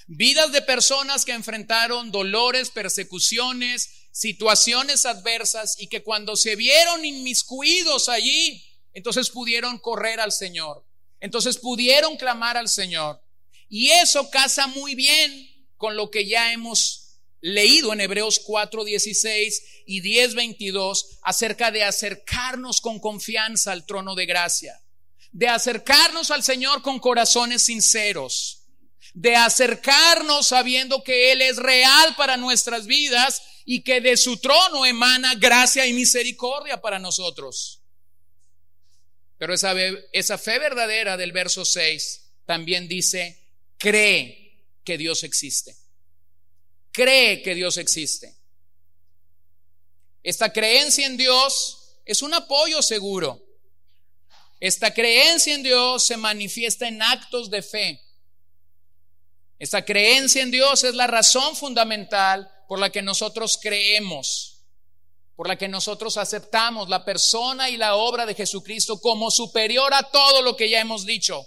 vidas 0.06 0.52
de 0.52 0.62
personas 0.62 1.24
que 1.24 1.32
enfrentaron 1.32 2.12
dolores, 2.12 2.70
persecuciones, 2.70 3.90
situaciones 4.12 5.04
adversas 5.04 5.74
y 5.80 5.88
que 5.88 6.04
cuando 6.04 6.36
se 6.36 6.54
vieron 6.54 7.04
inmiscuidos 7.04 8.08
allí, 8.08 8.64
entonces 8.94 9.30
pudieron 9.30 9.80
correr 9.80 10.20
al 10.20 10.30
Señor, 10.30 10.85
entonces 11.26 11.58
pudieron 11.58 12.16
clamar 12.16 12.56
al 12.56 12.68
Señor. 12.68 13.20
Y 13.68 13.90
eso 13.90 14.30
casa 14.30 14.66
muy 14.68 14.94
bien 14.94 15.50
con 15.76 15.96
lo 15.96 16.10
que 16.10 16.26
ya 16.26 16.52
hemos 16.52 17.18
leído 17.42 17.92
en 17.92 18.00
Hebreos 18.00 18.40
4, 18.44 18.84
16 18.84 19.62
y 19.86 20.00
10, 20.00 20.34
22 20.34 21.18
acerca 21.22 21.70
de 21.70 21.84
acercarnos 21.84 22.80
con 22.80 22.98
confianza 22.98 23.72
al 23.72 23.84
trono 23.84 24.14
de 24.14 24.26
gracia 24.26 24.80
de 25.36 25.48
acercarnos 25.48 26.30
al 26.30 26.42
Señor 26.42 26.80
con 26.80 26.98
corazones 26.98 27.66
sinceros, 27.66 28.62
de 29.12 29.36
acercarnos 29.36 30.46
sabiendo 30.48 31.04
que 31.04 31.30
Él 31.30 31.42
es 31.42 31.58
real 31.58 32.16
para 32.16 32.38
nuestras 32.38 32.86
vidas 32.86 33.42
y 33.66 33.82
que 33.82 34.00
de 34.00 34.16
su 34.16 34.38
trono 34.38 34.86
emana 34.86 35.34
gracia 35.34 35.86
y 35.86 35.92
misericordia 35.92 36.80
para 36.80 36.98
nosotros. 36.98 37.75
Pero 39.38 39.52
esa, 39.54 40.38
fe 40.38 40.58
verdadera 40.58 41.16
del 41.16 41.32
verso 41.32 41.64
6 41.64 42.22
también 42.46 42.88
dice, 42.88 43.38
cree 43.76 44.62
que 44.84 44.96
Dios 44.96 45.24
existe. 45.24 45.76
Cree 46.92 47.42
que 47.42 47.54
Dios 47.54 47.76
existe. 47.76 48.34
Esta 50.22 50.52
creencia 50.52 51.06
en 51.06 51.16
Dios 51.16 51.98
es 52.04 52.22
un 52.22 52.32
apoyo 52.32 52.80
seguro. 52.80 53.44
Esta 54.58 54.94
creencia 54.94 55.54
en 55.54 55.62
Dios 55.62 56.06
se 56.06 56.16
manifiesta 56.16 56.88
en 56.88 57.02
actos 57.02 57.50
de 57.50 57.62
fe. 57.62 58.00
Esta 59.58 59.84
creencia 59.84 60.42
en 60.42 60.50
Dios 60.50 60.84
es 60.84 60.94
la 60.94 61.06
razón 61.06 61.56
fundamental 61.56 62.50
por 62.68 62.78
la 62.78 62.90
que 62.90 63.02
nosotros 63.02 63.58
creemos, 63.60 64.55
por 65.36 65.48
la 65.48 65.56
que 65.56 65.68
nosotros 65.68 66.16
aceptamos 66.16 66.88
la 66.88 67.04
persona 67.04 67.68
y 67.68 67.76
la 67.76 67.94
obra 67.94 68.24
de 68.24 68.34
Jesucristo 68.34 68.98
como 69.00 69.30
superior 69.30 69.92
a 69.92 70.02
todo 70.02 70.40
lo 70.40 70.56
que 70.56 70.70
ya 70.70 70.80
hemos 70.80 71.04
dicho. 71.04 71.46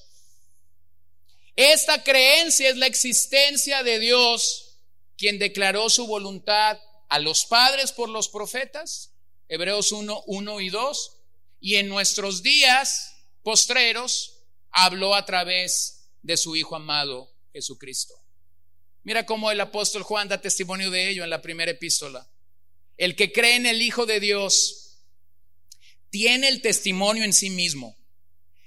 Esta 1.55 2.03
creencia 2.03 2.69
es 2.69 2.77
la 2.77 2.85
existencia 2.85 3.83
de 3.83 3.99
Dios, 3.99 4.77
quien 5.17 5.39
declaró 5.39 5.89
su 5.89 6.07
voluntad 6.07 6.79
a 7.09 7.19
los 7.19 7.45
padres 7.45 7.91
por 7.91 8.07
los 8.07 8.29
profetas, 8.29 9.11
Hebreos 9.47 9.91
1, 9.91 10.23
1 10.27 10.61
y 10.61 10.69
2, 10.69 11.17
y 11.59 11.75
en 11.75 11.89
nuestros 11.89 12.43
días 12.43 13.15
postreros 13.41 14.43
habló 14.71 15.15
a 15.15 15.25
través 15.25 16.11
de 16.21 16.37
su 16.37 16.55
Hijo 16.55 16.75
amado 16.75 17.31
Jesucristo. 17.51 18.13
Mira 19.03 19.25
cómo 19.25 19.49
el 19.49 19.59
apóstol 19.59 20.03
Juan 20.03 20.27
da 20.27 20.39
testimonio 20.39 20.91
de 20.91 21.09
ello 21.09 21.23
en 21.23 21.31
la 21.31 21.41
primera 21.41 21.71
epístola. 21.71 22.28
El 22.99 23.15
que 23.15 23.31
cree 23.31 23.55
en 23.55 23.65
el 23.65 23.81
Hijo 23.81 24.05
de 24.05 24.19
Dios 24.19 24.97
tiene 26.09 26.49
el 26.49 26.61
testimonio 26.61 27.23
en 27.23 27.31
sí 27.31 27.49
mismo. 27.49 27.97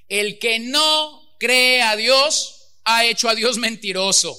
El 0.08 0.38
que 0.38 0.58
no 0.58 1.36
cree 1.38 1.82
a 1.82 1.96
Dios 1.96 2.72
ha 2.84 3.04
hecho 3.04 3.28
a 3.28 3.34
Dios 3.34 3.58
mentiroso, 3.58 4.34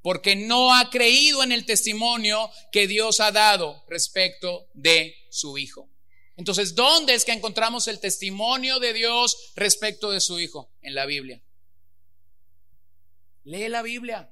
porque 0.00 0.36
no 0.36 0.74
ha 0.74 0.88
creído 0.88 1.42
en 1.42 1.52
el 1.52 1.66
testimonio 1.66 2.50
que 2.72 2.86
Dios 2.86 3.20
ha 3.20 3.30
dado 3.30 3.84
respecto 3.88 4.68
de 4.72 5.14
su 5.28 5.58
Hijo. 5.58 5.90
Entonces, 6.38 6.74
¿dónde 6.74 7.12
es 7.12 7.26
que 7.26 7.32
encontramos 7.32 7.88
el 7.88 8.00
testimonio 8.00 8.78
de 8.78 8.94
Dios 8.94 9.52
respecto 9.54 10.10
de 10.10 10.20
su 10.20 10.40
Hijo? 10.40 10.70
En 10.80 10.94
la 10.94 11.04
Biblia. 11.04 11.42
Lee 13.44 13.68
la 13.68 13.82
Biblia. 13.82 14.30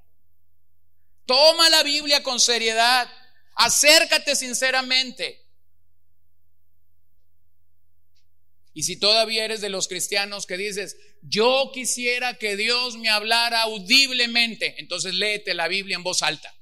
Toma 1.26 1.68
la 1.68 1.82
Biblia 1.82 2.22
con 2.22 2.40
seriedad. 2.40 3.06
Acércate 3.58 4.36
sinceramente. 4.36 5.44
Y 8.72 8.84
si 8.84 8.96
todavía 8.96 9.44
eres 9.44 9.60
de 9.60 9.68
los 9.68 9.88
cristianos 9.88 10.46
que 10.46 10.56
dices, 10.56 10.96
yo 11.22 11.72
quisiera 11.74 12.38
que 12.38 12.56
Dios 12.56 12.96
me 12.96 13.08
hablara 13.08 13.62
audiblemente, 13.62 14.76
entonces 14.78 15.12
léete 15.14 15.54
la 15.54 15.66
Biblia 15.66 15.96
en 15.96 16.04
voz 16.04 16.22
alta, 16.22 16.54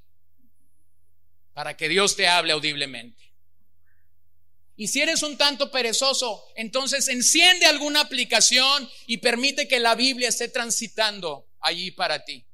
para 1.53 1.77
que 1.77 1.91
Dios 1.91 2.17
te 2.17 2.27
hable 2.27 2.55
audiblemente. 2.55 3.23
Y 4.77 4.89
si 4.89 5.03
eres 5.03 5.23
un 5.23 5.37
tanto 5.37 5.71
perezoso, 5.71 6.43
entonces 6.55 7.09
enciende 7.09 7.67
alguna 7.67 8.01
aplicación 8.01 8.89
y 9.07 9.19
permite 9.19 9.69
que 9.69 9.81
la 9.81 9.95
Biblia 9.95 10.31
esté 10.31 10.49
transitando 10.49 11.47
allí 11.61 11.91
para 11.91 12.25
ti. 12.25 12.47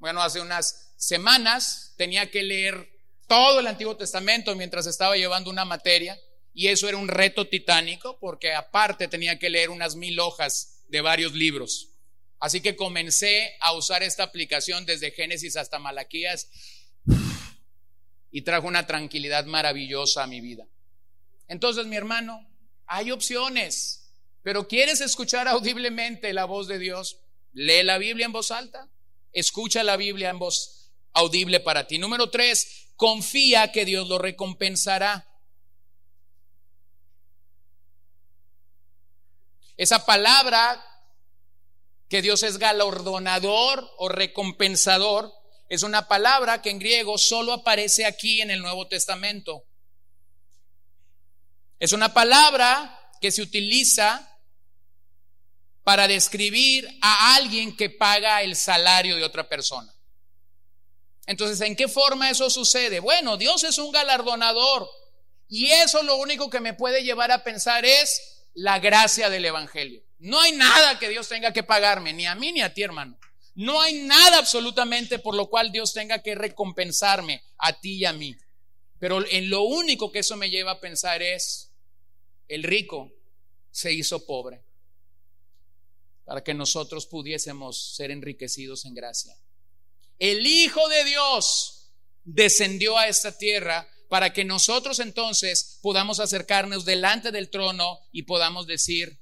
Bueno, 0.00 0.20
hace 0.20 0.40
unas 0.40 0.87
semanas 0.98 1.94
tenía 1.96 2.30
que 2.30 2.42
leer 2.42 2.90
todo 3.26 3.60
el 3.60 3.66
Antiguo 3.66 3.96
Testamento 3.96 4.54
mientras 4.56 4.86
estaba 4.86 5.16
llevando 5.16 5.48
una 5.48 5.64
materia 5.64 6.18
y 6.52 6.66
eso 6.66 6.88
era 6.88 6.98
un 6.98 7.08
reto 7.08 7.46
titánico 7.46 8.18
porque 8.18 8.52
aparte 8.52 9.06
tenía 9.06 9.38
que 9.38 9.48
leer 9.48 9.70
unas 9.70 9.94
mil 9.94 10.18
hojas 10.18 10.82
de 10.88 11.00
varios 11.00 11.34
libros. 11.34 11.90
Así 12.40 12.60
que 12.60 12.76
comencé 12.76 13.56
a 13.60 13.72
usar 13.74 14.02
esta 14.02 14.24
aplicación 14.24 14.84
desde 14.86 15.12
Génesis 15.12 15.56
hasta 15.56 15.78
Malaquías 15.78 16.48
y 18.30 18.42
trajo 18.42 18.66
una 18.66 18.86
tranquilidad 18.86 19.44
maravillosa 19.46 20.24
a 20.24 20.26
mi 20.26 20.40
vida. 20.40 20.66
Entonces, 21.46 21.86
mi 21.86 21.96
hermano, 21.96 22.46
hay 22.86 23.10
opciones, 23.10 24.10
pero 24.42 24.68
¿quieres 24.68 25.00
escuchar 25.00 25.48
audiblemente 25.48 26.32
la 26.32 26.44
voz 26.44 26.68
de 26.68 26.78
Dios? 26.78 27.20
Lee 27.52 27.82
la 27.82 27.98
Biblia 27.98 28.26
en 28.26 28.32
voz 28.32 28.50
alta, 28.50 28.88
escucha 29.32 29.82
la 29.82 29.96
Biblia 29.96 30.30
en 30.30 30.38
voz 30.38 30.77
audible 31.12 31.60
para 31.60 31.86
ti. 31.86 31.98
Número 31.98 32.30
tres, 32.30 32.88
confía 32.96 33.72
que 33.72 33.84
Dios 33.84 34.08
lo 34.08 34.18
recompensará. 34.18 35.26
Esa 39.76 40.04
palabra 40.04 40.84
que 42.08 42.22
Dios 42.22 42.42
es 42.42 42.58
galardonador 42.58 43.88
o 43.98 44.08
recompensador 44.08 45.32
es 45.68 45.82
una 45.82 46.08
palabra 46.08 46.62
que 46.62 46.70
en 46.70 46.78
griego 46.78 47.18
solo 47.18 47.52
aparece 47.52 48.06
aquí 48.06 48.40
en 48.40 48.50
el 48.50 48.60
Nuevo 48.60 48.88
Testamento. 48.88 49.64
Es 51.78 51.92
una 51.92 52.12
palabra 52.12 53.12
que 53.20 53.30
se 53.30 53.42
utiliza 53.42 54.36
para 55.84 56.08
describir 56.08 56.88
a 57.00 57.36
alguien 57.36 57.76
que 57.76 57.90
paga 57.90 58.42
el 58.42 58.56
salario 58.56 59.16
de 59.16 59.24
otra 59.24 59.48
persona. 59.48 59.92
Entonces, 61.28 61.60
¿en 61.60 61.76
qué 61.76 61.88
forma 61.88 62.30
eso 62.30 62.48
sucede? 62.48 63.00
Bueno, 63.00 63.36
Dios 63.36 63.62
es 63.62 63.76
un 63.76 63.92
galardonador 63.92 64.88
y 65.46 65.66
eso 65.66 66.02
lo 66.02 66.16
único 66.16 66.48
que 66.48 66.58
me 66.58 66.72
puede 66.72 67.04
llevar 67.04 67.30
a 67.30 67.44
pensar 67.44 67.84
es 67.84 68.46
la 68.54 68.78
gracia 68.78 69.28
del 69.28 69.44
Evangelio. 69.44 70.02
No 70.20 70.40
hay 70.40 70.52
nada 70.52 70.98
que 70.98 71.10
Dios 71.10 71.28
tenga 71.28 71.52
que 71.52 71.62
pagarme, 71.62 72.14
ni 72.14 72.26
a 72.26 72.34
mí 72.34 72.50
ni 72.52 72.62
a 72.62 72.72
ti, 72.72 72.82
hermano. 72.82 73.18
No 73.54 73.78
hay 73.78 74.04
nada 74.04 74.38
absolutamente 74.38 75.18
por 75.18 75.34
lo 75.34 75.50
cual 75.50 75.70
Dios 75.70 75.92
tenga 75.92 76.22
que 76.22 76.34
recompensarme 76.34 77.42
a 77.58 77.78
ti 77.78 77.98
y 77.98 78.04
a 78.06 78.14
mí. 78.14 78.34
Pero 78.98 79.22
en 79.28 79.50
lo 79.50 79.64
único 79.64 80.10
que 80.10 80.20
eso 80.20 80.34
me 80.34 80.48
lleva 80.48 80.72
a 80.72 80.80
pensar 80.80 81.20
es, 81.20 81.70
el 82.48 82.62
rico 82.62 83.12
se 83.70 83.92
hizo 83.92 84.24
pobre 84.24 84.62
para 86.24 86.42
que 86.42 86.54
nosotros 86.54 87.04
pudiésemos 87.04 87.94
ser 87.96 88.12
enriquecidos 88.12 88.86
en 88.86 88.94
gracia. 88.94 89.36
El 90.18 90.46
Hijo 90.46 90.88
de 90.88 91.04
Dios 91.04 91.90
descendió 92.24 92.98
a 92.98 93.08
esta 93.08 93.36
tierra 93.36 93.88
para 94.08 94.32
que 94.32 94.44
nosotros 94.44 94.98
entonces 95.00 95.78
podamos 95.82 96.18
acercarnos 96.18 96.84
delante 96.84 97.30
del 97.30 97.50
trono 97.50 98.00
y 98.10 98.22
podamos 98.22 98.66
decir, 98.66 99.18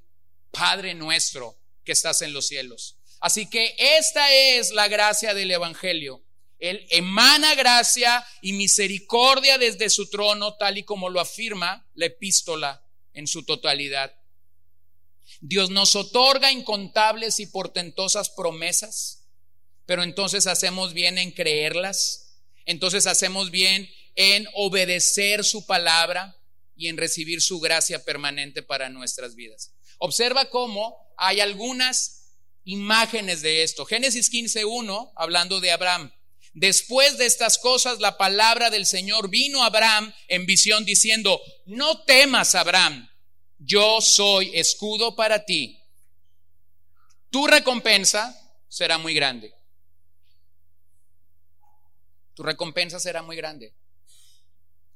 Padre 0.50 0.94
nuestro 0.94 1.58
que 1.84 1.92
estás 1.92 2.22
en 2.22 2.32
los 2.32 2.46
cielos. 2.46 2.96
Así 3.20 3.48
que 3.48 3.74
esta 3.78 4.32
es 4.32 4.72
la 4.72 4.88
gracia 4.88 5.34
del 5.34 5.50
Evangelio. 5.50 6.22
Él 6.58 6.86
emana 6.90 7.54
gracia 7.54 8.24
y 8.40 8.52
misericordia 8.52 9.58
desde 9.58 9.90
su 9.90 10.08
trono, 10.08 10.54
tal 10.54 10.78
y 10.78 10.84
como 10.84 11.10
lo 11.10 11.20
afirma 11.20 11.86
la 11.94 12.06
epístola 12.06 12.82
en 13.12 13.26
su 13.26 13.44
totalidad. 13.44 14.14
Dios 15.40 15.70
nos 15.70 15.96
otorga 15.96 16.50
incontables 16.50 17.40
y 17.40 17.46
portentosas 17.46 18.30
promesas, 18.30 19.25
pero 19.86 20.02
entonces 20.02 20.46
hacemos 20.46 20.92
bien 20.92 21.18
en 21.18 21.30
creerlas, 21.30 22.42
entonces 22.66 23.06
hacemos 23.06 23.50
bien 23.50 23.88
en 24.16 24.46
obedecer 24.54 25.44
su 25.44 25.64
palabra 25.66 26.36
y 26.76 26.88
en 26.88 26.96
recibir 26.96 27.40
su 27.40 27.60
gracia 27.60 28.04
permanente 28.04 28.62
para 28.62 28.90
nuestras 28.90 29.34
vidas. 29.34 29.72
Observa 29.98 30.50
cómo 30.50 30.96
hay 31.16 31.40
algunas 31.40 32.34
imágenes 32.64 33.40
de 33.42 33.62
esto. 33.62 33.86
Génesis 33.86 34.30
15.1, 34.30 35.12
hablando 35.16 35.60
de 35.60 35.70
Abraham. 35.70 36.12
Después 36.52 37.18
de 37.18 37.26
estas 37.26 37.58
cosas, 37.58 38.00
la 38.00 38.16
palabra 38.18 38.70
del 38.70 38.86
Señor 38.86 39.28
vino 39.28 39.62
a 39.62 39.66
Abraham 39.66 40.12
en 40.28 40.46
visión 40.46 40.84
diciendo, 40.84 41.40
no 41.66 42.02
temas, 42.04 42.54
Abraham, 42.54 43.08
yo 43.58 44.00
soy 44.00 44.50
escudo 44.54 45.14
para 45.14 45.44
ti. 45.44 45.78
Tu 47.30 47.46
recompensa 47.46 48.34
será 48.68 48.98
muy 48.98 49.14
grande. 49.14 49.55
Tu 52.36 52.42
recompensa 52.42 53.00
será 53.00 53.22
muy 53.22 53.34
grande. 53.34 53.72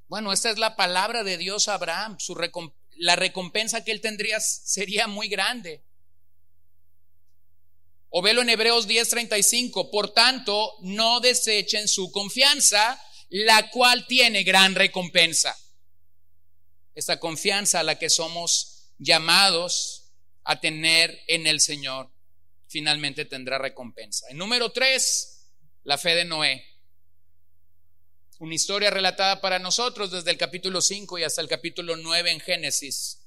Bueno, 0.09 0.31
esta 0.31 0.51
es 0.51 0.59
la 0.59 0.77
palabra 0.77 1.25
de 1.25 1.39
Dios 1.39 1.69
a 1.69 1.75
Abraham. 1.75 2.19
la 2.97 3.17
recompensa 3.17 3.83
que 3.83 3.93
él 3.93 4.03
tendría 4.03 4.39
sería 4.41 5.07
muy 5.07 5.29
grande. 5.29 5.83
O 8.11 8.21
velo 8.21 8.43
en 8.43 8.51
Hebreos 8.51 8.87
10:35, 8.87 9.91
por 9.91 10.13
tanto, 10.13 10.75
no 10.83 11.21
desechen 11.21 11.89
su 11.89 12.13
confianza, 12.13 13.01
la 13.31 13.71
cual 13.71 14.07
tiene 14.07 14.43
gran 14.43 14.75
recompensa. 14.75 15.57
Esta 16.95 17.19
confianza 17.19 17.81
a 17.81 17.85
la 17.85 17.99
que 17.99 18.11
somos 18.11 18.91
llamados 18.99 20.11
a 20.45 20.61
tener 20.61 21.19
en 21.27 21.47
el 21.47 21.61
Señor, 21.61 22.11
finalmente 22.69 23.25
tendrá 23.25 23.57
recompensa. 23.57 24.27
En 24.29 24.37
número 24.37 24.73
3, 24.73 25.47
la 25.85 25.97
fe 25.97 26.17
de 26.17 26.27
Noé. 26.27 26.71
Una 28.41 28.55
historia 28.55 28.89
relatada 28.89 29.43
para 29.43 29.59
nosotros 29.59 30.11
desde 30.11 30.31
el 30.31 30.39
capítulo 30.39 30.81
5 30.81 31.19
y 31.19 31.25
hasta 31.25 31.43
el 31.43 31.47
capítulo 31.47 31.97
9 31.97 32.31
en 32.31 32.41
Génesis. 32.41 33.19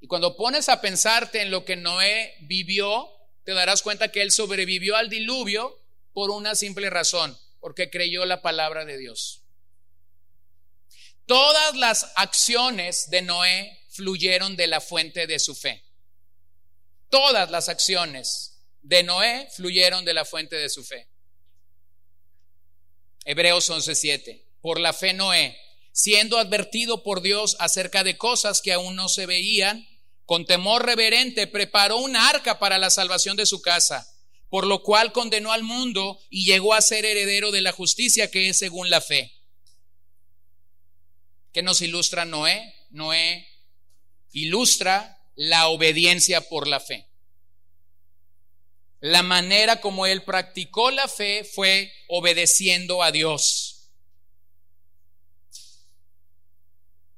Y 0.00 0.06
cuando 0.06 0.36
pones 0.36 0.68
a 0.68 0.80
pensarte 0.80 1.42
en 1.42 1.50
lo 1.50 1.64
que 1.64 1.74
Noé 1.74 2.36
vivió, 2.42 3.10
te 3.42 3.54
darás 3.54 3.82
cuenta 3.82 4.12
que 4.12 4.22
él 4.22 4.30
sobrevivió 4.30 4.94
al 4.94 5.10
diluvio 5.10 5.82
por 6.12 6.30
una 6.30 6.54
simple 6.54 6.90
razón, 6.90 7.36
porque 7.58 7.90
creyó 7.90 8.24
la 8.24 8.40
palabra 8.40 8.84
de 8.84 8.96
Dios. 8.96 9.42
Todas 11.26 11.74
las 11.74 12.12
acciones 12.14 13.10
de 13.10 13.22
Noé 13.22 13.80
fluyeron 13.88 14.54
de 14.54 14.68
la 14.68 14.80
fuente 14.80 15.26
de 15.26 15.40
su 15.40 15.56
fe. 15.56 15.82
Todas 17.08 17.50
las 17.50 17.68
acciones 17.68 18.60
de 18.82 19.02
Noé 19.02 19.48
fluyeron 19.56 20.04
de 20.04 20.14
la 20.14 20.24
fuente 20.24 20.54
de 20.54 20.68
su 20.68 20.84
fe. 20.84 21.08
Hebreos 23.28 23.68
11:7. 23.68 24.42
Por 24.62 24.80
la 24.80 24.94
fe 24.94 25.12
Noé, 25.12 25.54
siendo 25.92 26.38
advertido 26.38 27.02
por 27.02 27.20
Dios 27.20 27.58
acerca 27.60 28.02
de 28.02 28.16
cosas 28.16 28.62
que 28.62 28.72
aún 28.72 28.96
no 28.96 29.10
se 29.10 29.26
veían, 29.26 29.86
con 30.24 30.46
temor 30.46 30.86
reverente 30.86 31.46
preparó 31.46 31.98
un 31.98 32.16
arca 32.16 32.58
para 32.58 32.78
la 32.78 32.88
salvación 32.88 33.36
de 33.36 33.44
su 33.44 33.60
casa, 33.60 34.10
por 34.48 34.66
lo 34.66 34.82
cual 34.82 35.12
condenó 35.12 35.52
al 35.52 35.62
mundo 35.62 36.18
y 36.30 36.46
llegó 36.46 36.72
a 36.72 36.80
ser 36.80 37.04
heredero 37.04 37.50
de 37.50 37.60
la 37.60 37.72
justicia 37.72 38.30
que 38.30 38.48
es 38.48 38.56
según 38.56 38.88
la 38.88 39.02
fe. 39.02 39.30
¿Qué 41.52 41.60
nos 41.62 41.82
ilustra 41.82 42.24
Noé? 42.24 42.74
Noé 42.88 43.46
ilustra 44.32 45.20
la 45.36 45.68
obediencia 45.68 46.48
por 46.48 46.66
la 46.66 46.80
fe. 46.80 47.07
La 49.00 49.22
manera 49.22 49.80
como 49.80 50.06
él 50.06 50.24
practicó 50.24 50.90
la 50.90 51.06
fe 51.06 51.44
fue 51.44 51.92
obedeciendo 52.08 53.02
a 53.02 53.12
Dios. 53.12 53.90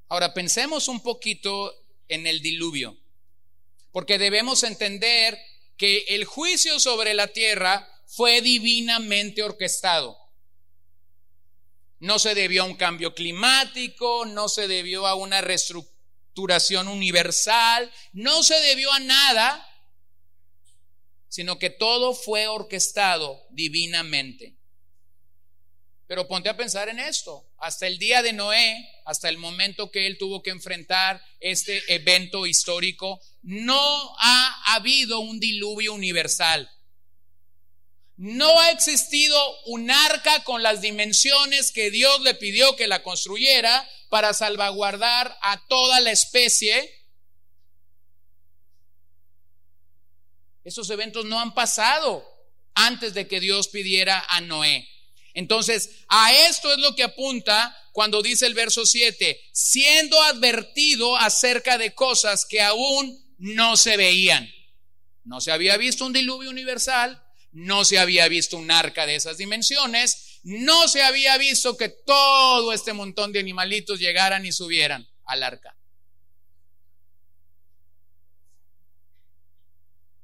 Ahora 0.08 0.34
pensemos 0.34 0.88
un 0.88 1.00
poquito 1.00 1.72
en 2.08 2.26
el 2.26 2.42
diluvio. 2.42 2.98
Porque 3.92 4.18
debemos 4.18 4.62
entender 4.62 5.38
que 5.76 6.04
el 6.08 6.24
juicio 6.24 6.78
sobre 6.78 7.14
la 7.14 7.28
tierra 7.28 7.88
fue 8.06 8.42
divinamente 8.42 9.42
orquestado. 9.42 10.18
No 12.00 12.18
se 12.18 12.34
debió 12.34 12.62
a 12.62 12.66
un 12.66 12.74
cambio 12.74 13.14
climático, 13.14 14.26
no 14.26 14.48
se 14.48 14.68
debió 14.68 15.06
a 15.06 15.14
una 15.14 15.40
reestructuración 15.40 16.88
universal, 16.88 17.90
no 18.12 18.42
se 18.42 18.58
debió 18.60 18.92
a 18.92 19.00
nada, 19.00 19.69
sino 21.30 21.58
que 21.58 21.70
todo 21.70 22.12
fue 22.12 22.48
orquestado 22.48 23.46
divinamente. 23.50 24.56
Pero 26.08 26.26
ponte 26.26 26.48
a 26.48 26.56
pensar 26.56 26.88
en 26.88 26.98
esto. 26.98 27.46
Hasta 27.56 27.86
el 27.86 27.98
día 27.98 28.20
de 28.20 28.32
Noé, 28.32 28.84
hasta 29.04 29.28
el 29.28 29.38
momento 29.38 29.92
que 29.92 30.08
él 30.08 30.18
tuvo 30.18 30.42
que 30.42 30.50
enfrentar 30.50 31.24
este 31.38 31.84
evento 31.94 32.46
histórico, 32.46 33.20
no 33.42 34.16
ha 34.18 34.74
habido 34.74 35.20
un 35.20 35.38
diluvio 35.38 35.94
universal. 35.94 36.68
no 38.16 38.60
ha 38.60 38.70
existido 38.70 39.34
un 39.64 39.90
arca 39.90 40.44
con 40.44 40.62
las 40.62 40.82
dimensiones 40.82 41.72
que 41.72 41.90
Dios 41.90 42.20
le 42.20 42.34
pidió 42.34 42.76
que 42.76 42.86
la 42.86 43.02
construyera 43.02 43.88
para 44.10 44.34
salvaguardar 44.34 45.38
a 45.40 45.66
toda 45.68 46.00
la 46.00 46.10
especie. 46.10 46.99
Esos 50.64 50.90
eventos 50.90 51.24
no 51.24 51.40
han 51.40 51.54
pasado 51.54 52.24
antes 52.74 53.14
de 53.14 53.26
que 53.26 53.40
Dios 53.40 53.68
pidiera 53.68 54.24
a 54.28 54.40
Noé. 54.40 54.88
Entonces, 55.34 55.90
a 56.08 56.32
esto 56.48 56.72
es 56.72 56.78
lo 56.78 56.94
que 56.94 57.04
apunta 57.04 57.76
cuando 57.92 58.22
dice 58.22 58.46
el 58.46 58.54
verso 58.54 58.84
7, 58.84 59.40
siendo 59.52 60.20
advertido 60.22 61.16
acerca 61.16 61.78
de 61.78 61.94
cosas 61.94 62.44
que 62.46 62.60
aún 62.60 63.18
no 63.38 63.76
se 63.76 63.96
veían. 63.96 64.50
No 65.24 65.40
se 65.40 65.52
había 65.52 65.76
visto 65.76 66.04
un 66.04 66.12
diluvio 66.12 66.50
universal, 66.50 67.22
no 67.52 67.84
se 67.84 67.98
había 67.98 68.28
visto 68.28 68.56
un 68.56 68.70
arca 68.70 69.06
de 69.06 69.16
esas 69.16 69.38
dimensiones, 69.38 70.40
no 70.42 70.88
se 70.88 71.02
había 71.02 71.36
visto 71.38 71.76
que 71.76 71.88
todo 71.88 72.72
este 72.72 72.92
montón 72.92 73.32
de 73.32 73.40
animalitos 73.40 74.00
llegaran 74.00 74.46
y 74.46 74.52
subieran 74.52 75.08
al 75.24 75.42
arca. 75.42 75.76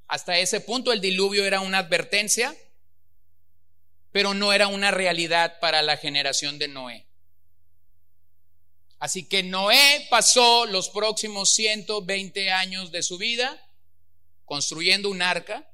Hasta 0.07 0.37
ese 0.37 0.61
punto 0.61 0.91
el 0.91 1.01
diluvio 1.01 1.45
era 1.45 1.61
una 1.61 1.79
advertencia, 1.79 2.55
pero 4.11 4.33
no 4.33 4.53
era 4.53 4.67
una 4.67 4.91
realidad 4.91 5.59
para 5.59 5.81
la 5.81 5.97
generación 5.97 6.57
de 6.59 6.67
Noé. 6.67 7.05
Así 8.99 9.27
que 9.27 9.43
Noé 9.43 10.07
pasó 10.09 10.65
los 10.65 10.89
próximos 10.89 11.53
120 11.53 12.51
años 12.51 12.91
de 12.91 13.03
su 13.03 13.17
vida 13.17 13.63
construyendo 14.45 15.09
un 15.09 15.21
arca 15.21 15.69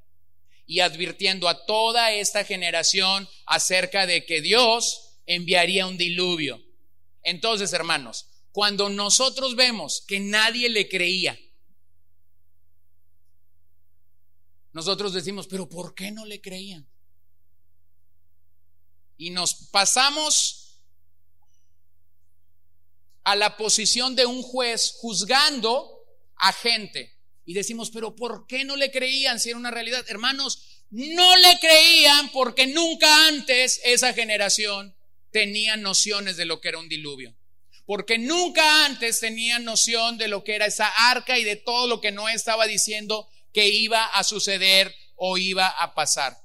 y 0.66 0.80
advirtiendo 0.80 1.48
a 1.48 1.66
toda 1.66 2.12
esta 2.12 2.44
generación 2.44 3.30
acerca 3.46 4.08
de 4.08 4.26
que 4.26 4.42
Dios 4.42 5.14
enviaría 5.26 5.86
un 5.86 5.98
diluvio. 5.98 6.62
Entonces, 7.22 7.72
hermanos, 7.72 8.28
cuando 8.52 8.90
nosotros 8.90 9.56
vemos 9.56 10.04
que 10.08 10.20
nadie 10.20 10.70
le 10.70 10.90
creía, 10.90 11.40
nosotros 14.74 15.14
decimos, 15.14 15.48
pero 15.48 15.70
¿por 15.70 15.94
qué 15.94 16.12
no 16.12 16.26
le 16.26 16.42
creían? 16.42 16.88
Y 19.18 19.30
nos 19.30 19.54
pasamos 19.72 20.82
a 23.24 23.36
la 23.36 23.56
posición 23.56 24.16
de 24.16 24.26
un 24.26 24.42
juez 24.42 24.96
juzgando 25.00 26.04
a 26.36 26.52
gente. 26.52 27.16
Y 27.46 27.54
decimos, 27.54 27.92
pero 27.92 28.16
¿por 28.16 28.48
qué 28.48 28.64
no 28.64 28.76
le 28.76 28.92
creían 28.92 29.40
si 29.40 29.50
era 29.50 29.60
una 29.60 29.72
realidad? 29.72 30.04
Hermanos, 30.08 30.84
no 30.90 31.36
le 31.38 31.60
creían 31.60 32.32
porque 32.32 32.68
nunca 32.68 33.28
antes 33.28 33.80
esa 33.84 34.14
generación 34.14 34.96
tenía 35.32 35.78
nociones 35.78 36.36
de 36.36 36.46
lo 36.46 36.62
que 36.62 36.70
era 36.70 36.80
un 36.80 36.90
diluvio. 36.90 37.36
Porque 37.86 38.18
nunca 38.18 38.86
antes 38.86 39.20
tenían 39.20 39.66
noción 39.66 40.18
de 40.18 40.30
lo 40.30 40.44
que 40.44 40.56
era 40.56 40.66
esa 40.66 40.88
arca 40.88 41.38
y 41.38 41.44
de 41.44 41.58
todo 41.58 41.88
lo 41.88 42.02
que 42.02 42.12
no 42.12 42.30
estaba 42.30 42.66
diciendo 42.66 43.30
que 43.54 43.68
iba 43.70 44.04
a 44.06 44.24
suceder 44.24 44.94
o 45.16 45.38
iba 45.38 45.68
a 45.68 45.94
pasar. 45.94 46.38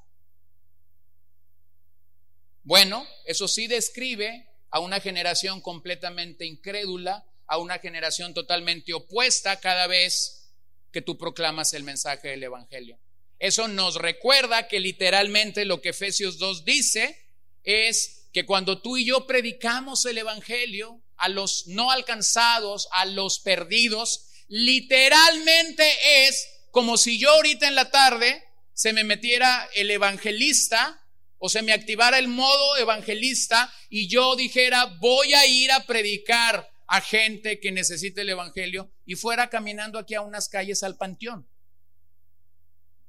Bueno, 2.63 3.07
eso 3.25 3.49
sí 3.49 3.67
describe 3.67 4.47
a 4.71 4.81
una 4.81 5.01
generación 5.01 5.61
completamente 5.63 6.45
incrédula, 6.45 7.25
a 7.47 7.57
una 7.57 7.79
generación 7.79 8.35
totalmente 8.35 8.93
opuesta 8.93 9.59
cada 9.59 9.87
vez 9.87 10.53
que 10.93 11.01
tú 11.01 11.17
proclamas 11.17 11.73
el 11.73 11.83
mensaje 11.83 12.29
del 12.29 12.43
Evangelio. 12.43 12.99
Eso 13.39 13.69
nos 13.69 13.95
recuerda 13.95 14.69
que 14.69 14.81
literalmente 14.81 15.65
lo 15.65 15.81
que 15.81 15.91
Efesios 15.91 16.39
2 16.39 16.65
dice 16.65 17.19
es 17.65 18.29
que 18.33 18.45
cuando 18.45 18.83
tú 18.83 18.97
y 18.97 19.07
yo 19.07 19.27
predicamos 19.27 20.05
el 20.05 20.19
Evangelio 20.19 21.01
a 21.17 21.29
los 21.29 21.67
no 21.69 21.91
alcanzados, 21.91 22.89
a 22.93 23.07
los 23.07 23.41
perdidos, 23.41 24.27
literalmente 24.49 25.85
es 26.27 26.47
como 26.71 26.97
si 26.97 27.19
yo 27.19 27.31
ahorita 27.31 27.66
en 27.69 27.75
la 27.75 27.91
tarde 27.91 28.45
se 28.75 28.93
me 28.93 29.05
metiera 29.05 29.69
el 29.75 29.91
evangelista 29.91 31.03
o 31.39 31.49
se 31.49 31.62
me 31.62 31.73
activara 31.73 32.19
el 32.19 32.29
modo 32.29 32.77
evangelista 32.77 33.73
y 33.89 34.09
yo 34.09 34.37
dijera, 34.37 34.87
voy 35.01 35.35
a 35.35 35.47
ir 35.47 35.71
a 35.73 35.85
predicar 35.87 36.69
a 36.89 37.03
gente 37.03 37.61
que 37.61 37.71
necesite 37.71 38.23
el 38.23 38.31
Evangelio 38.31 38.91
y 39.05 39.14
fuera 39.14 39.51
caminando 39.51 39.99
aquí 39.99 40.14
a 40.14 40.23
unas 40.23 40.49
calles 40.49 40.83
al 40.83 40.97
panteón. 40.97 41.47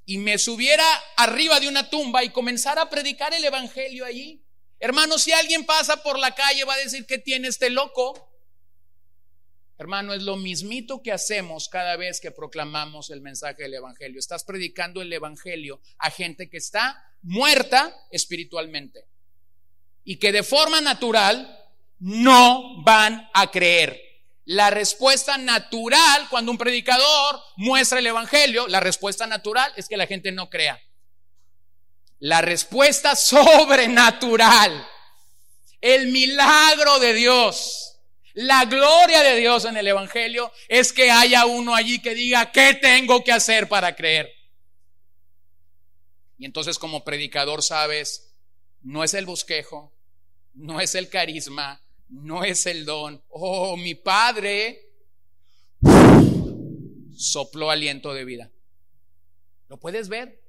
Y 0.05 0.17
me 0.17 0.37
subiera 0.37 0.85
arriba 1.15 1.59
de 1.59 1.69
una 1.69 1.89
tumba 1.89 2.23
y 2.23 2.29
comenzara 2.29 2.83
a 2.83 2.89
predicar 2.89 3.33
el 3.33 3.45
Evangelio 3.45 4.05
allí. 4.05 4.43
Hermano, 4.79 5.17
si 5.17 5.31
alguien 5.31 5.65
pasa 5.65 6.03
por 6.03 6.19
la 6.19 6.35
calle 6.35 6.65
va 6.65 6.73
a 6.73 6.77
decir 6.77 7.05
que 7.05 7.19
tiene 7.19 7.47
este 7.47 7.69
loco. 7.69 8.28
Hermano, 9.79 10.13
es 10.13 10.23
lo 10.23 10.35
mismito 10.35 11.01
que 11.01 11.13
hacemos 11.13 11.69
cada 11.69 11.95
vez 11.95 12.19
que 12.19 12.31
proclamamos 12.31 13.11
el 13.11 13.21
mensaje 13.21 13.63
del 13.63 13.75
Evangelio. 13.75 14.19
Estás 14.19 14.43
predicando 14.43 15.01
el 15.01 15.11
Evangelio 15.13 15.79
a 15.99 16.11
gente 16.11 16.49
que 16.49 16.57
está 16.57 17.01
muerta 17.21 17.95
espiritualmente 18.11 19.05
y 20.03 20.17
que 20.17 20.33
de 20.33 20.43
forma 20.43 20.81
natural 20.81 21.65
no 21.99 22.83
van 22.83 23.29
a 23.33 23.49
creer. 23.51 23.97
La 24.43 24.69
respuesta 24.69 25.37
natural, 25.37 26.27
cuando 26.29 26.51
un 26.51 26.57
predicador 26.57 27.39
muestra 27.55 27.99
el 27.99 28.07
Evangelio, 28.07 28.67
la 28.67 28.81
respuesta 28.81 29.27
natural 29.27 29.71
es 29.77 29.87
que 29.87 29.95
la 29.95 30.07
gente 30.07 30.33
no 30.33 30.49
crea. 30.49 30.77
La 32.19 32.41
respuesta 32.41 33.15
sobrenatural, 33.15 34.85
el 35.79 36.07
milagro 36.07 36.99
de 36.99 37.13
Dios, 37.13 37.88
la 38.39 38.63
gloria 38.63 39.21
de 39.21 39.35
Dios 39.35 39.65
en 39.65 39.75
el 39.75 39.85
Evangelio 39.85 40.49
es 40.69 40.93
que 40.93 41.11
haya 41.11 41.45
uno 41.45 41.75
allí 41.75 42.01
que 42.01 42.15
diga, 42.15 42.53
¿qué 42.53 42.73
tengo 42.73 43.21
que 43.21 43.33
hacer 43.33 43.67
para 43.67 43.97
creer? 43.97 44.31
Y 46.37 46.45
entonces 46.45 46.79
como 46.79 47.03
predicador 47.03 47.61
sabes, 47.61 48.31
no 48.81 49.03
es 49.03 49.13
el 49.13 49.25
bosquejo, 49.25 49.91
no 50.53 50.79
es 50.79 50.95
el 50.95 51.09
carisma, 51.09 51.81
no 52.07 52.45
es 52.45 52.65
el 52.65 52.85
don. 52.85 53.21
Oh, 53.27 53.75
mi 53.75 53.93
padre 53.93 54.89
sopló 57.17 57.69
aliento 57.69 58.13
de 58.13 58.23
vida. 58.23 58.49
¿Lo 59.67 59.75
puedes 59.81 60.07
ver? 60.07 60.41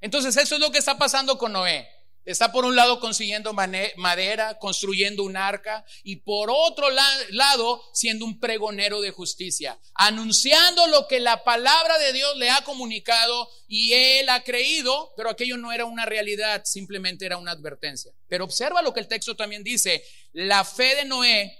Entonces 0.00 0.36
eso 0.36 0.54
es 0.54 0.60
lo 0.60 0.70
que 0.70 0.78
está 0.78 0.96
pasando 0.98 1.36
con 1.36 1.52
Noé. 1.52 1.88
Está 2.24 2.52
por 2.52 2.66
un 2.66 2.76
lado 2.76 3.00
consiguiendo 3.00 3.54
madera, 3.54 4.58
construyendo 4.58 5.22
un 5.22 5.36
arca 5.36 5.84
y 6.02 6.16
por 6.16 6.50
otro 6.50 6.88
lado 7.30 7.82
siendo 7.94 8.26
un 8.26 8.38
pregonero 8.38 9.00
de 9.00 9.10
justicia, 9.10 9.78
anunciando 9.94 10.86
lo 10.88 11.08
que 11.08 11.20
la 11.20 11.42
palabra 11.42 11.96
de 11.98 12.12
Dios 12.12 12.36
le 12.36 12.50
ha 12.50 12.62
comunicado 12.64 13.48
y 13.66 13.94
él 13.94 14.28
ha 14.28 14.44
creído, 14.44 15.14
pero 15.16 15.30
aquello 15.30 15.56
no 15.56 15.72
era 15.72 15.86
una 15.86 16.04
realidad, 16.04 16.64
simplemente 16.66 17.24
era 17.24 17.38
una 17.38 17.52
advertencia. 17.52 18.12
Pero 18.28 18.44
observa 18.44 18.82
lo 18.82 18.92
que 18.92 19.00
el 19.00 19.08
texto 19.08 19.34
también 19.34 19.64
dice, 19.64 20.04
la 20.32 20.64
fe 20.64 20.96
de 20.96 21.06
Noé 21.06 21.58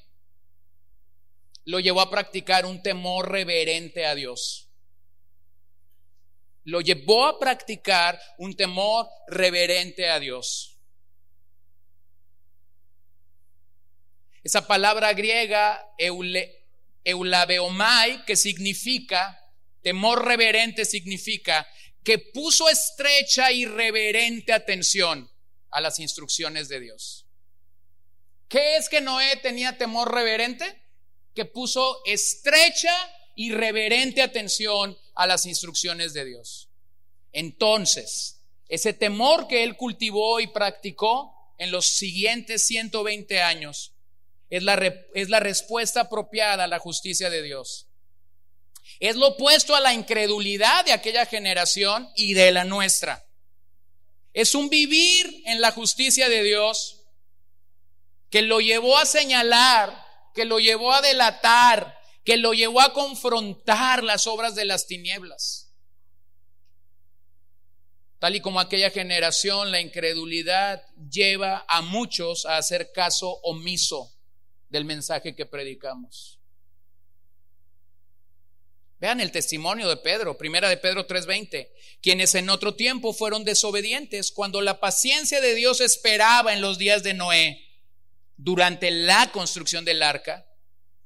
lo 1.64 1.80
llevó 1.80 2.02
a 2.02 2.11
practicar 2.11 2.66
un 2.66 2.82
temor 2.82 3.30
reverente 3.30 4.04
a 4.04 4.14
Dios 4.14 4.68
lo 6.69 6.83
llevó 6.83 7.25
a 7.25 7.39
practicar 7.39 8.21
un 8.37 8.55
temor 8.55 9.09
reverente 9.27 10.11
a 10.11 10.21
Dios. 10.21 10.77
Esa 14.45 14.66
palabra 14.66 15.14
griega, 15.14 15.83
eulabeomai, 17.05 18.23
que 18.27 18.37
significa, 18.37 19.51
temor 19.81 20.27
reverente 20.27 20.85
significa 20.85 21.66
que 22.05 22.19
puso 22.19 22.69
estrecha 22.69 23.51
y 23.51 23.64
reverente 23.64 24.53
atención 24.53 25.31
a 25.71 25.81
las 25.81 25.99
instrucciones 25.99 26.69
de 26.69 26.81
Dios. 26.81 27.25
¿Qué 28.47 28.77
es 28.77 28.91
que 28.91 29.01
Noé 29.01 29.37
tenía 29.37 29.79
temor 29.79 30.12
reverente? 30.12 30.83
Que 31.35 31.47
puso 31.47 32.03
estrecha 32.05 32.93
y 33.35 33.53
reverente 33.53 34.21
atención 34.21 34.99
a 35.19 35.27
las 35.27 35.47
instrucciones 35.47 36.14
de 36.14 36.25
Dios. 36.25 36.69
Entonces, 37.33 38.41
ese 38.69 38.93
temor 38.93 39.49
que 39.49 39.64
él 39.64 39.77
cultivó 39.77 40.39
y 40.39 40.47
practicó 40.47 41.35
en 41.59 41.73
los 41.73 41.87
siguientes 41.87 42.64
120 42.64 43.43
años 43.43 43.93
es 44.49 44.62
la, 44.62 44.75
es 45.14 45.29
la 45.29 45.41
respuesta 45.41 46.03
apropiada 46.03 46.64
a 46.64 46.69
la 46.69 46.79
justicia 46.79 47.31
de 47.31 47.43
Dios. 47.43 47.87
Es 49.01 49.16
lo 49.16 49.29
opuesto 49.29 49.75
a 49.75 49.81
la 49.81 49.93
incredulidad 49.93 50.85
de 50.85 50.93
aquella 50.93 51.27
generación 51.27 52.09
y 52.14 52.35
de 52.35 52.53
la 52.53 52.64
nuestra. 52.64 53.27
Es 54.33 54.55
un 54.55 54.71
vivir 54.71 55.43
en 55.47 55.61
la 55.61 55.73
justicia 55.73 56.29
de 56.29 56.45
Dios 56.45 57.03
que 58.31 58.43
lo 58.43 58.61
llevó 58.61 58.97
a 58.99 59.05
señalar, 59.05 60.07
que 60.33 60.45
lo 60.45 60.61
llevó 60.61 60.93
a 60.93 61.03
delatar, 61.03 61.97
que 62.25 62.37
lo 62.37 62.53
llevó 62.53 62.81
a 62.81 62.93
confrontar 62.93 64.05
las 64.05 64.27
obras 64.27 64.55
de 64.55 64.64
las 64.64 64.87
tinieblas. 64.87 65.69
Tal 68.19 68.35
y 68.35 68.41
como 68.41 68.59
aquella 68.59 68.91
generación, 68.91 69.71
la 69.71 69.81
incredulidad 69.81 70.85
lleva 71.11 71.64
a 71.69 71.83
muchos 71.83 72.47
a 72.47 72.57
hacer 72.57 72.91
caso 72.93 73.39
omiso 73.43 74.12
del 74.69 74.85
mensaje 74.85 75.37
que 75.37 75.47
predicamos. 75.47 76.39
Vean 79.01 79.21
el 79.21 79.31
testimonio 79.31 79.89
de 79.89 79.97
Pedro, 79.99 80.37
primera 80.37 80.69
de 80.69 80.77
Pedro 80.77 81.07
3:20, 81.07 81.71
quienes 82.03 82.35
en 82.35 82.51
otro 82.51 82.75
tiempo 82.75 83.12
fueron 83.12 83.45
desobedientes 83.45 84.33
cuando 84.33 84.61
la 84.61 84.81
paciencia 84.81 85.41
de 85.41 85.55
Dios 85.55 85.81
esperaba 85.81 86.53
en 86.53 86.61
los 86.61 86.79
días 86.79 87.05
de 87.05 87.14
Noé 87.14 87.64
durante 88.37 88.91
la 88.91 89.31
construcción 89.31 89.85
del 89.85 90.03
arca, 90.03 90.47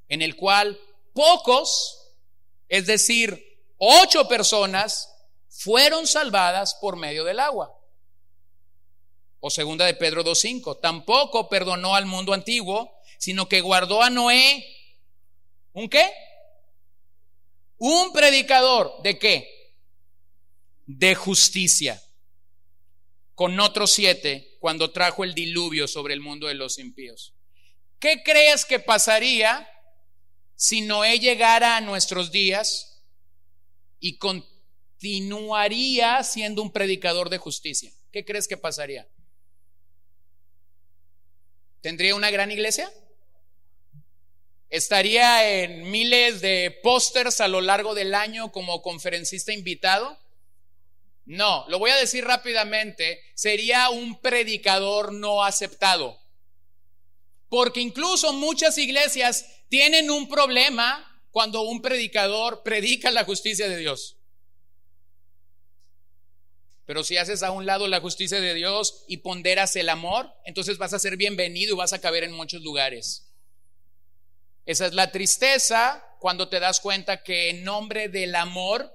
en 0.08 0.22
el 0.22 0.36
cual 0.36 0.80
pocos, 1.12 2.12
es 2.68 2.86
decir, 2.86 3.58
ocho 3.78 4.28
personas, 4.28 5.08
fueron 5.48 6.06
salvadas 6.06 6.74
por 6.80 6.96
medio 6.96 7.24
del 7.24 7.38
agua. 7.38 7.72
O 9.40 9.50
segunda 9.50 9.86
de 9.86 9.94
Pedro 9.94 10.24
2.5, 10.24 10.80
tampoco 10.80 11.48
perdonó 11.48 11.94
al 11.94 12.06
mundo 12.06 12.32
antiguo, 12.32 12.92
sino 13.18 13.48
que 13.48 13.60
guardó 13.60 14.02
a 14.02 14.10
Noé. 14.10 14.64
¿Un 15.72 15.88
qué? 15.88 16.12
Un 17.78 18.12
predicador 18.12 19.02
de 19.02 19.18
qué? 19.18 19.72
De 20.86 21.14
justicia. 21.14 22.00
Con 23.34 23.58
otros 23.58 23.90
siete 23.92 24.56
cuando 24.60 24.92
trajo 24.92 25.24
el 25.24 25.34
diluvio 25.34 25.88
sobre 25.88 26.14
el 26.14 26.20
mundo 26.20 26.46
de 26.46 26.54
los 26.54 26.78
impíos. 26.78 27.34
¿Qué 27.98 28.22
crees 28.22 28.64
que 28.64 28.78
pasaría 28.78 29.68
si 30.62 30.80
Noé 30.80 31.18
llegara 31.18 31.76
a 31.76 31.80
nuestros 31.80 32.30
días 32.30 33.02
y 33.98 34.16
continuaría 34.18 36.22
siendo 36.22 36.62
un 36.62 36.70
predicador 36.70 37.30
de 37.30 37.38
justicia? 37.38 37.90
¿Qué 38.12 38.24
crees 38.24 38.46
que 38.46 38.56
pasaría? 38.56 39.08
¿Tendría 41.80 42.14
una 42.14 42.30
gran 42.30 42.52
iglesia? 42.52 42.92
¿Estaría 44.70 45.64
en 45.64 45.90
miles 45.90 46.40
de 46.40 46.78
pósters 46.80 47.40
a 47.40 47.48
lo 47.48 47.60
largo 47.60 47.96
del 47.96 48.14
año 48.14 48.52
como 48.52 48.82
conferencista 48.82 49.52
invitado? 49.52 50.16
No, 51.24 51.64
lo 51.70 51.80
voy 51.80 51.90
a 51.90 51.96
decir 51.96 52.24
rápidamente, 52.24 53.20
sería 53.34 53.90
un 53.90 54.20
predicador 54.20 55.12
no 55.12 55.42
aceptado. 55.42 56.20
Porque 57.48 57.80
incluso 57.80 58.32
muchas 58.32 58.78
iglesias 58.78 59.44
tienen 59.72 60.10
un 60.10 60.28
problema 60.28 61.18
cuando 61.30 61.62
un 61.62 61.80
predicador 61.80 62.62
predica 62.62 63.10
la 63.10 63.24
justicia 63.24 63.70
de 63.70 63.78
Dios. 63.78 64.18
Pero 66.84 67.02
si 67.02 67.16
haces 67.16 67.42
a 67.42 67.52
un 67.52 67.64
lado 67.64 67.88
la 67.88 68.02
justicia 68.02 68.38
de 68.38 68.52
Dios 68.52 69.02
y 69.08 69.16
ponderas 69.16 69.74
el 69.76 69.88
amor, 69.88 70.30
entonces 70.44 70.76
vas 70.76 70.92
a 70.92 70.98
ser 70.98 71.16
bienvenido 71.16 71.72
y 71.72 71.78
vas 71.78 71.94
a 71.94 72.02
caber 72.02 72.22
en 72.22 72.32
muchos 72.32 72.60
lugares. 72.60 73.32
Esa 74.66 74.84
es 74.84 74.92
la 74.92 75.10
tristeza 75.10 76.04
cuando 76.18 76.50
te 76.50 76.60
das 76.60 76.78
cuenta 76.78 77.22
que 77.22 77.48
en 77.48 77.64
nombre 77.64 78.10
del 78.10 78.34
amor 78.34 78.92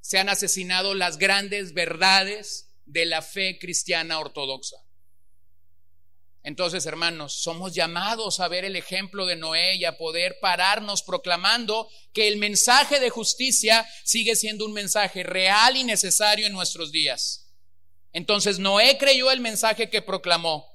se 0.00 0.18
han 0.18 0.28
asesinado 0.28 0.96
las 0.96 1.18
grandes 1.18 1.72
verdades 1.72 2.68
de 2.84 3.06
la 3.06 3.22
fe 3.22 3.60
cristiana 3.60 4.18
ortodoxa. 4.18 4.78
Entonces, 6.42 6.86
hermanos, 6.86 7.34
somos 7.42 7.74
llamados 7.74 8.40
a 8.40 8.48
ver 8.48 8.64
el 8.64 8.74
ejemplo 8.74 9.26
de 9.26 9.36
Noé 9.36 9.76
y 9.76 9.84
a 9.84 9.98
poder 9.98 10.38
pararnos 10.40 11.02
proclamando 11.02 11.88
que 12.14 12.28
el 12.28 12.38
mensaje 12.38 12.98
de 12.98 13.10
justicia 13.10 13.86
sigue 14.04 14.34
siendo 14.36 14.64
un 14.64 14.72
mensaje 14.72 15.22
real 15.22 15.76
y 15.76 15.84
necesario 15.84 16.46
en 16.46 16.52
nuestros 16.52 16.92
días. 16.92 17.46
Entonces, 18.12 18.58
Noé 18.58 18.96
creyó 18.96 19.30
el 19.30 19.40
mensaje 19.40 19.90
que 19.90 20.00
proclamó. 20.00 20.66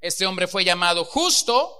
Este 0.00 0.24
hombre 0.24 0.48
fue 0.48 0.64
llamado 0.64 1.04
justo 1.04 1.76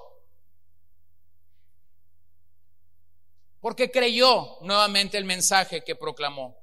porque 3.60 3.90
creyó 3.90 4.58
nuevamente 4.60 5.16
el 5.16 5.24
mensaje 5.24 5.82
que 5.82 5.96
proclamó. 5.96 6.58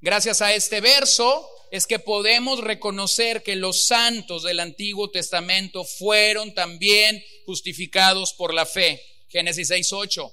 Gracias 0.00 0.42
a 0.42 0.52
este 0.52 0.80
verso 0.80 1.48
es 1.70 1.86
que 1.86 1.98
podemos 1.98 2.60
reconocer 2.60 3.42
que 3.42 3.56
los 3.56 3.86
santos 3.86 4.42
del 4.42 4.60
Antiguo 4.60 5.10
Testamento 5.10 5.84
fueron 5.84 6.54
también 6.54 7.22
justificados 7.44 8.32
por 8.32 8.54
la 8.54 8.66
fe. 8.66 9.02
Génesis 9.28 9.70
6:8. 9.70 10.32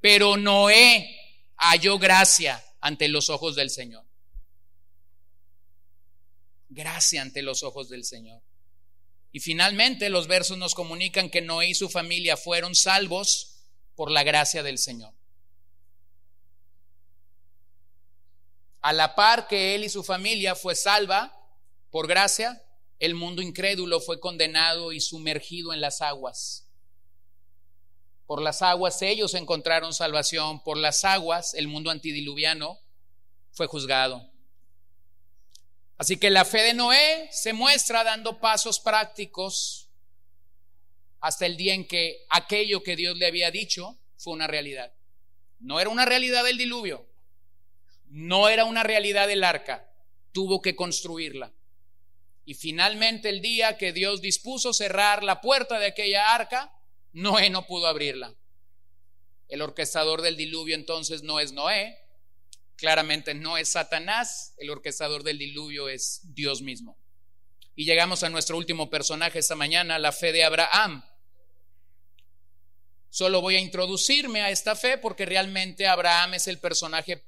Pero 0.00 0.36
Noé 0.36 1.18
halló 1.56 1.98
gracia 1.98 2.64
ante 2.80 3.08
los 3.08 3.30
ojos 3.30 3.56
del 3.56 3.70
Señor. 3.70 4.04
Gracia 6.68 7.22
ante 7.22 7.42
los 7.42 7.62
ojos 7.62 7.88
del 7.88 8.04
Señor. 8.04 8.42
Y 9.32 9.40
finalmente 9.40 10.10
los 10.10 10.26
versos 10.26 10.58
nos 10.58 10.74
comunican 10.74 11.30
que 11.30 11.40
Noé 11.40 11.68
y 11.68 11.74
su 11.74 11.88
familia 11.88 12.36
fueron 12.36 12.74
salvos 12.74 13.62
por 13.96 14.10
la 14.10 14.22
gracia 14.22 14.62
del 14.62 14.78
Señor. 14.78 15.12
A 18.84 18.92
la 18.92 19.14
par 19.14 19.48
que 19.48 19.74
él 19.74 19.82
y 19.82 19.88
su 19.88 20.04
familia 20.04 20.54
fue 20.54 20.74
salva 20.74 21.34
por 21.90 22.06
gracia, 22.06 22.62
el 22.98 23.14
mundo 23.14 23.40
incrédulo 23.40 23.98
fue 23.98 24.20
condenado 24.20 24.92
y 24.92 25.00
sumergido 25.00 25.72
en 25.72 25.80
las 25.80 26.02
aguas. 26.02 26.66
Por 28.26 28.42
las 28.42 28.60
aguas 28.60 29.00
ellos 29.00 29.32
encontraron 29.32 29.94
salvación, 29.94 30.62
por 30.62 30.76
las 30.76 31.02
aguas 31.06 31.54
el 31.54 31.66
mundo 31.66 31.90
antidiluviano 31.90 32.78
fue 33.52 33.68
juzgado. 33.68 34.30
Así 35.96 36.18
que 36.18 36.28
la 36.28 36.44
fe 36.44 36.60
de 36.60 36.74
Noé 36.74 37.30
se 37.32 37.54
muestra 37.54 38.04
dando 38.04 38.38
pasos 38.38 38.80
prácticos 38.80 39.88
hasta 41.22 41.46
el 41.46 41.56
día 41.56 41.72
en 41.72 41.88
que 41.88 42.26
aquello 42.28 42.82
que 42.82 42.96
Dios 42.96 43.16
le 43.16 43.24
había 43.28 43.50
dicho 43.50 43.96
fue 44.18 44.34
una 44.34 44.46
realidad. 44.46 44.92
No 45.58 45.80
era 45.80 45.88
una 45.88 46.04
realidad 46.04 46.44
del 46.44 46.58
diluvio, 46.58 47.08
no 48.14 48.48
era 48.48 48.64
una 48.64 48.84
realidad 48.84 49.26
del 49.26 49.42
arca, 49.42 49.90
tuvo 50.30 50.62
que 50.62 50.76
construirla. 50.76 51.52
Y 52.44 52.54
finalmente 52.54 53.28
el 53.28 53.40
día 53.40 53.76
que 53.76 53.92
Dios 53.92 54.22
dispuso 54.22 54.72
cerrar 54.72 55.24
la 55.24 55.40
puerta 55.40 55.80
de 55.80 55.86
aquella 55.86 56.32
arca, 56.32 56.72
Noé 57.12 57.50
no 57.50 57.66
pudo 57.66 57.88
abrirla. 57.88 58.32
El 59.48 59.62
orquestador 59.62 60.22
del 60.22 60.36
diluvio 60.36 60.74
entonces 60.74 61.22
no 61.22 61.40
es 61.40 61.52
Noé, 61.52 61.98
Claramente 62.76 63.34
no 63.34 63.56
es 63.56 63.70
Satanás, 63.70 64.54
el 64.58 64.70
orquestador 64.70 65.22
del 65.22 65.38
diluvio 65.38 65.88
es 65.88 66.20
Dios 66.34 66.60
mismo. 66.60 66.96
Y 67.76 67.84
llegamos 67.84 68.22
a 68.22 68.30
nuestro 68.30 68.56
último 68.56 68.90
personaje 68.90 69.38
esta 69.38 69.54
mañana, 69.54 69.98
la 69.98 70.12
fe 70.12 70.32
de 70.32 70.44
Abraham. 70.44 71.04
Solo 73.10 73.40
voy 73.40 73.56
a 73.56 73.60
introducirme 73.60 74.42
a 74.42 74.50
esta 74.50 74.74
fe 74.74 74.98
porque 74.98 75.24
realmente 75.24 75.86
Abraham 75.86 76.34
es 76.34 76.48
el 76.48 76.58
personaje 76.58 77.22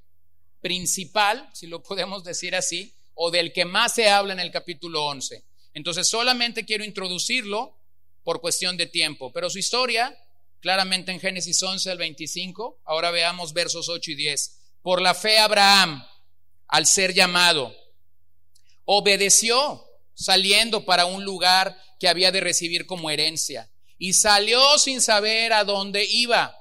principal, 0.66 1.48
si 1.52 1.68
lo 1.68 1.80
podemos 1.80 2.24
decir 2.24 2.56
así, 2.56 2.92
o 3.14 3.30
del 3.30 3.52
que 3.52 3.64
más 3.64 3.94
se 3.94 4.08
habla 4.08 4.32
en 4.32 4.40
el 4.40 4.50
capítulo 4.50 5.04
11. 5.06 5.44
Entonces 5.74 6.08
solamente 6.08 6.64
quiero 6.64 6.82
introducirlo 6.82 7.72
por 8.24 8.40
cuestión 8.40 8.76
de 8.76 8.86
tiempo, 8.86 9.32
pero 9.32 9.48
su 9.48 9.60
historia, 9.60 10.18
claramente 10.58 11.12
en 11.12 11.20
Génesis 11.20 11.62
11 11.62 11.88
al 11.92 11.98
25, 11.98 12.80
ahora 12.84 13.12
veamos 13.12 13.52
versos 13.52 13.88
8 13.88 14.10
y 14.10 14.14
10. 14.16 14.58
Por 14.82 15.00
la 15.00 15.14
fe 15.14 15.38
Abraham, 15.38 16.04
al 16.66 16.86
ser 16.88 17.14
llamado, 17.14 17.72
obedeció 18.86 19.84
saliendo 20.14 20.84
para 20.84 21.06
un 21.06 21.22
lugar 21.22 21.80
que 22.00 22.08
había 22.08 22.32
de 22.32 22.40
recibir 22.40 22.86
como 22.86 23.08
herencia 23.08 23.70
y 23.98 24.14
salió 24.14 24.80
sin 24.80 25.00
saber 25.00 25.52
a 25.52 25.62
dónde 25.62 26.04
iba. 26.04 26.58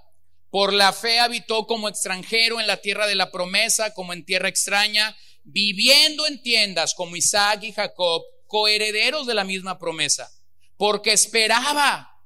Por 0.56 0.72
la 0.72 0.94
fe 0.94 1.20
habitó 1.20 1.68
como 1.68 1.90
extranjero 1.90 2.62
en 2.62 2.68
la 2.68 2.78
tierra 2.78 3.08
de 3.08 3.16
la 3.16 3.30
promesa, 3.30 3.94
como 3.94 4.14
en 4.14 4.24
tierra 4.24 4.48
extraña, 4.48 5.14
viviendo 5.44 6.26
en 6.28 6.42
tiendas 6.42 6.94
como 6.94 7.18
Isaac 7.18 7.64
y 7.64 7.74
Jacob, 7.74 8.24
coherederos 8.48 9.28
de 9.28 9.34
la 9.34 9.44
misma 9.44 9.78
promesa, 9.78 10.32
porque 10.78 11.12
esperaba 11.12 12.22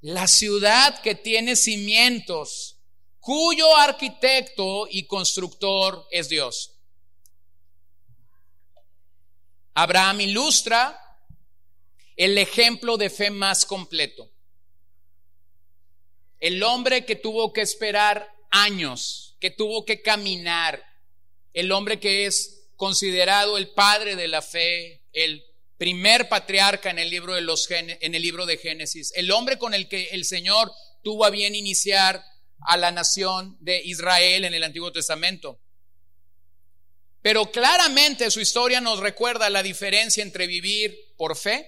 la 0.00 0.26
ciudad 0.26 1.00
que 1.02 1.14
tiene 1.14 1.54
cimientos 1.54 2.80
cuyo 3.20 3.76
arquitecto 3.76 4.88
y 4.90 5.06
constructor 5.06 6.04
es 6.10 6.28
Dios. 6.28 6.80
Abraham 9.74 10.22
ilustra 10.22 11.00
el 12.16 12.36
ejemplo 12.38 12.96
de 12.96 13.08
fe 13.08 13.30
más 13.30 13.64
completo. 13.64 14.28
El 16.40 16.62
hombre 16.62 17.04
que 17.04 17.16
tuvo 17.16 17.52
que 17.52 17.60
esperar 17.60 18.34
años, 18.50 19.36
que 19.40 19.50
tuvo 19.50 19.84
que 19.84 20.02
caminar, 20.02 20.84
el 21.52 21.70
hombre 21.72 22.00
que 22.00 22.26
es 22.26 22.68
considerado 22.76 23.58
el 23.58 23.68
padre 23.68 24.16
de 24.16 24.28
la 24.28 24.42
fe, 24.42 25.02
el 25.12 25.44
primer 25.76 26.28
patriarca 26.28 26.90
en 26.90 26.98
el 26.98 27.10
libro 27.10 27.34
de 27.34 27.40
los 27.40 27.68
libro 28.10 28.46
de 28.46 28.58
Génesis, 28.58 29.12
el 29.16 29.30
hombre 29.30 29.58
con 29.58 29.74
el 29.74 29.88
que 29.88 30.08
el 30.12 30.24
Señor 30.24 30.72
tuvo 31.02 31.24
a 31.24 31.30
bien 31.30 31.54
iniciar 31.54 32.24
a 32.60 32.76
la 32.76 32.92
nación 32.92 33.56
de 33.60 33.82
Israel 33.84 34.44
en 34.44 34.54
el 34.54 34.62
Antiguo 34.62 34.92
Testamento. 34.92 35.58
Pero 37.22 37.50
claramente 37.50 38.30
su 38.30 38.40
historia 38.40 38.80
nos 38.80 39.00
recuerda 39.00 39.50
la 39.50 39.62
diferencia 39.62 40.22
entre 40.22 40.46
vivir 40.46 41.14
por 41.16 41.36
fe 41.36 41.66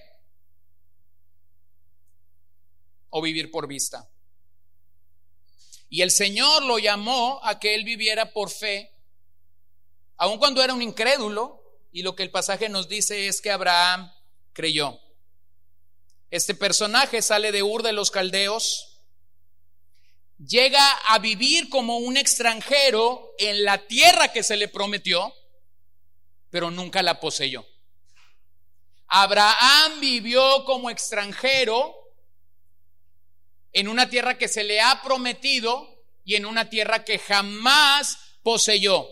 o 3.09 3.21
vivir 3.21 3.51
por 3.51 3.67
vista. 3.67 4.09
Y 5.93 6.01
el 6.01 6.09
Señor 6.09 6.63
lo 6.63 6.79
llamó 6.79 7.39
a 7.43 7.59
que 7.59 7.75
él 7.75 7.83
viviera 7.83 8.33
por 8.33 8.49
fe, 8.49 8.91
aun 10.17 10.39
cuando 10.39 10.63
era 10.63 10.73
un 10.73 10.81
incrédulo, 10.81 11.61
y 11.91 12.01
lo 12.01 12.15
que 12.15 12.23
el 12.23 12.31
pasaje 12.31 12.67
nos 12.67 12.89
dice 12.89 13.27
es 13.27 13.41
que 13.41 13.51
Abraham 13.51 14.11
creyó. 14.53 14.99
Este 16.31 16.55
personaje 16.55 17.21
sale 17.21 17.51
de 17.51 17.61
Ur 17.61 17.83
de 17.83 17.93
los 17.93 18.09
Caldeos, 18.09 19.01
llega 20.39 20.83
a 21.09 21.19
vivir 21.19 21.69
como 21.69 21.99
un 21.99 22.17
extranjero 22.17 23.31
en 23.37 23.63
la 23.63 23.85
tierra 23.85 24.33
que 24.33 24.41
se 24.41 24.57
le 24.57 24.69
prometió, 24.69 25.31
pero 26.49 26.71
nunca 26.71 27.03
la 27.03 27.19
poseyó. 27.19 27.67
Abraham 29.09 29.99
vivió 29.99 30.65
como 30.65 30.89
extranjero 30.89 31.95
en 33.73 33.87
una 33.87 34.09
tierra 34.09 34.37
que 34.37 34.47
se 34.47 34.63
le 34.63 34.79
ha 34.79 35.01
prometido 35.03 35.89
y 36.23 36.35
en 36.35 36.45
una 36.45 36.69
tierra 36.69 37.03
que 37.03 37.19
jamás 37.19 38.17
poseyó. 38.43 39.07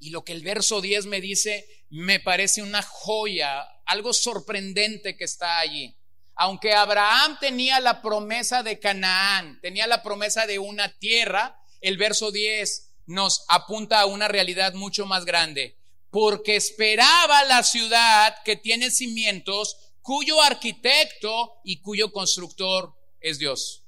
Y 0.00 0.10
lo 0.10 0.24
que 0.24 0.32
el 0.32 0.42
verso 0.42 0.80
10 0.80 1.06
me 1.06 1.20
dice, 1.20 1.84
me 1.90 2.18
parece 2.18 2.62
una 2.62 2.82
joya, 2.82 3.62
algo 3.84 4.12
sorprendente 4.12 5.16
que 5.16 5.24
está 5.24 5.58
allí. 5.58 5.94
Aunque 6.34 6.74
Abraham 6.74 7.38
tenía 7.40 7.80
la 7.80 8.02
promesa 8.02 8.62
de 8.62 8.78
Canaán, 8.78 9.58
tenía 9.60 9.86
la 9.86 10.02
promesa 10.02 10.46
de 10.46 10.58
una 10.58 10.98
tierra, 10.98 11.58
el 11.80 11.96
verso 11.96 12.30
10 12.30 12.90
nos 13.06 13.44
apunta 13.48 14.00
a 14.00 14.06
una 14.06 14.28
realidad 14.28 14.74
mucho 14.74 15.06
más 15.06 15.24
grande. 15.24 15.76
Porque 16.10 16.56
esperaba 16.56 17.44
la 17.44 17.62
ciudad 17.62 18.36
que 18.44 18.56
tiene 18.56 18.90
cimientos, 18.90 19.76
cuyo 20.02 20.40
arquitecto 20.42 21.54
y 21.64 21.80
cuyo 21.80 22.12
constructor 22.12 22.94
es 23.26 23.40
Dios. 23.40 23.82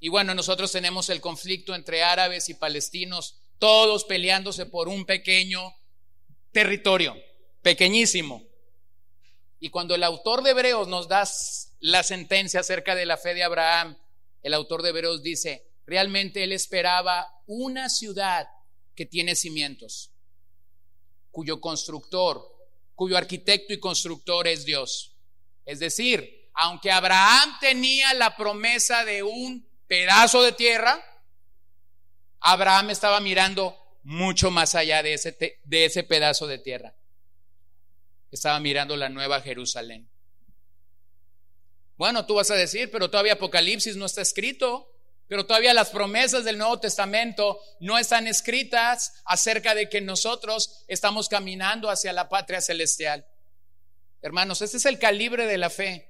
Y 0.00 0.08
bueno, 0.08 0.34
nosotros 0.34 0.72
tenemos 0.72 1.08
el 1.10 1.20
conflicto 1.20 1.74
entre 1.74 2.02
árabes 2.02 2.48
y 2.48 2.54
palestinos, 2.54 3.36
todos 3.60 4.04
peleándose 4.04 4.66
por 4.66 4.88
un 4.88 5.04
pequeño 5.04 5.74
territorio, 6.50 7.16
pequeñísimo. 7.62 8.44
Y 9.60 9.70
cuando 9.70 9.94
el 9.94 10.02
autor 10.02 10.42
de 10.42 10.50
Hebreos 10.50 10.88
nos 10.88 11.06
da 11.06 11.22
la 11.80 12.02
sentencia 12.02 12.60
acerca 12.60 12.96
de 12.96 13.06
la 13.06 13.16
fe 13.16 13.34
de 13.34 13.44
Abraham, 13.44 13.96
el 14.42 14.54
autor 14.54 14.82
de 14.82 14.88
Hebreos 14.90 15.22
dice, 15.22 15.68
realmente 15.86 16.42
él 16.42 16.52
esperaba 16.52 17.28
una 17.46 17.88
ciudad 17.88 18.48
que 18.96 19.06
tiene 19.06 19.36
cimientos, 19.36 20.10
cuyo 21.30 21.60
constructor, 21.60 22.44
cuyo 22.96 23.16
arquitecto 23.16 23.72
y 23.72 23.78
constructor 23.78 24.48
es 24.48 24.64
Dios. 24.64 25.16
Es 25.64 25.78
decir, 25.78 26.37
aunque 26.60 26.90
Abraham 26.90 27.56
tenía 27.60 28.12
la 28.14 28.36
promesa 28.36 29.04
de 29.04 29.22
un 29.22 29.64
pedazo 29.86 30.42
de 30.42 30.50
tierra, 30.50 31.00
Abraham 32.40 32.90
estaba 32.90 33.20
mirando 33.20 33.78
mucho 34.02 34.50
más 34.50 34.74
allá 34.74 35.04
de 35.04 35.14
ese, 35.14 35.60
de 35.62 35.84
ese 35.84 36.02
pedazo 36.02 36.48
de 36.48 36.58
tierra. 36.58 36.94
Estaba 38.32 38.58
mirando 38.58 38.96
la 38.96 39.08
nueva 39.08 39.40
Jerusalén. 39.40 40.08
Bueno, 41.96 42.26
tú 42.26 42.34
vas 42.34 42.50
a 42.50 42.56
decir, 42.56 42.90
pero 42.90 43.08
todavía 43.08 43.34
Apocalipsis 43.34 43.94
no 43.94 44.06
está 44.06 44.22
escrito, 44.22 44.92
pero 45.28 45.46
todavía 45.46 45.72
las 45.72 45.90
promesas 45.90 46.44
del 46.44 46.58
Nuevo 46.58 46.80
Testamento 46.80 47.60
no 47.78 47.98
están 47.98 48.26
escritas 48.26 49.22
acerca 49.24 49.76
de 49.76 49.88
que 49.88 50.00
nosotros 50.00 50.82
estamos 50.88 51.28
caminando 51.28 51.88
hacia 51.88 52.12
la 52.12 52.28
patria 52.28 52.60
celestial. 52.60 53.24
Hermanos, 54.22 54.60
este 54.60 54.78
es 54.78 54.86
el 54.86 54.98
calibre 54.98 55.46
de 55.46 55.58
la 55.58 55.70
fe 55.70 56.07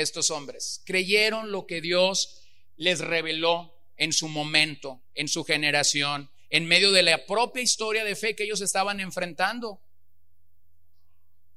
estos 0.00 0.30
hombres. 0.30 0.82
Creyeron 0.84 1.52
lo 1.52 1.66
que 1.66 1.80
Dios 1.80 2.42
les 2.76 3.00
reveló 3.00 3.74
en 3.96 4.12
su 4.12 4.28
momento, 4.28 5.00
en 5.14 5.28
su 5.28 5.44
generación, 5.44 6.30
en 6.50 6.66
medio 6.66 6.92
de 6.92 7.02
la 7.02 7.26
propia 7.26 7.62
historia 7.62 8.04
de 8.04 8.16
fe 8.16 8.36
que 8.36 8.44
ellos 8.44 8.60
estaban 8.60 9.00
enfrentando. 9.00 9.80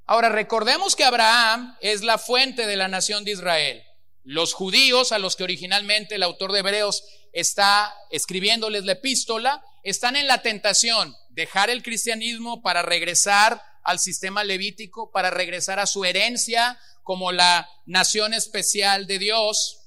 Ahora, 0.05 0.29
recordemos 0.29 0.95
que 0.95 1.03
Abraham 1.03 1.77
es 1.81 2.01
la 2.01 2.17
fuente 2.17 2.65
de 2.65 2.75
la 2.75 2.87
nación 2.87 3.23
de 3.23 3.31
Israel. 3.31 3.83
Los 4.23 4.53
judíos, 4.53 5.11
a 5.11 5.19
los 5.19 5.35
que 5.35 5.43
originalmente 5.43 6.15
el 6.15 6.23
autor 6.23 6.51
de 6.51 6.59
Hebreos 6.59 7.03
está 7.31 7.93
escribiéndoles 8.09 8.85
la 8.85 8.93
epístola, 8.93 9.63
están 9.83 10.15
en 10.15 10.27
la 10.27 10.41
tentación, 10.41 11.15
dejar 11.29 11.69
el 11.69 11.83
cristianismo 11.83 12.61
para 12.61 12.81
regresar 12.81 13.61
al 13.83 13.99
sistema 13.99 14.43
levítico, 14.43 15.11
para 15.11 15.29
regresar 15.29 15.79
a 15.79 15.85
su 15.85 16.05
herencia, 16.05 16.79
como 17.09 17.31
la 17.31 17.67
nación 17.87 18.35
especial 18.35 19.07
de 19.07 19.17
Dios, 19.17 19.79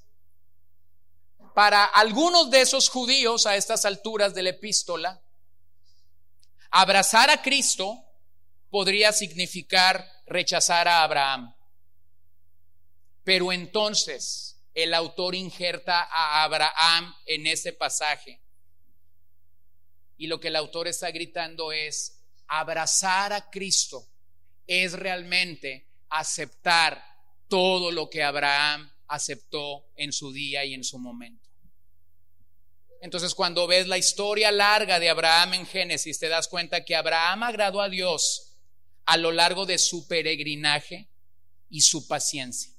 para 1.55 1.85
algunos 1.85 2.51
de 2.51 2.63
esos 2.63 2.89
judíos 2.89 3.47
a 3.47 3.55
estas 3.55 3.85
alturas 3.85 4.35
de 4.35 4.43
la 4.43 4.51
epístola, 4.51 5.23
abrazar 6.73 7.31
a 7.31 7.41
Cristo 7.41 7.97
podría 8.71 9.13
significar 9.13 10.05
rechazar 10.27 10.89
a 10.89 11.05
Abraham. 11.05 11.55
Pero 13.23 13.53
entonces 13.53 14.61
el 14.75 14.93
autor 14.93 15.37
injerta 15.37 16.09
a 16.11 16.43
Abraham 16.43 17.15
en 17.27 17.47
ese 17.47 17.73
pasaje. 17.73 18.41
Y 20.17 20.27
lo 20.27 20.41
que 20.41 20.49
el 20.49 20.57
autor 20.57 20.89
está 20.89 21.13
gritando 21.13 21.71
es, 21.71 22.19
abrazar 22.49 23.33
a 23.33 23.49
Cristo 23.49 24.09
es 24.67 24.95
realmente 24.95 25.87
aceptar 26.09 27.12
todo 27.53 27.91
lo 27.91 28.09
que 28.09 28.23
Abraham 28.23 28.91
aceptó 29.09 29.85
en 29.97 30.11
su 30.11 30.33
día 30.33 30.65
y 30.65 30.73
en 30.73 30.83
su 30.83 30.99
momento. 30.99 31.51
Entonces 33.03 33.35
cuando 33.35 33.67
ves 33.67 33.87
la 33.87 33.99
historia 33.99 34.51
larga 34.51 34.99
de 34.99 35.11
Abraham 35.11 35.53
en 35.53 35.67
Génesis, 35.67 36.19
te 36.19 36.31
das 36.31 36.49
cuenta 36.49 36.83
que 36.83 36.97
Abraham 36.97 37.43
agradó 37.43 37.83
a 37.83 37.91
Dios 37.91 38.55
a 39.05 39.19
lo 39.19 39.33
largo 39.33 39.67
de 39.67 39.77
su 39.77 40.09
peregrinaje 40.09 41.11
y 41.69 41.83
su 41.83 42.09
paciencia. 42.09 42.73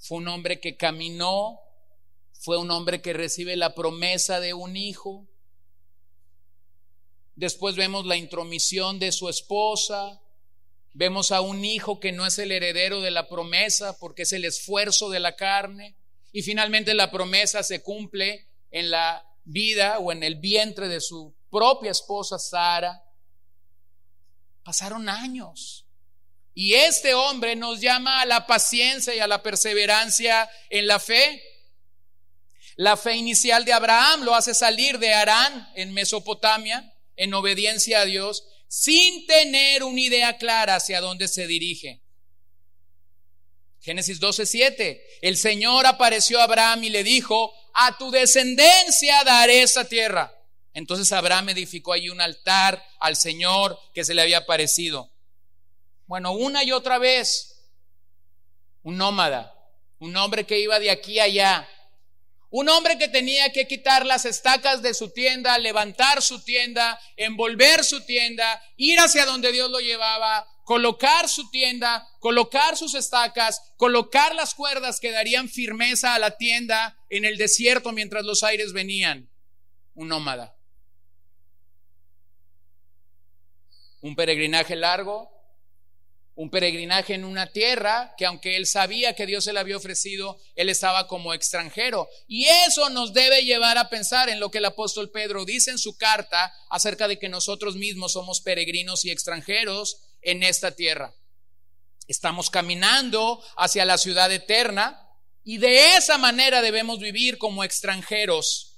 Fue 0.00 0.18
un 0.18 0.26
hombre 0.26 0.58
que 0.58 0.76
caminó, 0.76 1.60
fue 2.32 2.58
un 2.58 2.72
hombre 2.72 3.00
que 3.00 3.12
recibe 3.12 3.54
la 3.54 3.72
promesa 3.72 4.40
de 4.40 4.52
un 4.52 4.76
hijo. 4.76 5.28
Después 7.36 7.76
vemos 7.76 8.04
la 8.04 8.16
intromisión 8.16 8.98
de 8.98 9.12
su 9.12 9.28
esposa, 9.28 10.20
Vemos 10.94 11.32
a 11.32 11.40
un 11.40 11.64
hijo 11.64 12.00
que 12.00 12.12
no 12.12 12.26
es 12.26 12.38
el 12.38 12.50
heredero 12.50 13.00
de 13.00 13.10
la 13.10 13.28
promesa 13.28 13.98
porque 13.98 14.22
es 14.22 14.32
el 14.32 14.44
esfuerzo 14.44 15.10
de 15.10 15.20
la 15.20 15.36
carne. 15.36 15.94
Y 16.32 16.42
finalmente 16.42 16.94
la 16.94 17.10
promesa 17.10 17.62
se 17.62 17.82
cumple 17.82 18.46
en 18.70 18.90
la 18.90 19.24
vida 19.44 19.98
o 19.98 20.12
en 20.12 20.22
el 20.22 20.36
vientre 20.36 20.88
de 20.88 21.00
su 21.00 21.34
propia 21.50 21.90
esposa 21.90 22.38
Sara. 22.38 23.02
Pasaron 24.62 25.08
años. 25.08 25.84
Y 26.54 26.74
este 26.74 27.14
hombre 27.14 27.54
nos 27.54 27.80
llama 27.80 28.20
a 28.20 28.26
la 28.26 28.46
paciencia 28.46 29.14
y 29.14 29.20
a 29.20 29.28
la 29.28 29.42
perseverancia 29.42 30.50
en 30.70 30.86
la 30.88 30.98
fe. 30.98 31.42
La 32.74 32.96
fe 32.96 33.14
inicial 33.14 33.64
de 33.64 33.72
Abraham 33.72 34.22
lo 34.22 34.34
hace 34.34 34.54
salir 34.54 34.98
de 34.98 35.14
Arán 35.14 35.70
en 35.74 35.92
Mesopotamia 35.92 36.92
en 37.16 37.34
obediencia 37.34 38.00
a 38.00 38.04
Dios 38.04 38.44
sin 38.68 39.26
tener 39.26 39.82
una 39.82 40.00
idea 40.00 40.36
clara 40.36 40.76
hacia 40.76 41.00
dónde 41.00 41.26
se 41.26 41.46
dirige. 41.46 42.00
Génesis 43.80 44.20
12:7. 44.20 45.00
El 45.22 45.36
Señor 45.36 45.86
apareció 45.86 46.40
a 46.40 46.44
Abraham 46.44 46.84
y 46.84 46.90
le 46.90 47.02
dijo, 47.02 47.52
a 47.72 47.96
tu 47.96 48.10
descendencia 48.10 49.24
daré 49.24 49.62
esa 49.62 49.84
tierra. 49.86 50.34
Entonces 50.74 51.10
Abraham 51.12 51.48
edificó 51.48 51.92
allí 51.92 52.10
un 52.10 52.20
altar 52.20 52.84
al 53.00 53.16
Señor 53.16 53.78
que 53.94 54.04
se 54.04 54.14
le 54.14 54.22
había 54.22 54.38
aparecido. 54.38 55.10
Bueno, 56.06 56.32
una 56.32 56.62
y 56.64 56.72
otra 56.72 56.98
vez, 56.98 57.64
un 58.82 58.96
nómada, 58.96 59.54
un 59.98 60.16
hombre 60.16 60.44
que 60.46 60.60
iba 60.60 60.78
de 60.78 60.90
aquí 60.90 61.18
a 61.18 61.24
allá, 61.24 61.68
un 62.50 62.68
hombre 62.68 62.96
que 62.96 63.08
tenía 63.08 63.52
que 63.52 63.66
quitar 63.66 64.06
las 64.06 64.24
estacas 64.24 64.80
de 64.82 64.94
su 64.94 65.10
tienda, 65.10 65.58
levantar 65.58 66.22
su 66.22 66.42
tienda, 66.42 66.98
envolver 67.16 67.84
su 67.84 68.04
tienda, 68.04 68.62
ir 68.76 68.98
hacia 69.00 69.26
donde 69.26 69.52
Dios 69.52 69.70
lo 69.70 69.80
llevaba, 69.80 70.46
colocar 70.64 71.28
su 71.28 71.50
tienda, 71.50 72.06
colocar 72.20 72.76
sus 72.76 72.94
estacas, 72.94 73.72
colocar 73.76 74.34
las 74.34 74.54
cuerdas 74.54 75.00
que 75.00 75.10
darían 75.10 75.48
firmeza 75.48 76.14
a 76.14 76.18
la 76.18 76.36
tienda 76.36 76.96
en 77.10 77.24
el 77.24 77.36
desierto 77.36 77.92
mientras 77.92 78.24
los 78.24 78.42
aires 78.42 78.72
venían. 78.72 79.28
Un 79.94 80.08
nómada. 80.08 80.56
Un 84.00 84.14
peregrinaje 84.14 84.76
largo, 84.76 85.37
un 86.38 86.50
peregrinaje 86.50 87.14
en 87.14 87.24
una 87.24 87.48
tierra 87.48 88.14
que 88.16 88.24
aunque 88.24 88.56
él 88.56 88.64
sabía 88.64 89.16
que 89.16 89.26
Dios 89.26 89.42
se 89.42 89.52
le 89.52 89.58
había 89.58 89.76
ofrecido, 89.76 90.38
él 90.54 90.68
estaba 90.68 91.08
como 91.08 91.34
extranjero. 91.34 92.08
Y 92.28 92.44
eso 92.44 92.90
nos 92.90 93.12
debe 93.12 93.44
llevar 93.44 93.76
a 93.76 93.88
pensar 93.88 94.28
en 94.28 94.38
lo 94.38 94.48
que 94.48 94.58
el 94.58 94.64
apóstol 94.64 95.10
Pedro 95.10 95.44
dice 95.44 95.72
en 95.72 95.78
su 95.78 95.98
carta 95.98 96.54
acerca 96.70 97.08
de 97.08 97.18
que 97.18 97.28
nosotros 97.28 97.74
mismos 97.74 98.12
somos 98.12 98.40
peregrinos 98.40 99.04
y 99.04 99.10
extranjeros 99.10 100.00
en 100.22 100.44
esta 100.44 100.70
tierra. 100.76 101.12
Estamos 102.06 102.50
caminando 102.50 103.42
hacia 103.56 103.84
la 103.84 103.98
ciudad 103.98 104.30
eterna 104.30 105.08
y 105.42 105.58
de 105.58 105.96
esa 105.96 106.18
manera 106.18 106.62
debemos 106.62 107.00
vivir 107.00 107.38
como 107.38 107.64
extranjeros 107.64 108.76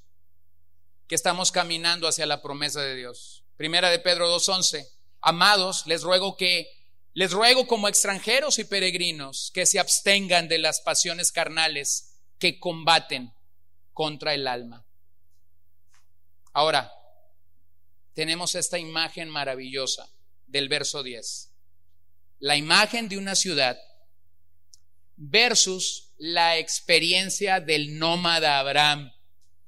que 1.08 1.14
estamos 1.14 1.52
caminando 1.52 2.08
hacia 2.08 2.24
la 2.24 2.40
promesa 2.40 2.80
de 2.80 2.96
Dios. 2.96 3.44
Primera 3.58 3.90
de 3.90 3.98
Pedro 3.98 4.34
2.11. 4.34 4.88
Amados, 5.20 5.86
les 5.86 6.02
ruego 6.02 6.38
que 6.38 6.79
les 7.12 7.32
ruego 7.32 7.66
como 7.66 7.88
extranjeros 7.88 8.58
y 8.58 8.64
peregrinos 8.64 9.50
que 9.52 9.66
se 9.66 9.78
abstengan 9.78 10.48
de 10.48 10.58
las 10.58 10.80
pasiones 10.80 11.32
carnales 11.32 12.14
que 12.38 12.60
combaten 12.60 13.32
contra 13.92 14.34
el 14.34 14.46
alma. 14.46 14.84
Ahora, 16.52 16.92
tenemos 18.14 18.54
esta 18.54 18.78
imagen 18.78 19.28
maravillosa 19.28 20.08
del 20.46 20.68
verso 20.68 21.02
10. 21.02 21.50
La 22.38 22.56
imagen 22.56 23.08
de 23.08 23.18
una 23.18 23.34
ciudad 23.34 23.78
versus 25.16 26.12
la 26.16 26.58
experiencia 26.58 27.60
del 27.60 27.98
nómada 27.98 28.58
Abraham, 28.58 29.12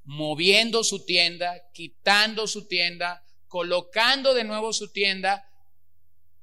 moviendo 0.05 0.83
su 0.83 1.05
tienda, 1.05 1.71
quitando 1.73 2.47
su 2.47 2.67
tienda, 2.67 3.25
colocando 3.49 4.33
de 4.33 4.45
nuevo 4.45 4.73
su 4.73 4.91
tienda 4.93 5.47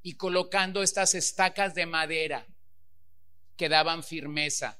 y 0.02 0.14
colocando 0.14 0.82
estas 0.82 1.14
estacas 1.16 1.76
de 1.76 1.86
madera 1.86 2.48
que 3.58 3.70
daban 3.70 4.04
firmeza 4.04 4.80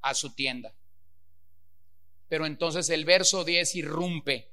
a 0.00 0.14
su 0.14 0.34
tienda. 0.34 0.74
Pero 2.28 2.46
entonces 2.46 2.88
el 2.88 3.04
verso 3.04 3.44
10 3.44 3.74
irrumpe 3.76 4.50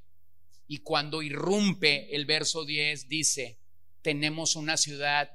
y 0.67 0.79
cuando 0.79 1.21
irrumpe 1.21 2.13
el 2.15 2.25
verso 2.25 2.65
10 2.65 3.07
dice, 3.07 3.57
tenemos 4.01 4.55
una 4.55 4.77
ciudad 4.77 5.31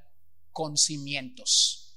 con 0.52 0.76
cimientos. 0.76 1.96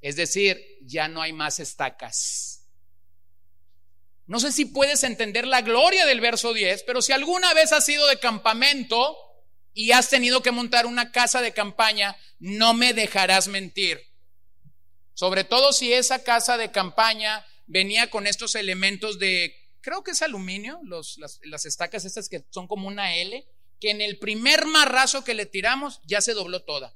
Es 0.00 0.16
decir, 0.16 0.60
ya 0.82 1.08
no 1.08 1.22
hay 1.22 1.32
más 1.32 1.60
estacas. 1.60 2.66
No 4.26 4.40
sé 4.40 4.50
si 4.50 4.64
puedes 4.64 5.04
entender 5.04 5.46
la 5.46 5.62
gloria 5.62 6.04
del 6.06 6.20
verso 6.20 6.52
10, 6.52 6.82
pero 6.82 7.00
si 7.00 7.12
alguna 7.12 7.54
vez 7.54 7.72
has 7.72 7.84
sido 7.84 8.06
de 8.08 8.18
campamento, 8.18 9.16
y 9.74 9.92
has 9.92 10.08
tenido 10.08 10.42
que 10.42 10.50
montar 10.50 10.86
una 10.86 11.12
casa 11.12 11.40
de 11.40 11.52
campaña, 11.52 12.16
no 12.38 12.74
me 12.74 12.92
dejarás 12.92 13.48
mentir. 13.48 14.00
Sobre 15.14 15.44
todo 15.44 15.72
si 15.72 15.92
esa 15.92 16.22
casa 16.22 16.56
de 16.56 16.70
campaña 16.70 17.44
venía 17.66 18.10
con 18.10 18.26
estos 18.26 18.54
elementos 18.54 19.18
de, 19.18 19.54
creo 19.80 20.02
que 20.02 20.12
es 20.12 20.22
aluminio, 20.22 20.80
los, 20.84 21.18
las, 21.18 21.40
las, 21.44 21.64
estacas 21.64 22.04
estas 22.04 22.28
que 22.28 22.44
son 22.50 22.66
como 22.66 22.88
una 22.88 23.16
L, 23.16 23.46
que 23.80 23.90
en 23.90 24.00
el 24.00 24.18
primer 24.18 24.66
marrazo 24.66 25.24
que 25.24 25.34
le 25.34 25.46
tiramos 25.46 26.00
ya 26.04 26.20
se 26.20 26.34
dobló 26.34 26.62
toda. 26.62 26.94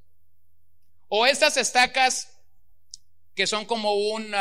O 1.08 1.26
estas 1.26 1.56
estacas 1.56 2.36
que 3.34 3.46
son 3.46 3.66
como 3.66 3.94
un, 3.94 4.34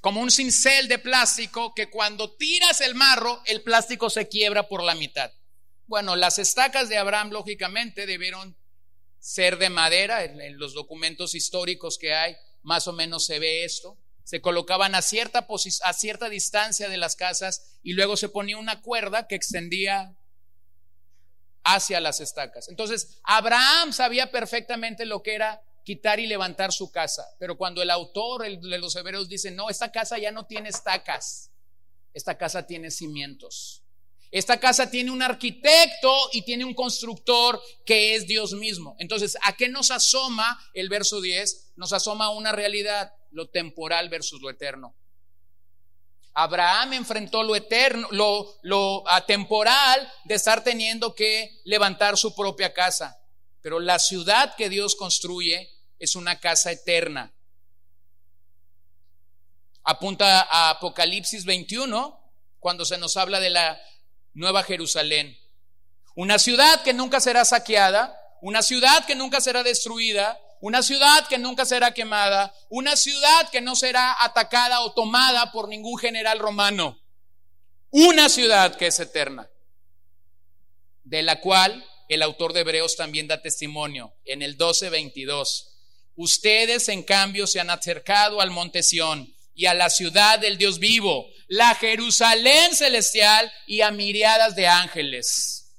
como 0.00 0.20
un 0.20 0.30
cincel 0.30 0.88
de 0.88 0.98
plástico 0.98 1.74
que 1.74 1.90
cuando 1.90 2.32
tiras 2.32 2.80
el 2.80 2.94
marro, 2.94 3.42
el 3.46 3.62
plástico 3.62 4.10
se 4.10 4.28
quiebra 4.28 4.68
por 4.68 4.82
la 4.82 4.94
mitad. 4.94 5.32
Bueno, 5.86 6.16
las 6.16 6.38
estacas 6.38 6.88
de 6.88 6.98
Abraham, 6.98 7.30
lógicamente, 7.30 8.06
debieron 8.06 8.56
ser 9.18 9.58
de 9.58 9.70
madera. 9.70 10.24
En, 10.24 10.58
los 10.58 10.74
documentos 10.74 11.34
históricos 11.34 11.98
que 11.98 12.14
hay, 12.14 12.36
más 12.62 12.86
o 12.86 12.92
menos 12.92 13.26
se 13.26 13.38
ve 13.38 13.64
esto. 13.64 13.96
Se 14.24 14.40
colocaban 14.40 14.94
a 14.94 15.02
cierta, 15.02 15.46
a 15.82 15.92
cierta 15.92 16.28
distancia 16.28 16.88
de 16.88 16.96
las 16.96 17.14
casas 17.14 17.78
y 17.82 17.92
luego 17.92 18.16
se 18.16 18.28
ponía 18.28 18.56
una 18.56 18.82
cuerda 18.82 19.28
que 19.28 19.36
extendía 19.36 20.16
hacia 21.62 22.00
las 22.00 22.20
estacas. 22.20 22.68
Entonces, 22.68 23.18
Abraham 23.22 23.92
sabía 23.92 24.30
perfectamente 24.30 25.04
lo 25.04 25.22
que 25.22 25.34
era 25.34 25.62
quitar 25.86 26.18
y 26.18 26.26
levantar 26.26 26.72
su 26.72 26.90
casa. 26.90 27.24
Pero 27.38 27.56
cuando 27.56 27.80
el 27.80 27.90
autor 27.90 28.42
de 28.42 28.78
los 28.78 28.96
hebreos 28.96 29.28
dice, 29.28 29.52
no, 29.52 29.70
esta 29.70 29.92
casa 29.92 30.18
ya 30.18 30.32
no 30.32 30.44
tiene 30.44 30.68
estacas, 30.68 31.52
esta 32.12 32.36
casa 32.36 32.66
tiene 32.66 32.90
cimientos. 32.90 33.84
Esta 34.32 34.58
casa 34.58 34.90
tiene 34.90 35.12
un 35.12 35.22
arquitecto 35.22 36.12
y 36.32 36.42
tiene 36.42 36.64
un 36.64 36.74
constructor 36.74 37.62
que 37.84 38.16
es 38.16 38.26
Dios 38.26 38.52
mismo. 38.54 38.96
Entonces, 38.98 39.38
¿a 39.44 39.52
qué 39.52 39.68
nos 39.68 39.92
asoma 39.92 40.58
el 40.74 40.88
verso 40.88 41.20
10? 41.20 41.74
Nos 41.76 41.92
asoma 41.92 42.30
una 42.30 42.50
realidad, 42.50 43.14
lo 43.30 43.48
temporal 43.48 44.08
versus 44.08 44.42
lo 44.42 44.50
eterno. 44.50 44.92
Abraham 46.34 46.94
enfrentó 46.94 47.44
lo 47.44 47.54
eterno, 47.54 48.08
lo, 48.10 48.58
lo 48.62 49.08
atemporal 49.08 50.12
de 50.24 50.34
estar 50.34 50.64
teniendo 50.64 51.14
que 51.14 51.60
levantar 51.62 52.18
su 52.18 52.34
propia 52.34 52.74
casa. 52.74 53.16
Pero 53.62 53.78
la 53.78 54.00
ciudad 54.00 54.56
que 54.56 54.68
Dios 54.68 54.96
construye 54.96 55.75
es 55.98 56.16
una 56.16 56.40
casa 56.40 56.70
eterna. 56.72 57.32
Apunta 59.84 60.42
a 60.42 60.70
Apocalipsis 60.70 61.44
21, 61.44 62.20
cuando 62.58 62.84
se 62.84 62.98
nos 62.98 63.16
habla 63.16 63.38
de 63.40 63.50
la 63.50 63.80
Nueva 64.34 64.62
Jerusalén. 64.64 65.38
Una 66.14 66.38
ciudad 66.38 66.82
que 66.82 66.92
nunca 66.92 67.20
será 67.20 67.44
saqueada, 67.44 68.18
una 68.40 68.62
ciudad 68.62 69.06
que 69.06 69.14
nunca 69.14 69.40
será 69.40 69.62
destruida, 69.62 70.40
una 70.60 70.82
ciudad 70.82 71.28
que 71.28 71.38
nunca 71.38 71.64
será 71.64 71.92
quemada, 71.92 72.54
una 72.68 72.96
ciudad 72.96 73.50
que 73.50 73.60
no 73.60 73.76
será 73.76 74.16
atacada 74.24 74.80
o 74.80 74.92
tomada 74.92 75.52
por 75.52 75.68
ningún 75.68 75.98
general 75.98 76.38
romano. 76.38 76.98
Una 77.90 78.28
ciudad 78.28 78.74
que 78.76 78.88
es 78.88 78.98
eterna, 78.98 79.48
de 81.04 81.22
la 81.22 81.40
cual 81.40 81.84
el 82.08 82.22
autor 82.22 82.52
de 82.52 82.60
Hebreos 82.60 82.96
también 82.96 83.28
da 83.28 83.42
testimonio 83.42 84.14
en 84.24 84.42
el 84.42 84.56
12:22. 84.56 85.75
Ustedes, 86.16 86.88
en 86.88 87.02
cambio, 87.02 87.46
se 87.46 87.60
han 87.60 87.70
acercado 87.70 88.40
al 88.40 88.50
monte 88.50 88.82
Sión 88.82 89.32
y 89.54 89.66
a 89.66 89.74
la 89.74 89.90
ciudad 89.90 90.38
del 90.38 90.58
Dios 90.58 90.78
vivo, 90.78 91.28
la 91.46 91.74
Jerusalén 91.74 92.74
celestial 92.74 93.52
y 93.66 93.82
a 93.82 93.90
miriadas 93.90 94.56
de 94.56 94.66
ángeles. 94.66 95.74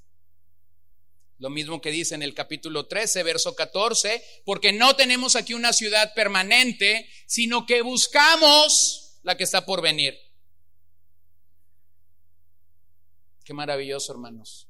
Lo 1.38 1.50
mismo 1.50 1.80
que 1.80 1.90
dice 1.90 2.14
en 2.14 2.22
el 2.22 2.34
capítulo 2.34 2.86
13, 2.86 3.22
verso 3.22 3.54
14, 3.54 4.22
porque 4.44 4.72
no 4.72 4.96
tenemos 4.96 5.36
aquí 5.36 5.54
una 5.54 5.72
ciudad 5.72 6.12
permanente, 6.14 7.08
sino 7.26 7.66
que 7.66 7.82
buscamos 7.82 9.18
la 9.22 9.36
que 9.36 9.44
está 9.44 9.64
por 9.64 9.80
venir. 9.80 10.18
Qué 13.44 13.54
maravilloso, 13.54 14.12
hermanos. 14.12 14.68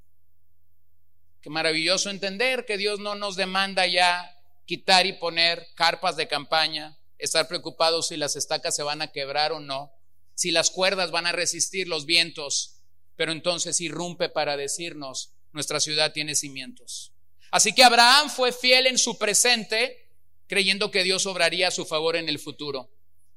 Qué 1.41 1.51
maravilloso 1.51 2.11
entender 2.11 2.67
que 2.67 2.77
Dios 2.77 3.01
no 3.01 3.15
nos 3.15 3.37
demanda 3.37 3.87
ya 3.87 4.38
quitar 4.69 5.07
y 5.07 5.15
poner 5.15 5.67
carpas 5.75 6.15
de 6.17 6.29
campaña, 6.29 6.99
estar 7.17 7.49
preocupados 7.49 8.09
si 8.09 8.19
las 8.19 8.37
estacas 8.37 8.77
se 8.77 8.83
van 8.83 9.01
a 9.01 9.11
quebrar 9.11 9.51
o 9.51 9.61
no, 9.61 9.91
si 10.35 10.51
las 10.51 10.71
cuerdas 10.71 11.11
van 11.11 11.25
a 11.25 11.33
resistir 11.33 11.89
los 11.89 12.05
vientos, 12.05 12.75
pero 13.17 13.33
entonces 13.33 13.81
irrumpe 13.81 14.29
para 14.29 14.59
decirnos, 14.59 15.33
nuestra 15.55 15.81
ciudad 15.81 16.13
tiene 16.13 16.35
cimientos. 16.35 17.13
Así 17.51 17.73
que 17.73 17.83
Abraham 17.83 18.29
fue 18.29 18.53
fiel 18.53 18.87
en 18.87 18.99
su 18.99 19.17
presente, 19.17 20.07
creyendo 20.47 20.91
que 20.91 21.03
Dios 21.03 21.25
obraría 21.25 21.69
a 21.69 21.73
su 21.73 21.87
favor 21.87 22.15
en 22.17 22.29
el 22.29 22.39
futuro. 22.39 22.91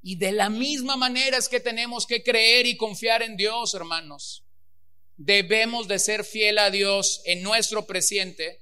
Y 0.04 0.18
de 0.18 0.34
la 0.34 0.50
misma 0.50 0.98
manera 0.98 1.38
es 1.38 1.48
que 1.48 1.62
tenemos 1.62 2.06
que 2.06 2.24
creer 2.24 2.66
y 2.66 2.76
confiar 2.76 3.24
en 3.24 3.38
Dios, 3.38 3.74
hermanos. 3.74 4.44
Debemos 5.16 5.88
de 5.88 5.98
ser 5.98 6.26
fiel 6.26 6.58
a 6.58 6.72
Dios 6.72 7.22
en 7.24 7.42
nuestro 7.42 7.88
presente, 7.88 8.60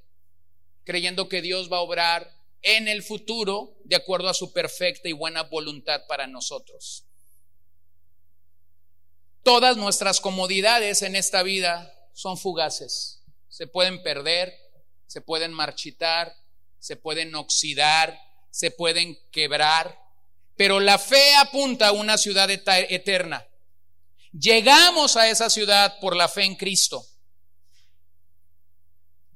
creyendo 0.84 1.28
que 1.30 1.42
Dios 1.42 1.72
va 1.72 1.78
a 1.78 1.82
obrar 1.82 2.39
en 2.62 2.88
el 2.88 3.04
futuro 3.04 3.78
de 3.86 3.96
acuerdo 3.96 4.30
a 4.30 4.34
su 4.34 4.52
perfecta 4.52 5.08
y 5.10 5.14
buena 5.14 5.44
voluntad 5.44 6.02
para 6.08 6.28
nosotros. 6.28 7.06
Todas 9.44 9.78
nuestras 9.78 10.20
comodidades 10.20 11.02
en 11.02 11.16
esta 11.16 11.44
vida 11.44 11.94
son 12.14 12.38
fugaces. 12.38 13.24
Se 13.48 13.68
pueden 13.68 14.04
perder, 14.04 14.54
se 15.08 15.22
pueden 15.22 15.54
marchitar, 15.54 16.36
se 16.80 16.96
pueden 16.96 17.34
oxidar, 17.36 18.20
se 18.52 18.72
pueden 18.72 19.18
quebrar, 19.32 19.98
pero 20.56 20.80
la 20.80 21.00
fe 21.00 21.36
apunta 21.36 21.88
a 21.88 21.92
una 21.94 22.18
ciudad 22.18 22.50
eterna. 22.50 23.48
Llegamos 24.32 25.16
a 25.16 25.30
esa 25.30 25.50
ciudad 25.50 26.00
por 26.00 26.16
la 26.16 26.28
fe 26.28 26.44
en 26.44 26.56
Cristo. 26.56 27.06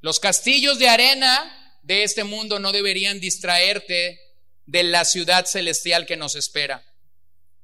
Los 0.01 0.19
castillos 0.19 0.77
de 0.79 0.89
arena 0.89 1.62
de 1.83 2.03
este 2.03 2.23
mundo 2.23 2.59
no 2.59 2.71
deberían 2.71 3.19
distraerte 3.19 4.19
de 4.65 4.83
la 4.83 5.05
ciudad 5.05 5.45
celestial 5.45 6.05
que 6.05 6.17
nos 6.17 6.35
espera. 6.35 6.83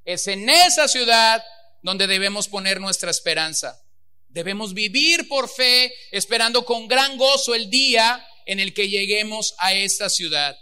Es 0.06 0.28
en 0.28 0.50
esa 0.50 0.88
ciudad 0.88 1.44
donde 1.82 2.06
debemos 2.06 2.48
poner 2.48 2.80
nuestra 2.80 3.10
esperanza. 3.10 3.82
Debemos 4.28 4.74
vivir 4.74 5.28
por 5.28 5.50
fe, 5.50 5.94
esperando 6.12 6.66
con 6.66 6.88
gran 6.88 7.18
gozo 7.18 7.56
el 7.56 7.70
día 7.70 8.26
en 8.46 8.60
el 8.60 8.74
que 8.74 8.90
lleguemos 8.90 9.56
a 9.58 9.74
esta 9.74 10.10
ciudad. 10.10 10.58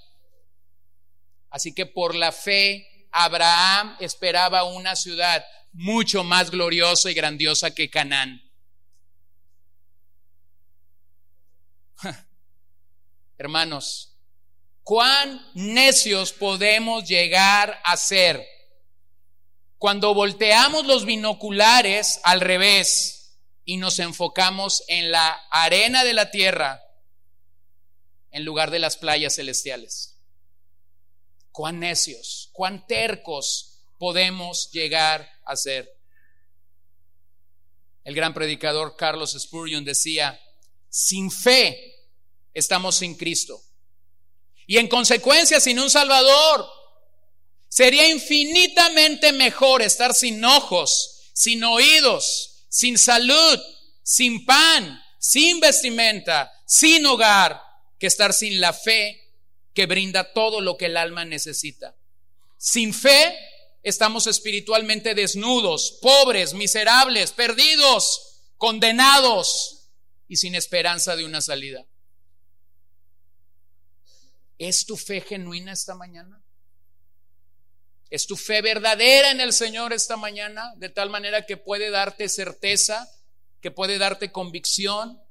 Así 1.50 1.74
que 1.74 1.86
por 1.86 2.16
la 2.16 2.32
fe, 2.32 2.88
Abraham 3.12 3.98
esperaba 4.00 4.64
una 4.64 4.96
ciudad 4.96 5.44
mucho 5.74 6.24
más 6.24 6.52
gloriosa 6.52 7.10
y 7.10 7.14
grandiosa 7.14 7.74
que 7.74 7.90
Canaán. 7.90 8.47
Hermanos, 13.38 14.16
cuán 14.84 15.46
necios 15.54 16.34
podemos 16.34 17.08
llegar 17.08 17.80
a 17.84 17.96
ser 17.98 18.44
cuando 19.78 20.16
volteamos 20.16 20.88
los 20.88 21.06
binoculares 21.06 22.20
al 22.24 22.42
revés 22.42 23.38
y 23.64 23.78
nos 23.78 24.00
enfocamos 24.00 24.84
en 24.88 25.12
la 25.12 25.30
arena 25.52 26.04
de 26.04 26.14
la 26.14 26.32
tierra 26.32 26.84
en 28.32 28.44
lugar 28.44 28.72
de 28.72 28.80
las 28.80 28.98
playas 28.98 29.36
celestiales. 29.36 30.16
Cuán 31.52 31.80
necios, 31.80 32.50
cuán 32.54 32.88
tercos 32.88 33.82
podemos 34.00 34.72
llegar 34.72 35.30
a 35.46 35.56
ser. 35.56 35.96
El 38.04 38.16
gran 38.16 38.34
predicador 38.34 38.96
Carlos 38.96 39.36
Spurgeon 39.38 39.84
decía, 39.86 40.40
sin 40.90 41.30
fe 41.30 41.97
estamos 42.60 42.96
sin 42.96 43.16
Cristo. 43.16 43.62
Y 44.66 44.78
en 44.78 44.88
consecuencia, 44.88 45.60
sin 45.60 45.80
un 45.80 45.90
Salvador, 45.90 46.68
sería 47.70 48.08
infinitamente 48.10 49.32
mejor 49.32 49.82
estar 49.82 50.14
sin 50.14 50.44
ojos, 50.44 51.32
sin 51.34 51.64
oídos, 51.64 52.66
sin 52.70 52.98
salud, 52.98 53.60
sin 54.04 54.46
pan, 54.46 55.02
sin 55.20 55.60
vestimenta, 55.60 56.52
sin 56.66 57.06
hogar, 57.06 57.62
que 58.00 58.08
estar 58.08 58.34
sin 58.34 58.60
la 58.60 58.74
fe 58.74 59.34
que 59.74 59.86
brinda 59.86 60.34
todo 60.34 60.60
lo 60.60 60.78
que 60.78 60.88
el 60.88 60.98
alma 60.98 61.26
necesita. 61.26 61.96
Sin 62.58 62.94
fe 62.94 63.38
estamos 63.84 64.26
espiritualmente 64.28 65.14
desnudos, 65.14 66.00
pobres, 66.02 66.54
miserables, 66.54 67.32
perdidos, 67.32 68.42
condenados 68.58 69.90
y 70.28 70.38
sin 70.38 70.56
esperanza 70.56 71.16
de 71.16 71.26
una 71.26 71.42
salida. 71.42 71.86
¿Es 74.58 74.86
tu 74.86 74.98
fe 74.98 75.22
genuina 75.22 75.74
esta 75.74 75.96
mañana? 75.96 76.42
¿Es 78.10 78.26
tu 78.26 78.36
fe 78.38 78.62
verdadera 78.62 79.32
en 79.32 79.42
el 79.42 79.54
Señor 79.54 79.94
esta 79.94 80.18
mañana? 80.18 80.74
De 80.78 80.90
tal 80.90 81.10
manera 81.10 81.46
que 81.46 81.58
puede 81.58 81.90
darte 81.90 82.30
certeza, 82.30 83.10
que 83.62 83.72
puede 83.72 83.98
darte 83.98 84.32
convicción, 84.32 85.22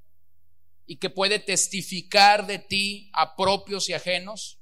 y 0.87 0.97
que 0.97 1.11
puede 1.11 1.41
testificar 1.41 2.47
de 2.47 2.61
ti 2.61 3.11
a 3.13 3.35
propios 3.35 3.89
y 3.89 3.93
ajenos. 3.93 4.59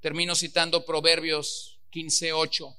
Termino 0.00 0.34
citando 0.34 0.86
Proverbios 0.86 1.78
15:8. 1.90 2.74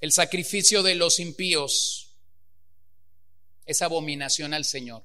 El 0.00 0.12
sacrificio 0.12 0.82
de 0.82 0.96
los 0.96 1.20
impíos 1.20 2.16
es 3.64 3.80
abominación 3.80 4.54
al 4.54 4.64
Señor. 4.64 5.04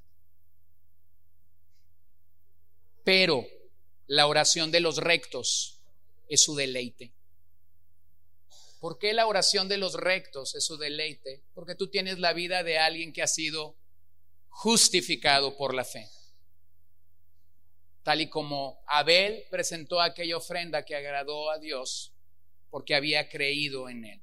Pero 3.04 3.46
la 4.12 4.28
oración 4.28 4.72
de 4.72 4.82
los 4.82 4.98
rectos 4.98 5.80
es 6.28 6.44
su 6.44 6.54
deleite. 6.54 7.14
¿Por 8.82 9.00
qué 9.00 9.14
la 9.14 9.26
oración 9.26 9.70
de 9.70 9.78
los 9.78 9.94
rectos 9.94 10.54
es 10.54 10.66
su 10.66 10.76
deleite? 10.76 11.44
Porque 11.54 11.76
tú 11.76 11.88
tienes 11.88 12.20
la 12.20 12.34
vida 12.34 12.62
de 12.62 12.78
alguien 12.78 13.14
que 13.14 13.22
ha 13.22 13.28
sido 13.28 13.78
justificado 14.50 15.56
por 15.56 15.74
la 15.74 15.86
fe. 15.86 16.10
Tal 18.04 18.20
y 18.20 18.30
como 18.30 18.84
Abel 18.86 19.46
presentó 19.50 20.02
aquella 20.02 20.36
ofrenda 20.36 20.84
que 20.84 20.98
agradó 20.98 21.50
a 21.50 21.58
Dios 21.58 22.12
porque 22.70 22.96
había 22.96 23.30
creído 23.30 23.88
en 23.88 24.04
él. 24.04 24.22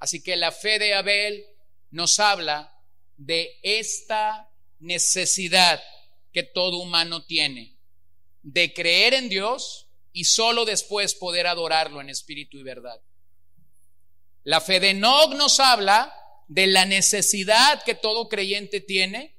Así 0.00 0.22
que 0.22 0.36
la 0.36 0.52
fe 0.52 0.78
de 0.78 0.92
Abel 0.92 1.46
nos 1.90 2.20
habla 2.20 2.78
de 3.16 3.58
esta 3.62 4.50
necesidad 4.80 5.82
que 6.30 6.42
todo 6.42 6.76
humano 6.76 7.24
tiene 7.24 7.73
de 8.44 8.72
creer 8.72 9.14
en 9.14 9.28
Dios 9.28 9.86
y 10.12 10.24
solo 10.24 10.64
después 10.64 11.14
poder 11.14 11.48
adorarlo 11.48 12.00
en 12.00 12.10
espíritu 12.10 12.58
y 12.58 12.62
verdad. 12.62 13.00
La 14.44 14.60
fe 14.60 14.78
de 14.78 14.94
Nog 14.94 15.34
nos 15.34 15.58
habla 15.58 16.14
de 16.46 16.66
la 16.66 16.84
necesidad 16.84 17.82
que 17.82 17.94
todo 17.94 18.28
creyente 18.28 18.80
tiene 18.80 19.34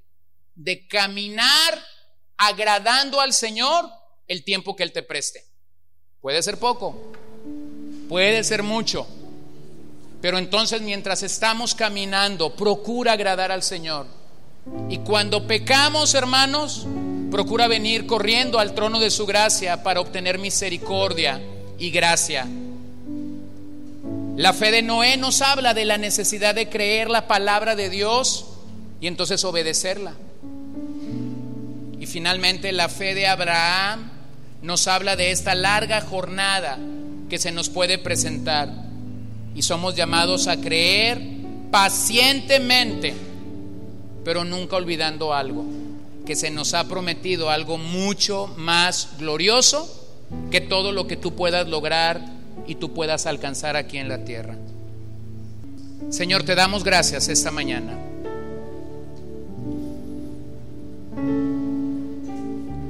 de 0.56 0.88
caminar 0.88 1.80
agradando 2.38 3.22
al 3.22 3.32
Señor 3.32 3.90
el 4.28 4.44
tiempo 4.44 4.76
que 4.76 4.84
Él 4.84 4.92
te 4.92 5.04
preste. 5.04 5.46
Puede 6.20 6.42
ser 6.42 6.58
poco, 6.58 7.14
puede 8.10 8.44
ser 8.44 8.64
mucho, 8.64 9.08
pero 10.22 10.40
entonces 10.40 10.82
mientras 10.82 11.22
estamos 11.22 11.76
caminando, 11.76 12.56
procura 12.56 13.14
agradar 13.14 13.52
al 13.52 13.62
Señor. 13.62 14.08
Y 14.90 14.98
cuando 15.00 15.46
pecamos, 15.46 16.16
hermanos, 16.16 16.88
procura 17.32 17.68
venir 17.68 18.06
corriendo 18.06 18.60
al 18.60 18.74
trono 18.74 19.00
de 19.00 19.10
su 19.10 19.26
gracia 19.26 19.84
para 19.84 20.02
obtener 20.02 20.40
misericordia 20.40 21.42
y 21.78 21.92
gracia. 21.92 22.48
La 24.38 24.52
fe 24.52 24.72
de 24.72 24.82
Noé 24.82 25.18
nos 25.18 25.42
habla 25.42 25.74
de 25.74 25.86
la 25.86 25.98
necesidad 25.98 26.56
de 26.56 26.70
creer 26.70 27.10
la 27.10 27.28
palabra 27.28 27.76
de 27.76 27.90
Dios 27.90 28.46
y 29.00 29.08
entonces 29.08 29.44
obedecerla. 29.46 30.14
Y 32.00 32.06
finalmente 32.06 32.72
la 32.72 32.90
fe 32.90 33.16
de 33.16 33.28
Abraham 33.28 34.12
nos 34.62 34.88
habla 34.88 35.16
de 35.16 35.32
esta 35.32 35.56
larga 35.56 36.02
jornada 36.02 36.78
que 37.30 37.38
se 37.38 37.52
nos 37.52 37.70
puede 37.70 37.98
presentar. 37.98 38.70
Y 39.56 39.62
somos 39.62 39.96
llamados 39.96 40.48
a 40.48 40.58
creer 40.58 41.22
pacientemente, 41.72 43.14
pero 44.24 44.44
nunca 44.44 44.76
olvidando 44.76 45.34
algo, 45.34 45.66
que 46.26 46.36
se 46.36 46.50
nos 46.50 46.74
ha 46.74 46.88
prometido 46.88 47.50
algo 47.50 47.78
mucho 47.78 48.54
más 48.58 49.10
glorioso 49.18 49.90
que 50.52 50.62
todo 50.62 50.92
lo 50.92 51.08
que 51.08 51.18
tú 51.18 51.36
puedas 51.36 51.68
lograr 51.68 52.22
y 52.68 52.76
tú 52.76 52.94
puedas 52.94 53.26
alcanzar 53.26 53.76
aquí 53.76 53.98
en 53.98 54.10
la 54.10 54.26
tierra. 54.26 54.58
Señor, 56.10 56.44
te 56.44 56.56
damos 56.56 56.84
gracias 56.84 57.30
esta 57.30 57.52
mañana. 57.52 57.98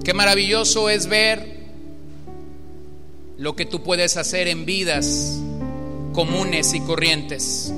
Qué 0.04 0.14
maravilloso 0.14 0.90
es 0.90 1.08
ver 1.08 1.56
lo 3.38 3.56
que 3.56 3.66
tú 3.66 3.84
puedes 3.84 4.18
hacer 4.18 4.48
en 4.48 4.66
vidas 4.66 5.40
comunes 6.14 6.74
y 6.74 6.80
corrientes. 6.82 7.74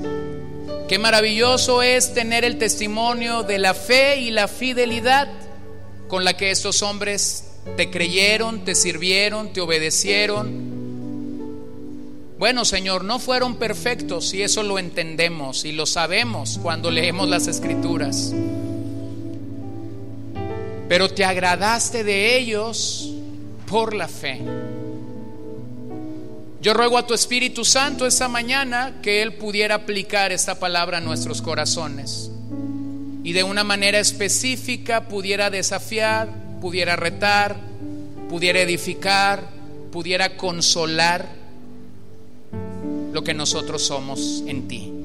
Qué 0.87 0.99
maravilloso 0.99 1.81
es 1.81 2.13
tener 2.13 2.45
el 2.45 2.57
testimonio 2.57 3.43
de 3.43 3.57
la 3.59 3.73
fe 3.73 4.21
y 4.21 4.31
la 4.31 4.47
fidelidad 4.47 5.27
con 6.07 6.23
la 6.23 6.35
que 6.35 6.51
estos 6.51 6.81
hombres 6.81 7.45
te 7.75 7.89
creyeron, 7.89 8.63
te 8.63 8.75
sirvieron, 8.75 9.53
te 9.53 9.61
obedecieron. 9.61 10.77
Bueno, 12.39 12.65
Señor, 12.65 13.03
no 13.03 13.19
fueron 13.19 13.55
perfectos 13.55 14.33
y 14.33 14.43
eso 14.43 14.63
lo 14.63 14.79
entendemos 14.79 15.65
y 15.65 15.71
lo 15.71 15.85
sabemos 15.85 16.59
cuando 16.61 16.91
leemos 16.91 17.27
las 17.27 17.47
escrituras 17.47 18.33
pero 20.87 21.09
te 21.09 21.25
agradaste 21.25 22.03
de 22.03 22.37
ellos 22.37 23.09
por 23.67 23.93
la 23.93 24.07
fe. 24.07 24.41
Yo 26.61 26.73
ruego 26.73 26.97
a 26.97 27.05
tu 27.05 27.13
Espíritu 27.13 27.63
Santo 27.63 28.05
esta 28.05 28.27
mañana 28.27 28.99
que 29.01 29.21
Él 29.21 29.33
pudiera 29.33 29.75
aplicar 29.75 30.31
esta 30.31 30.59
palabra 30.59 30.97
a 30.97 31.01
nuestros 31.01 31.41
corazones 31.41 32.31
y 33.27 33.33
de 33.33 33.43
una 33.43 33.65
manera 33.65 33.99
específica 33.99 35.09
pudiera 35.09 35.49
desafiar, 35.49 36.29
pudiera 36.61 36.95
retar, 36.95 37.57
pudiera 38.29 38.61
edificar, 38.61 39.49
pudiera 39.91 40.37
consolar 40.37 41.27
lo 43.11 43.25
que 43.25 43.33
nosotros 43.33 43.85
somos 43.85 44.45
en 44.47 44.69
ti. 44.69 44.96